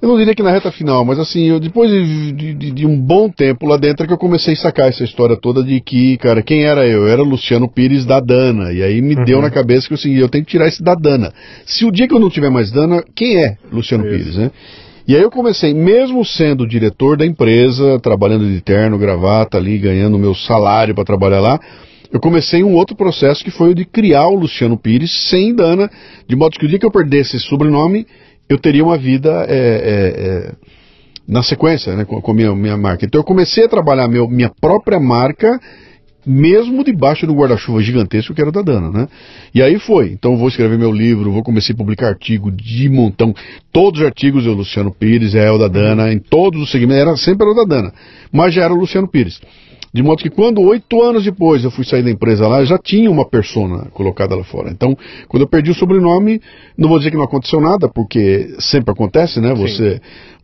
[0.00, 2.98] eu não diria que na reta final, mas assim, eu, depois de, de- de um
[2.98, 6.16] bom tempo lá dentro é que eu comecei a sacar essa história toda de que,
[6.18, 7.02] cara, quem era eu?
[7.02, 8.72] Eu era Luciano Pires da Dana.
[8.72, 11.32] E aí me deu na cabeça que assim, eu tenho que tirar esse da Dana.
[11.66, 14.16] Se o dia que eu não tiver mais Dana, quem é Luciano Isso.
[14.16, 14.50] Pires, né?
[15.06, 20.18] E aí eu comecei, mesmo sendo diretor da empresa, trabalhando de terno, gravata ali, ganhando
[20.18, 21.58] meu salário para trabalhar lá,
[22.12, 25.90] eu comecei um outro processo que foi o de criar o Luciano Pires sem Dana,
[26.28, 28.06] de modo que o dia que eu perdesse esse sobrenome,
[28.50, 30.52] eu teria uma vida é, é, é,
[31.26, 33.06] na sequência, né, com, a minha, minha marca.
[33.06, 35.60] Então eu comecei a trabalhar meu, minha própria marca,
[36.26, 39.08] mesmo debaixo do guarda-chuva gigantesco que era da Dana, né?
[39.54, 40.10] E aí foi.
[40.10, 43.32] Então eu vou escrever meu livro, vou começar a publicar artigo de montão.
[43.72, 47.16] Todos os artigos o Luciano Pires, é o da Dana, em todos os segmentos, era
[47.16, 47.94] sempre era o da Dana.
[48.32, 49.40] Mas já era o Luciano Pires.
[49.92, 53.10] De modo que quando, oito anos depois, eu fui sair da empresa lá, já tinha
[53.10, 54.70] uma persona colocada lá fora.
[54.70, 54.96] Então,
[55.28, 56.40] quando eu perdi o sobrenome,
[56.78, 59.52] não vou dizer que não aconteceu nada, porque sempre acontece, né?
[59.54, 60.00] Você,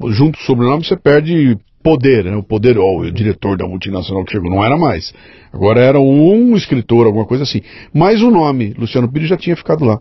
[0.09, 2.37] junto com o sobrenome, você perde poder, né?
[2.37, 5.15] O poder, ó, o diretor da multinacional que chegou, não era mais.
[5.53, 7.61] Agora era um escritor, alguma coisa assim.
[7.95, 10.01] Mas o nome, Luciano Pires, já tinha ficado lá.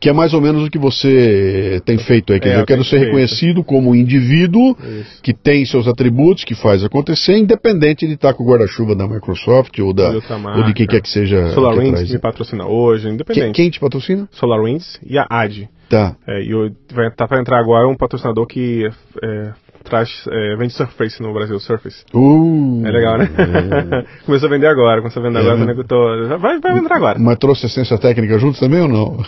[0.00, 2.40] Que é mais ou menos o que você tem feito aí.
[2.40, 3.04] Quer É, dizer, eu quero ser feito.
[3.06, 5.22] reconhecido como um indivíduo Isso.
[5.22, 9.78] que tem seus atributos, que faz acontecer, independente de estar com o guarda-chuva da Microsoft
[9.78, 10.10] ou, da,
[10.56, 11.50] ou de quem quer que seja.
[11.50, 13.54] SolarWinds me patrocina hoje, Quem, independente.
[13.54, 14.26] quem te patrocina?
[14.32, 15.68] SolarWinds e a AD.
[15.90, 16.16] Tá.
[16.26, 16.70] É, e eu-
[17.16, 18.88] tá para entrar agora um patrocinador que
[19.22, 19.50] é,
[19.84, 22.04] traz é, vende Surface no Brasil, Surface.
[22.14, 23.28] Uh, É legal, né?
[24.24, 25.74] começou a vender agora, começou a vender agora, né?
[25.86, 27.18] tô, vai, vai entrar agora.
[27.18, 29.22] Mas trouxe assistência técnica junto também ou não?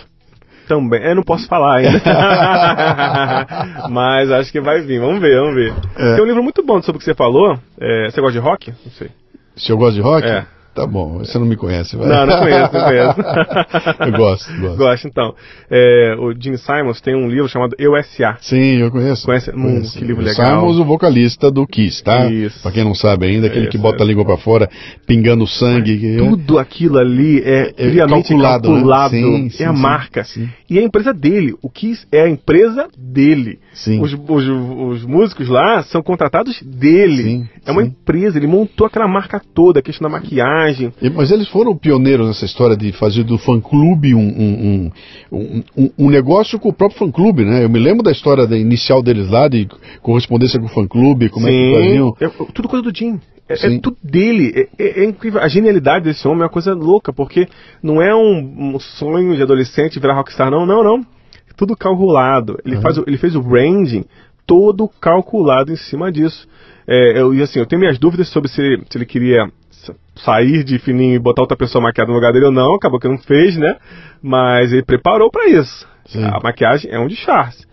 [0.73, 2.01] Também, eu não posso falar ainda.
[3.91, 5.75] Mas acho que vai vir, vamos ver, vamos ver.
[5.97, 6.15] É.
[6.15, 7.59] Tem um livro muito bom sobre o que você falou.
[7.79, 8.71] É, você gosta de rock?
[8.71, 9.11] Não sei.
[9.55, 10.27] Se eu gosto de rock?
[10.27, 10.47] É.
[10.75, 12.09] Tá bom, você não me conhece, vai.
[12.09, 13.21] Não, não conheço, não conheço.
[14.01, 14.77] eu gosto, gosto.
[14.79, 15.35] Gosto, então.
[15.71, 18.39] É, o Gene Simons tem um livro chamado Eu S.A.
[18.41, 19.27] Sim, eu conheço.
[19.27, 19.51] Conhece?
[19.51, 19.99] Hum, Conheço.
[19.99, 20.61] que livro legal.
[20.61, 22.27] Simons, o vocalista do Kiss, tá?
[22.31, 22.63] Isso.
[22.63, 24.09] Pra quem não sabe ainda, aquele que Isso, bota a é.
[24.09, 24.67] língua pra fora,
[25.07, 25.99] pingando sangue.
[25.99, 29.15] que- Tudo aquilo ali é É calculado, calculado.
[29.15, 29.21] né?
[29.21, 30.25] Sim, é sim, a sim, marca.
[30.25, 30.49] sim.
[30.71, 31.55] E é a empresa dele.
[31.61, 33.59] O Kiss é a empresa dele.
[33.75, 34.01] Sim.
[34.01, 37.23] Os, os, os músicos lá são contratados dele.
[37.23, 38.39] Sim, é uma empresa.
[38.39, 40.62] Ele montou aquela marca toda, a questão da maquiagem.
[41.01, 44.91] E- Mas eles foram pioneiros nessa história de fazer do fã-clube um, um,
[45.33, 47.65] um, um, um negócio com o próprio fã-clube, né?
[47.65, 49.69] Eu me lembro da história da inicial deles lá, de
[50.01, 52.17] correspondência com o fã-clube, como é que faziam.
[52.21, 53.21] É, tudo coisa do Jim.
[53.49, 53.81] É, é Sim.
[53.81, 54.53] tudo dele.
[54.79, 55.41] É, é- é incrível.
[55.41, 57.47] A genialidade desse homem é uma coisa louca, porque
[57.83, 60.99] não é um, um sonho de adolescente virar rockstar, não, não, não.
[61.01, 62.59] É Tudo calculado.
[62.65, 64.05] Ele, faz, o- ele fez o branding
[64.47, 66.47] todo calculado em cima disso.
[66.87, 68.57] É, eu, e assim, eu tenho minhas dúvidas sobre se,
[68.91, 69.47] se ele queria
[70.17, 72.75] sair de fininho e botar outra pessoa maquiada no lugar dele ou não.
[72.75, 73.77] Acabou que não fez, né?
[74.23, 75.87] Mas ele preparou para isso.
[76.07, 76.25] Sim.
[76.25, 77.67] A maquiagem é um de Charles.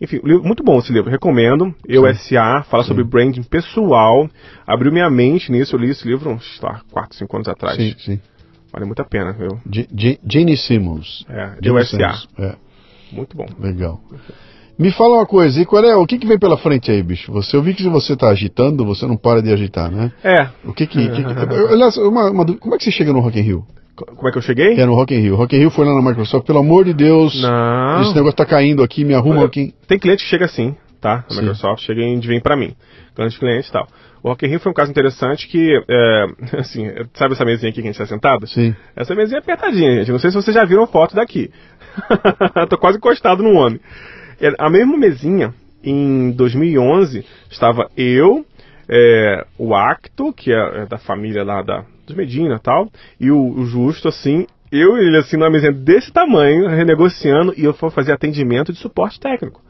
[0.00, 1.72] Enfim, muito bom esse livro, recomendo.
[1.86, 4.28] Eu S.A., fala sobre branding pessoal.
[4.66, 7.76] Abriu minha mente nisso, eu li esse livro uns, sei lá, 4, 5 anos atrás.
[7.76, 8.20] Sim, sim.
[8.72, 9.60] Vale muito a pena, viu?
[10.26, 11.24] Jane Simmons.
[11.28, 12.14] É, USA.
[12.14, 12.56] Simmons, É,
[13.12, 13.46] Muito bom.
[13.60, 14.00] legal.
[14.78, 17.30] Me fala uma coisa, e qual é, o que, que vem pela frente aí, bicho?
[17.32, 20.10] Você, eu vi que você tá agitando, você não para de agitar, né?
[20.24, 21.08] É, O que que...
[21.08, 21.30] que, que
[21.72, 23.64] aliás, uma, uma como é que você chega no Rock in Rio?
[23.94, 24.74] co- como é que eu cheguei?
[24.80, 25.36] É, no Rock in Rio.
[25.36, 28.00] Rock in Rio foi lá na Microsoft, pelo amor de Deus, Não.
[28.02, 29.74] esse negócio tá caindo aqui, me arruma aqui.
[29.86, 31.16] Tem cliente que chega assim, tá?
[31.28, 31.40] Na Sim.
[31.42, 32.74] Microsoft, chega e vem pra mim.
[33.14, 33.86] Grandes clientes e tal.
[34.22, 36.26] O Rock in Rio foi um caso interessante que, é,
[36.58, 38.46] assim, sabe essa mesinha aqui que a gente está sentado?
[38.46, 38.74] Sim.
[38.96, 40.10] Essa mesinha é apertadinha, gente.
[40.12, 41.50] Não sei se vocês já viram foto daqui.
[42.70, 43.78] Tô quase encostado no homem.
[44.58, 45.54] A mesma mesinha,
[45.84, 48.44] em 2011, estava eu,
[48.88, 52.90] é, o Acto, que é, é da família lá da, dos Medina e tal,
[53.20, 57.64] e o, o Justo, assim, eu e ele, assim, numa mesinha desse tamanho, renegociando, e
[57.64, 59.60] eu fui fazer atendimento de suporte técnico.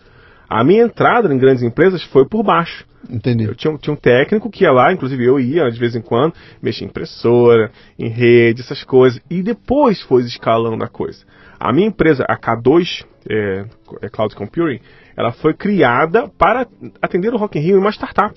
[0.49, 2.85] A minha entrada em grandes empresas foi por baixo.
[3.11, 3.45] Entendi.
[3.45, 6.01] Eu tinha, um- tinha um técnico que ia lá, inclusive eu ia de vez em
[6.03, 9.21] quando, mexia em impressora, em rede, essas coisas.
[9.31, 11.25] E depois foi escalando a coisa.
[11.59, 13.65] A minha empresa, a K2 é,
[14.03, 14.81] é Cloud Computing,
[15.17, 16.67] ela foi criada para
[17.01, 18.35] atender o Rock in Rio em uma startup.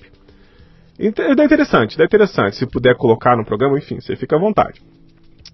[0.98, 2.56] Inte- É interessante, é interessante.
[2.56, 4.80] Se puder colocar no programa, enfim, você fica à vontade.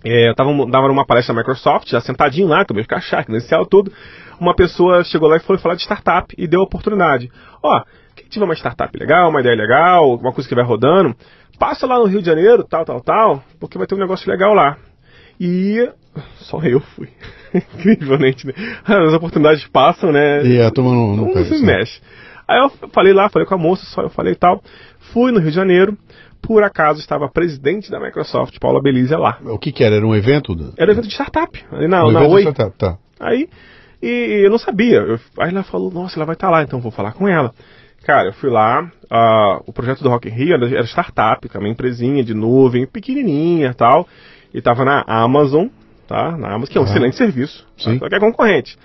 [0.04, 3.64] É, eu tava, dava numa palestra da Microsoft, já sentadinho lá, de ficar chato, inicial
[3.66, 3.92] tudo.
[4.40, 7.30] Uma pessoa chegou lá e foi falar de startup e deu a oportunidade.
[7.62, 7.82] Ó,
[8.16, 11.14] quem tiver uma startup legal, uma ideia legal, uma coisa que vai rodando,
[11.58, 14.52] passa lá no Rio de Janeiro, tal, tal, tal, porque vai ter um negócio legal
[14.54, 14.76] lá.
[15.44, 15.90] E
[16.36, 17.08] só eu fui.
[17.52, 18.52] Incrivelmente, né?
[18.84, 20.46] As oportunidades passam, né?
[20.46, 21.78] E a turma não, não não se né?
[21.78, 22.00] mexe.
[22.46, 24.62] Aí eu falei lá, falei com a moça, só eu falei e tal.
[25.12, 25.98] Fui no Rio de Janeiro,
[26.40, 29.38] por acaso estava a presidente da Microsoft, Paula Belizia, lá.
[29.44, 29.96] O que que era?
[29.96, 30.54] Era um evento?
[30.76, 32.42] Era evento de startup, ali na, um na evento de Oi.
[32.42, 32.98] startup, tá.
[33.18, 33.48] Aí,
[34.00, 34.98] e eu não sabia.
[34.98, 37.52] Eu- aí ela falou, nossa, ela vai estar lá, então vou falar com ela.
[38.04, 41.58] Cara, eu fui lá, ah, o projeto do Rock in Rio era, era startup, é
[41.58, 44.08] uma empresinha de nuvem, pequenininha e tal,
[44.54, 45.66] e tava na Amazon,
[46.06, 46.36] tá?
[46.36, 46.88] Na Amazon, que é um Ah.
[46.88, 47.98] excelente serviço, Sim.
[47.98, 48.76] só que é concorrente.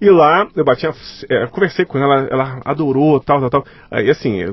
[0.00, 0.86] E lá, eu bati,
[1.28, 3.64] é, conversei com ela, ela adorou, tal, tal, tal.
[3.90, 4.44] Aí, assim,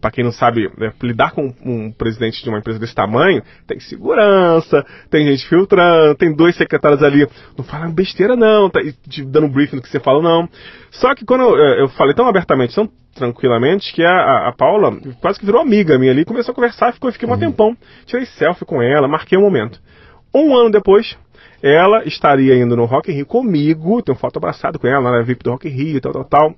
[0.00, 3.78] pra quem não sabe, né, lidar com um presidente de uma empresa desse tamanho, tem
[3.80, 7.26] segurança, tem gente filtrando, tem dois secretários ali,
[7.56, 10.48] não falam besteira não, tá, e te dando briefing do que você fala não.
[10.90, 14.90] Só que quando eu, eh, eu falei tão abertamente, tão tranquilamente, que a, a- Paula
[15.20, 17.76] quase que virou amiga minha ali, começou a conversar, ficou, fiquei um tempão,
[18.06, 19.80] tirei selfie com ela, marquei o momento.
[20.34, 21.16] Um ano depois,
[21.62, 25.16] ela estaria indo no Rock in Rio comigo, tem uma foto abraçada com ela, ela
[25.16, 26.54] era VIP do Rock in Rio, tal, tal, tal.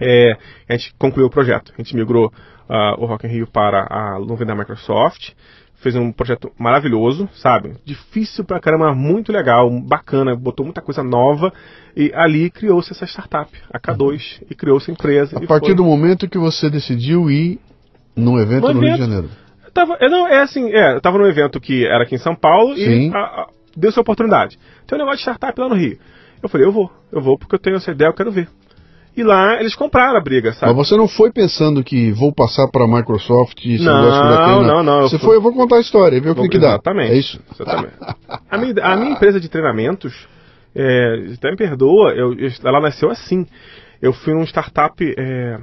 [0.00, 0.36] É,
[0.68, 1.72] a gente concluiu o projeto.
[1.76, 2.32] A gente migrou
[2.68, 5.30] ah, o Rock in Rio para a nuvem da Microsoft.
[5.76, 7.74] Fez um projeto maravilhoso, sabe?
[7.84, 11.52] Difícil pra caramba, muito legal, bacana, botou muita coisa nova.
[11.96, 15.36] E ali criou-se essa startup, a K2, e criou-se a empresa.
[15.36, 15.74] A partir foi.
[15.74, 17.60] do momento que você decidiu ir
[18.16, 19.00] num evento No no, Rio de evento.
[19.00, 19.28] Janeiro.
[19.74, 22.34] Tava, eu não, é assim, é, eu tava num evento que era aqui em São
[22.34, 23.10] Paulo Sim.
[23.10, 23.46] e a- a-
[23.76, 24.58] deu-se a oportunidade.
[24.86, 25.98] Tem um negócio de startup lá no Rio.
[26.42, 28.48] Eu falei, eu vou, eu vou porque eu tenho essa ideia, eu quero ver.
[29.16, 30.74] E lá eles compraram a briga, sabe?
[30.74, 34.22] Mas você não foi pensando que vou passar para a Microsoft e esse Não, negócio
[34.22, 34.66] bacana.
[34.66, 36.58] não, não, eu Você fui- foi, eu vou contar a história, ver o que, que
[36.58, 36.68] dá.
[36.70, 37.12] Exatamente.
[37.12, 37.40] É isso?
[37.54, 37.94] Exatamente.
[38.50, 40.26] A minha, a minha empresa de treinamentos,
[40.74, 43.46] é, até me perdoa, eu, eu- ela nasceu assim.
[44.00, 45.58] Eu fui num startup é,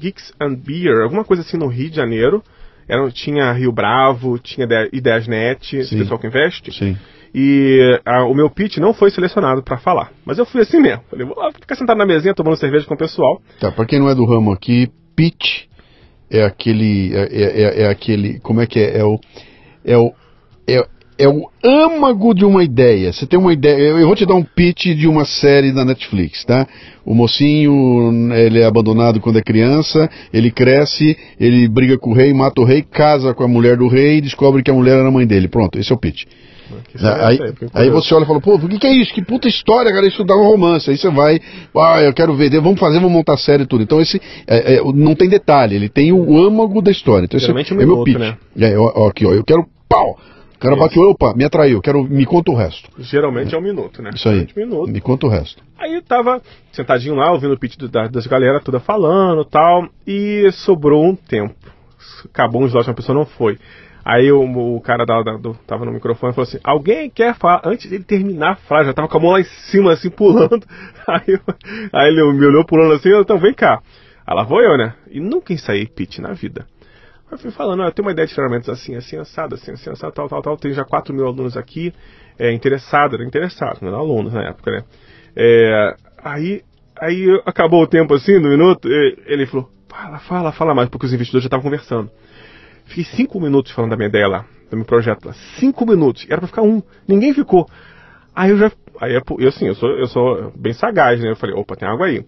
[0.00, 2.42] Geeks and Beer, alguma coisa assim no Rio de Janeiro.
[2.90, 6.72] Era, tinha Rio Bravo, tinha Ide- Ideiasnet, esse pessoal que investe.
[6.72, 6.96] Sim.
[7.34, 10.10] E a- o meu pitch não foi selecionado para falar.
[10.24, 11.02] Mas eu fui assim mesmo.
[11.08, 13.40] Falei, vou lá ficar sentado na mesinha tomando cerveja com o pessoal.
[13.60, 15.66] Tá, pra quem não é do ramo aqui, pitch
[16.30, 17.14] é aquele.
[17.14, 18.40] É, é- é- é aquele.
[18.40, 18.98] Como é que é?
[18.98, 19.20] É o.
[19.84, 20.12] É o
[20.68, 20.84] é,
[21.20, 23.12] é o âmago de uma ideia.
[23.12, 23.76] Você tem uma ideia.
[23.76, 26.66] Eu, vou te dar um pitch de uma série da Netflix, tá?
[27.04, 32.32] O mocinho, ele é abandonado quando é criança, ele cresce, ele briga com o rei,
[32.32, 35.08] mata o rei, casa com a mulher do rei e descobre que a mulher era
[35.08, 35.48] a mãe dele.
[35.48, 36.24] Pronto, esse é o pitch.
[37.22, 37.38] Aí,
[37.74, 39.12] aí, você olha e fala, pô, o que, que, é isso?
[39.12, 40.88] Que puta história, cara, isso dá um romance.
[40.88, 41.40] Aí você vai,
[41.76, 43.82] ah, eu quero ver, vamos fazer, vamos montar série e tudo.
[43.82, 47.24] Então esse é, é, não tem detalhe, ele tem o âmago da história.
[47.24, 48.18] Então esse é, um é meu pitch.
[48.18, 48.36] Né?
[48.58, 50.16] É, ó, aqui, ó, eu quero pau!
[50.60, 52.90] O cara bate, opa, me atraiu, quero, me conta o resto.
[52.98, 54.10] Geralmente é um minuto, né?
[54.12, 54.46] Isso aí.
[54.54, 54.92] Minutos.
[54.92, 55.62] Me conta o resto.
[55.78, 61.02] Aí tava sentadinho lá, ouvindo o pitch da, das galera toda falando tal, e sobrou
[61.02, 61.54] um tempo.
[62.26, 63.58] Acabou um slot, uma pessoa não foi.
[64.04, 67.34] Aí o, o cara da, da, do, tava no microfone e falou assim: Alguém quer
[67.36, 67.62] falar?
[67.64, 70.62] Antes dele terminar a frase, já tava com a mão lá em cima, assim, pulando.
[71.08, 71.40] Aí,
[71.90, 73.80] aí ele me olhou pulando assim: Então vem cá.
[74.26, 74.92] Aí lá vou eu, né?
[75.10, 76.66] E nunca ensaiei pitch na vida.
[77.30, 80.28] Eu fui falando, eu tenho uma ideia de treinamentos assim, assim, assado, assim, assim, tal,
[80.28, 80.56] tal, tal.
[80.56, 81.92] Tem já 4 mil alunos aqui,
[82.38, 84.84] é, interessado, era interessado, não era alunos na época, né?
[85.36, 86.62] É, aí,
[87.00, 91.12] aí acabou o tempo assim, no minuto, ele falou, fala, fala, fala mais, porque os
[91.12, 92.10] investidores já estavam conversando.
[92.86, 95.32] Fiquei cinco minutos falando da minha ideia lá, do meu projeto lá.
[95.60, 96.26] Cinco minutos.
[96.28, 96.82] Era pra ficar um.
[97.06, 97.68] Ninguém ficou.
[98.34, 98.72] Aí eu já.
[99.00, 101.30] Aí eu, assim, eu sou, eu sou bem sagaz, né?
[101.30, 102.24] Eu falei, opa, tem água aí.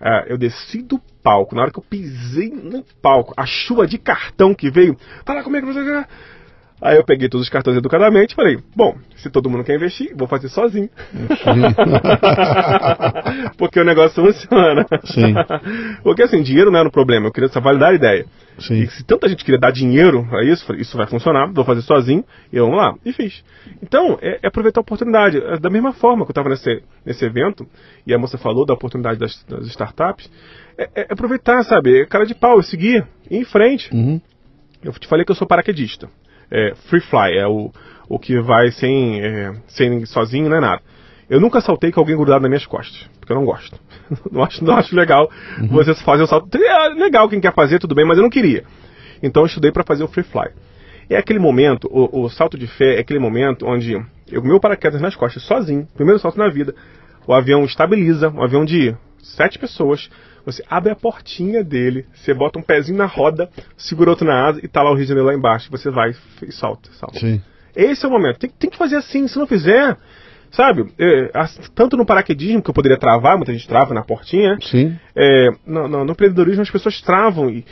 [0.00, 1.54] Uh, eu desci do palco.
[1.54, 4.96] Na hora que eu pisei no palco, a chuva de cartão que veio.
[5.24, 6.06] Fala como é que você.
[6.80, 10.14] Aí eu peguei todos os cartões educadamente e falei, bom, se todo mundo quer investir,
[10.16, 10.88] vou fazer sozinho.
[13.58, 14.86] Porque o negócio funciona.
[15.04, 15.34] Sim.
[16.02, 18.24] Porque assim, dinheiro não era um problema, eu queria só validar a ideia.
[18.58, 18.76] Sim.
[18.76, 21.82] E se tanta gente queria dar dinheiro a isso, falei, isso vai funcionar, vou fazer
[21.82, 22.94] sozinho, e vamos lá.
[23.04, 23.44] E fiz.
[23.82, 25.36] Então, é, é aproveitar a oportunidade.
[25.36, 27.66] É da mesma forma que eu estava nesse, nesse evento,
[28.06, 30.30] e a moça falou da oportunidade das, das startups,
[30.78, 32.06] é, é, aproveitar, sabe?
[32.06, 33.94] Cara de pau, seguir, ir em frente.
[33.94, 34.18] Uhum.
[34.82, 36.08] Eu te falei que eu sou paraquedista
[36.50, 37.70] é, free fly, é o,
[38.08, 40.82] o que vai sem, é, sem sozinho, não é nada.
[41.28, 43.78] Eu nunca saltei com alguém grudado nas minhas costas, porque eu não gosto.
[44.32, 45.68] não, acho, não acho legal uhum.
[45.68, 46.48] você fazer o salto.
[46.56, 48.64] É legal quem quer fazer, tudo bem, mas eu não queria.
[49.22, 50.48] Então eu estudei para fazer o free fly.
[51.08, 54.00] É aquele momento, o, o, salto de fé é aquele momento onde
[54.30, 56.74] eu meu paraquedas nas costas, sozinho, primeiro salto na vida,
[57.26, 60.08] o avião estabiliza, um avião de sete pessoas,
[60.44, 64.60] você abre a portinha dele, você bota um pezinho na roda, segura outro na asa
[64.62, 65.70] e tá lá o Rio de Janeiro lá embaixo.
[65.70, 67.18] Você vai e salta, salta.
[67.18, 67.42] Sim.
[67.74, 68.38] Esse é o momento.
[68.38, 69.28] Tem, tem que fazer assim.
[69.28, 69.96] Se não fizer,
[70.50, 70.92] sabe?
[70.98, 71.30] É,
[71.74, 74.58] tanto no paraquedismo, que eu poderia travar, muita gente trava na portinha.
[74.60, 74.96] Sim.
[75.14, 77.64] É, no, no, no, empreendedorismo as pessoas travam e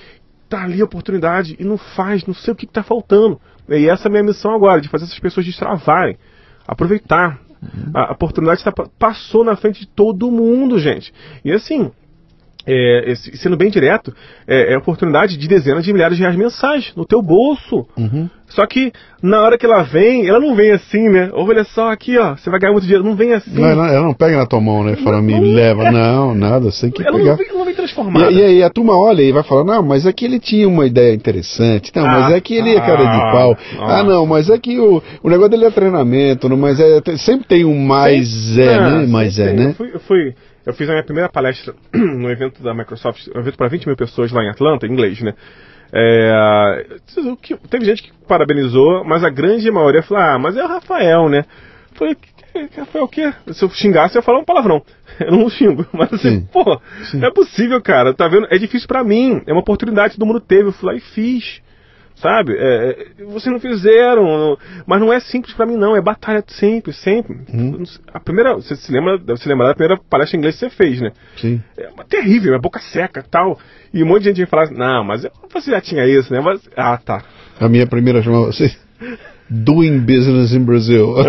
[0.49, 3.41] tá ali a oportunidade e não faz, não sei o que, que tá faltando.
[3.69, 6.17] E essa é a minha missão agora, de fazer essas pessoas destravarem,
[6.67, 7.39] aproveitar.
[7.61, 7.91] Uhum.
[7.93, 11.13] A, a oportunidade tá, passou na frente de todo mundo, gente.
[11.45, 11.91] E assim,
[12.69, 14.15] é, sendo bem direto,
[14.47, 17.87] é, é, oportunidade de dezenas de milhares de reais mensais no teu bolso.
[17.97, 18.29] Uhum.
[18.49, 18.93] Só que
[19.23, 21.31] na hora que ela vem, ela não vem assim, né?
[21.35, 23.05] Olha só aqui, ó, você vai ganhar muito dinheiro.
[23.05, 23.51] Não vem assim.
[23.53, 24.97] Não, ela, não pega na tua mão, né?
[24.97, 25.91] Fala, me leva.
[25.91, 27.31] Não, nada, sem que ela pegar.
[27.31, 28.31] Não vem, ela não vem transformada.
[28.31, 30.87] E, aí a turma olha e vai falar, não, mas é que ele tinha uma
[30.87, 31.93] ideia interessante.
[31.95, 33.57] Não, ah, mas é que ele é cara de ah, pau.
[33.81, 37.03] Ah, ah, não, mas é que o, o negócio dele é treinamento, não, mas é,
[37.19, 39.07] sempre tem um mais sempre, é, né?
[39.07, 39.67] Mais é, né?
[39.67, 40.35] Eu fui, eu fui
[40.69, 43.97] eu fiz a minha primeira palestra no evento da Microsoft, um evento para 20 mil
[43.97, 45.33] pessoas lá em Atlanta, em inglês, né?
[45.91, 46.85] É,
[47.71, 51.47] teve gente que parabenizou, mas a grande maioria falou: ah, mas é o Rafael, né?
[51.95, 52.15] Foi
[52.77, 53.33] Rafael o quê?
[53.51, 54.83] Se eu xingasse, eu ia falar um palavrão.
[55.19, 55.85] Eu não xingo.
[55.93, 56.81] Mas assim, sim, pô,
[57.11, 57.25] sim.
[57.25, 58.15] é possível, cara.
[58.15, 58.47] Tá vendo?
[58.51, 59.43] É difícil para mim.
[59.49, 60.69] É uma oportunidade que todo mundo teve.
[60.69, 61.61] Eu fui lá e fiz.
[62.21, 62.57] Sabe?
[62.57, 66.93] É, é, vocês não fizeram, mas não é simples para mim não, é batalha sempre,
[66.93, 67.39] sempre.
[67.53, 67.85] Hum.
[68.13, 70.71] A primeira, você se lembra, deve se lembrar da primeira palestra em inglês que você
[70.71, 71.13] fez, né?
[71.37, 71.63] Sim.
[71.77, 73.59] É uma terrível, é boca seca, tal.
[73.95, 76.41] E um monte de gente vai falar, não, mas você já tinha isso, né?
[76.41, 77.23] Mas, ah, tá.
[77.61, 78.75] A minha primeira chamava você
[79.51, 81.15] Doing Business in Brazil.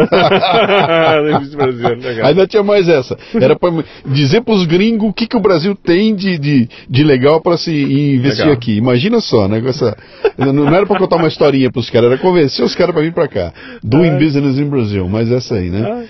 [2.23, 3.17] Ainda tinha mais essa.
[3.33, 7.03] Era para dizer para os gringos o que, que o Brasil tem de, de, de
[7.03, 8.53] legal para se investir legal.
[8.53, 8.75] aqui.
[8.75, 9.61] Imagina só, né?
[9.65, 9.97] Essa,
[10.37, 13.13] não era para contar uma historinha para os caras, era convencer os caras para vir
[13.13, 13.53] para cá.
[13.83, 14.19] Doing Ai.
[14.19, 15.07] Business in Brazil.
[15.07, 15.89] Mas essa aí, né?
[15.89, 16.07] Ai,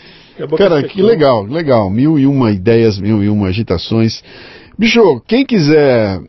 [0.58, 1.90] Cara, que legal, legal.
[1.90, 4.24] Mil e uma ideias, mil e uma agitações.
[4.78, 6.20] Bicho, quem quiser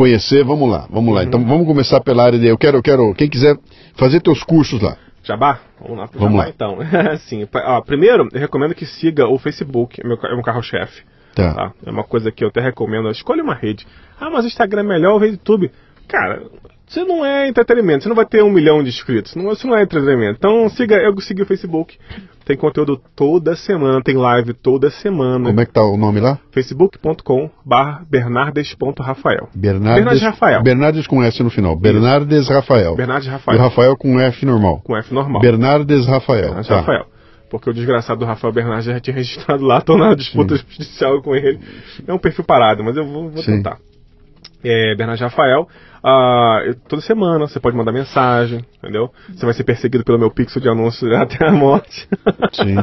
[0.00, 1.20] conhecer, vamos lá, vamos lá.
[1.20, 1.26] Uhum.
[1.26, 2.46] Então vamos começar pela área de.
[2.46, 3.14] Eu quero, eu quero.
[3.14, 3.54] Quem quiser
[3.96, 4.96] fazer teus cursos lá.
[5.22, 5.60] Jabá?
[5.78, 6.48] Vamos lá Vamos Jabá lá.
[6.48, 6.78] então.
[7.28, 11.02] Sim, ó, primeiro, eu recomendo que siga o Facebook, é meu, é meu carro-chefe.
[11.34, 11.52] Tá.
[11.52, 11.72] tá.
[11.84, 13.10] É uma coisa que eu até recomendo.
[13.10, 13.86] Escolha uma rede.
[14.18, 15.70] Ah, mas o Instagram é melhor, o YouTube.
[16.08, 16.42] Cara,
[16.90, 19.76] você não é entretenimento, você não vai ter um milhão de inscritos, não, isso não
[19.76, 20.38] é entretenimento.
[20.38, 21.96] Então siga, eu segui o Facebook,
[22.44, 25.46] tem conteúdo toda semana, tem live toda semana.
[25.46, 26.40] Como é que tá o nome lá?
[26.50, 29.48] facebook.com barra bernardes.rafael.
[29.54, 30.62] Bernardes, Bernardes Rafael.
[30.64, 31.76] Bernardes com S no final.
[31.76, 32.96] Bernardes Rafael.
[32.96, 34.80] Bernardes E Rafael, o Rafael com F normal.
[34.82, 35.40] com F normal.
[35.40, 36.42] Bernardes Rafael.
[36.42, 36.76] Bernardes tá.
[36.80, 37.06] Rafael.
[37.48, 41.36] Porque o desgraçado do Rafael Bernardes já tinha registrado lá, tô na disputa judicial com
[41.36, 41.60] ele.
[42.04, 43.58] É um perfil parado, mas eu vou, vou Sim.
[43.58, 43.78] tentar.
[44.62, 45.68] É, Bernardes Rafael,
[46.66, 49.10] eu- toda semana você pode mandar mensagem, entendeu?
[49.28, 52.06] Você vai ser perseguido pelo meu pixel de anúncio até a morte.
[52.52, 52.76] Sim.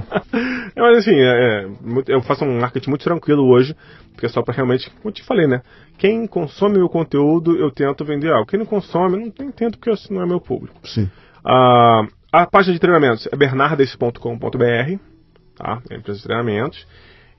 [0.76, 1.68] É, mas assim, é, é,
[2.08, 3.76] eu faço um marketing muito tranquilo hoje,
[4.14, 5.62] porque é só pra realmente, como eu te falei, né?
[5.98, 8.46] Quem consome meu conteúdo, eu tento vender algo.
[8.48, 10.76] Quem não consome, não nem tento, porque isso não é meu público.
[10.84, 11.10] Sim.
[11.46, 12.02] Ah,
[12.32, 14.98] a página de treinamentos é bernardes.com.br,
[15.56, 15.82] tá?
[15.90, 16.86] É empresa de treinamentos.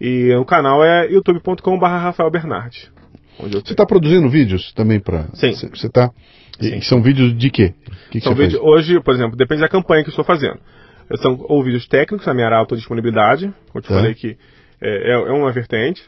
[0.00, 2.90] E o canal é youtube.com.br Rafael Bernardes.
[3.40, 5.28] Eu Você está produzindo vídeos também para?
[5.34, 5.52] Sim.
[5.52, 6.10] Você está?
[6.60, 6.80] Sim.
[6.82, 7.74] São vídeos de quê?
[8.10, 10.58] Que que São vídeos, hoje, por exemplo, depende da campanha que eu estou fazendo.
[11.22, 13.94] São ou vídeos técnicos, na minha área autodisponibilidade, como eu te Tá.
[13.94, 14.36] falei que
[14.80, 16.02] é, é- é uma vertente,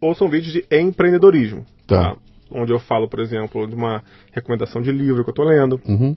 [0.00, 1.64] ou são vídeos de empreendedorismo.
[1.86, 2.14] Tá.
[2.50, 4.02] Onde eu falo, por exemplo, de uma
[4.32, 6.14] recomendação de livro que eu estou lendo, Uhum.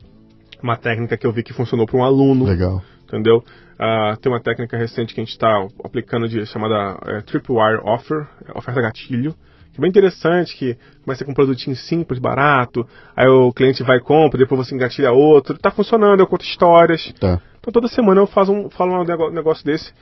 [0.61, 2.81] uma técnica que eu vi que funcionou para um aluno, Legal.
[3.05, 3.43] entendeu?
[3.79, 8.27] Ah, tem uma técnica recente que a gente está aplicando de chamada é, Tripwire Offer,
[8.47, 9.33] é, oferta gatilho,
[9.73, 12.85] que é bem interessante, que começa com um produtinho simples, barato,
[13.15, 17.13] aí o cliente vai e compra, depois você engatilha outro, tá funcionando, eu conto histórias.
[17.19, 17.41] Tá.
[17.59, 19.93] Então toda semana eu faço um, falo um negócio desse,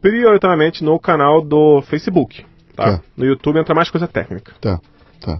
[0.00, 2.44] prioritariamente no canal do Facebook,
[2.74, 2.98] tá?
[2.98, 3.02] Tá.
[3.16, 4.52] No YouTube entra mais coisa técnica.
[4.60, 4.80] Tá.
[5.20, 5.38] Tá.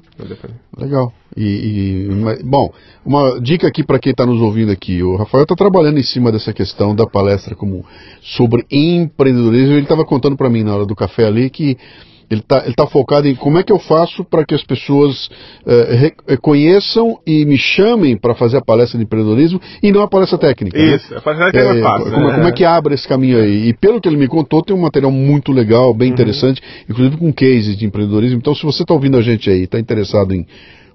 [0.76, 1.10] Legal.
[1.34, 2.70] E, e- bom,
[3.02, 5.02] uma dica aqui para quem está nos ouvindo aqui.
[5.02, 7.82] O Rafael está trabalhando em cima dessa questão da palestra como
[8.20, 9.72] sobre empreendedorismo.
[9.72, 11.78] Ele estava contando para mim na hora do café ali que
[12.30, 15.28] ele está tá focado em como é que eu faço para que as pessoas
[15.66, 20.00] eh, re- eh, conheçam e me chamem para fazer a palestra de empreendedorismo e não
[20.02, 20.78] a palestra técnica.
[20.78, 20.94] né?
[20.94, 22.34] Isso, a palestra técnica é mais fácil, como, né?
[22.36, 23.68] como é que abre esse caminho aí?
[23.68, 25.96] E pelo que ele me contou, tem um material muito legal, Uhum.
[25.96, 28.38] bem interessante, inclusive com cases de empreendedorismo.
[28.38, 30.46] Então, se você está ouvindo a gente aí, está interessado em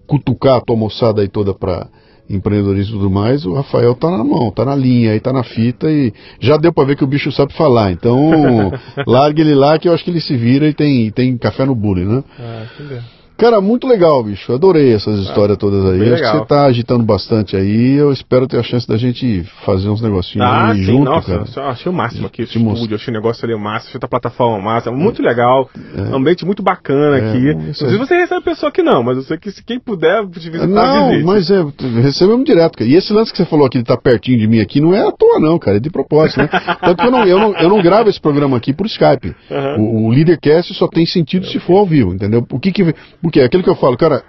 [0.08, 1.88] cutucar a tua moçada aí toda para
[2.30, 5.44] empreendedorismo e tudo mais, o Rafael tá na mão, tá na linha, aí tá na
[5.44, 7.92] fita e já deu para ver que o bicho sabe falar.
[7.92, 8.72] Então,
[9.06, 11.76] largue ele lá que eu acho que ele se vira e tem, tem café no
[11.76, 12.24] bule, né?
[12.40, 13.02] Ah, entendeu.
[13.38, 14.54] Cara, muito legal, bicho.
[14.54, 16.14] Adorei essas histórias todas aí.
[16.14, 17.94] Acho que você tá agitando bastante aí.
[17.94, 21.46] Eu espero ter a chance da gente fazer uns negocinhos Ah, aí sim, junto, nossa,
[21.46, 21.70] cara.
[21.70, 22.76] achei o máximo aqui, o Te mostro.
[22.76, 25.70] estúdio, achei o negócio ali o máximo, achei a plataforma massa, muito legal,
[26.14, 27.54] ambiente muito bacana É, aqui.
[27.56, 30.26] Não sei se você recebe pessoa aqui não, mas eu sei que se quem puder
[30.30, 31.26] te visitar, Não, visite.
[31.26, 31.64] mas é,
[32.02, 32.90] recebemos direto, cara.
[32.90, 35.06] E esse lance que você falou aqui de estar pertinho de mim aqui não é
[35.06, 36.48] à toa, não, cara, é de propósito, né?
[36.80, 39.36] Tanto que eu não, eu não, eu não gravo esse programa aqui por Skype.
[39.52, 39.78] Aham.
[39.80, 42.46] O, o Leadercast só tem sentido se for ao vivo, entendeu?
[42.50, 42.96] O que que.
[43.26, 44.22] Porque é aquilo que eu falo, cara,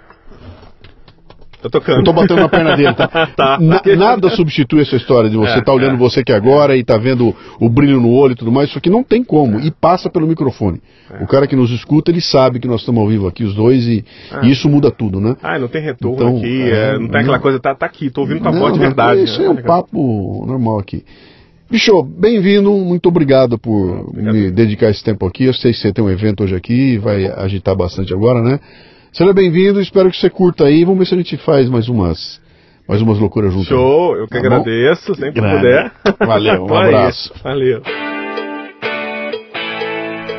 [1.61, 1.99] Tô tocando.
[1.99, 3.07] eu tô batendo na perna dele, tá?
[3.37, 3.59] Tá.
[3.59, 5.97] Na- nada substitui essa história de você É, tá olhando é.
[5.97, 8.69] você aqui agora e tá vendo o brilho no olho e tudo mais.
[8.69, 9.59] Isso aqui não tem como.
[9.59, 10.81] E passa pelo microfone.
[11.11, 11.23] É.
[11.23, 13.85] O cara que nos escuta, ele sabe que nós estamos ao vivo aqui, os dois,
[13.85, 14.03] e,
[14.41, 15.35] e isso muda tudo, né?
[15.43, 17.85] Ah, não tem retorno Então, aqui, é, é, não tem aquela não- coisa, tá, tá
[17.85, 19.23] aqui, tô ouvindo tua Não, voz de verdade.
[19.23, 19.45] Isso né?
[19.45, 21.05] é um papo normal aqui.
[21.69, 24.33] Bicho, bem-vindo, muito obrigado por Obrigado.
[24.33, 25.43] me dedicar esse tempo aqui.
[25.45, 28.59] Eu sei que você tem um evento hoje aqui, vai agitar bastante agora, né?
[29.11, 30.85] Seja bem-vindo, espero que você curta aí.
[30.85, 32.39] Vamos ver se a gente faz mais umas,
[32.87, 33.67] mais umas loucuras juntas.
[33.67, 34.55] Show, eu que Tá bom?
[34.55, 35.91] agradeço, sempre que puder.
[36.25, 37.33] Valeu, um Então é abraço.
[37.33, 37.81] isso, Valeu.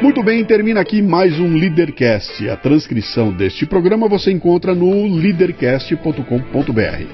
[0.00, 2.48] Muito bem, termina aqui mais um Leadercast.
[2.48, 7.04] A transcrição deste programa você encontra no leadercast.com.br.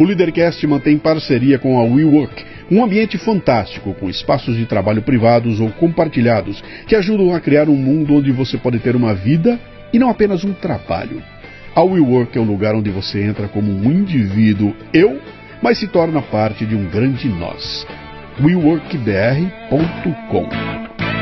[0.00, 2.42] O Leadercast mantém parceria com a WeWork,
[2.72, 7.76] um ambiente fantástico com espaços de trabalho privados ou compartilhados que ajudam a criar um
[7.76, 9.60] mundo onde você pode ter uma vida
[9.92, 11.22] e não apenas um trabalho.
[11.74, 15.20] A WeWork é o lugar onde você entra como um indivíduo eu,
[15.62, 17.86] mas se torna parte de um grande nós.
[18.40, 21.21] WeWorkBR.com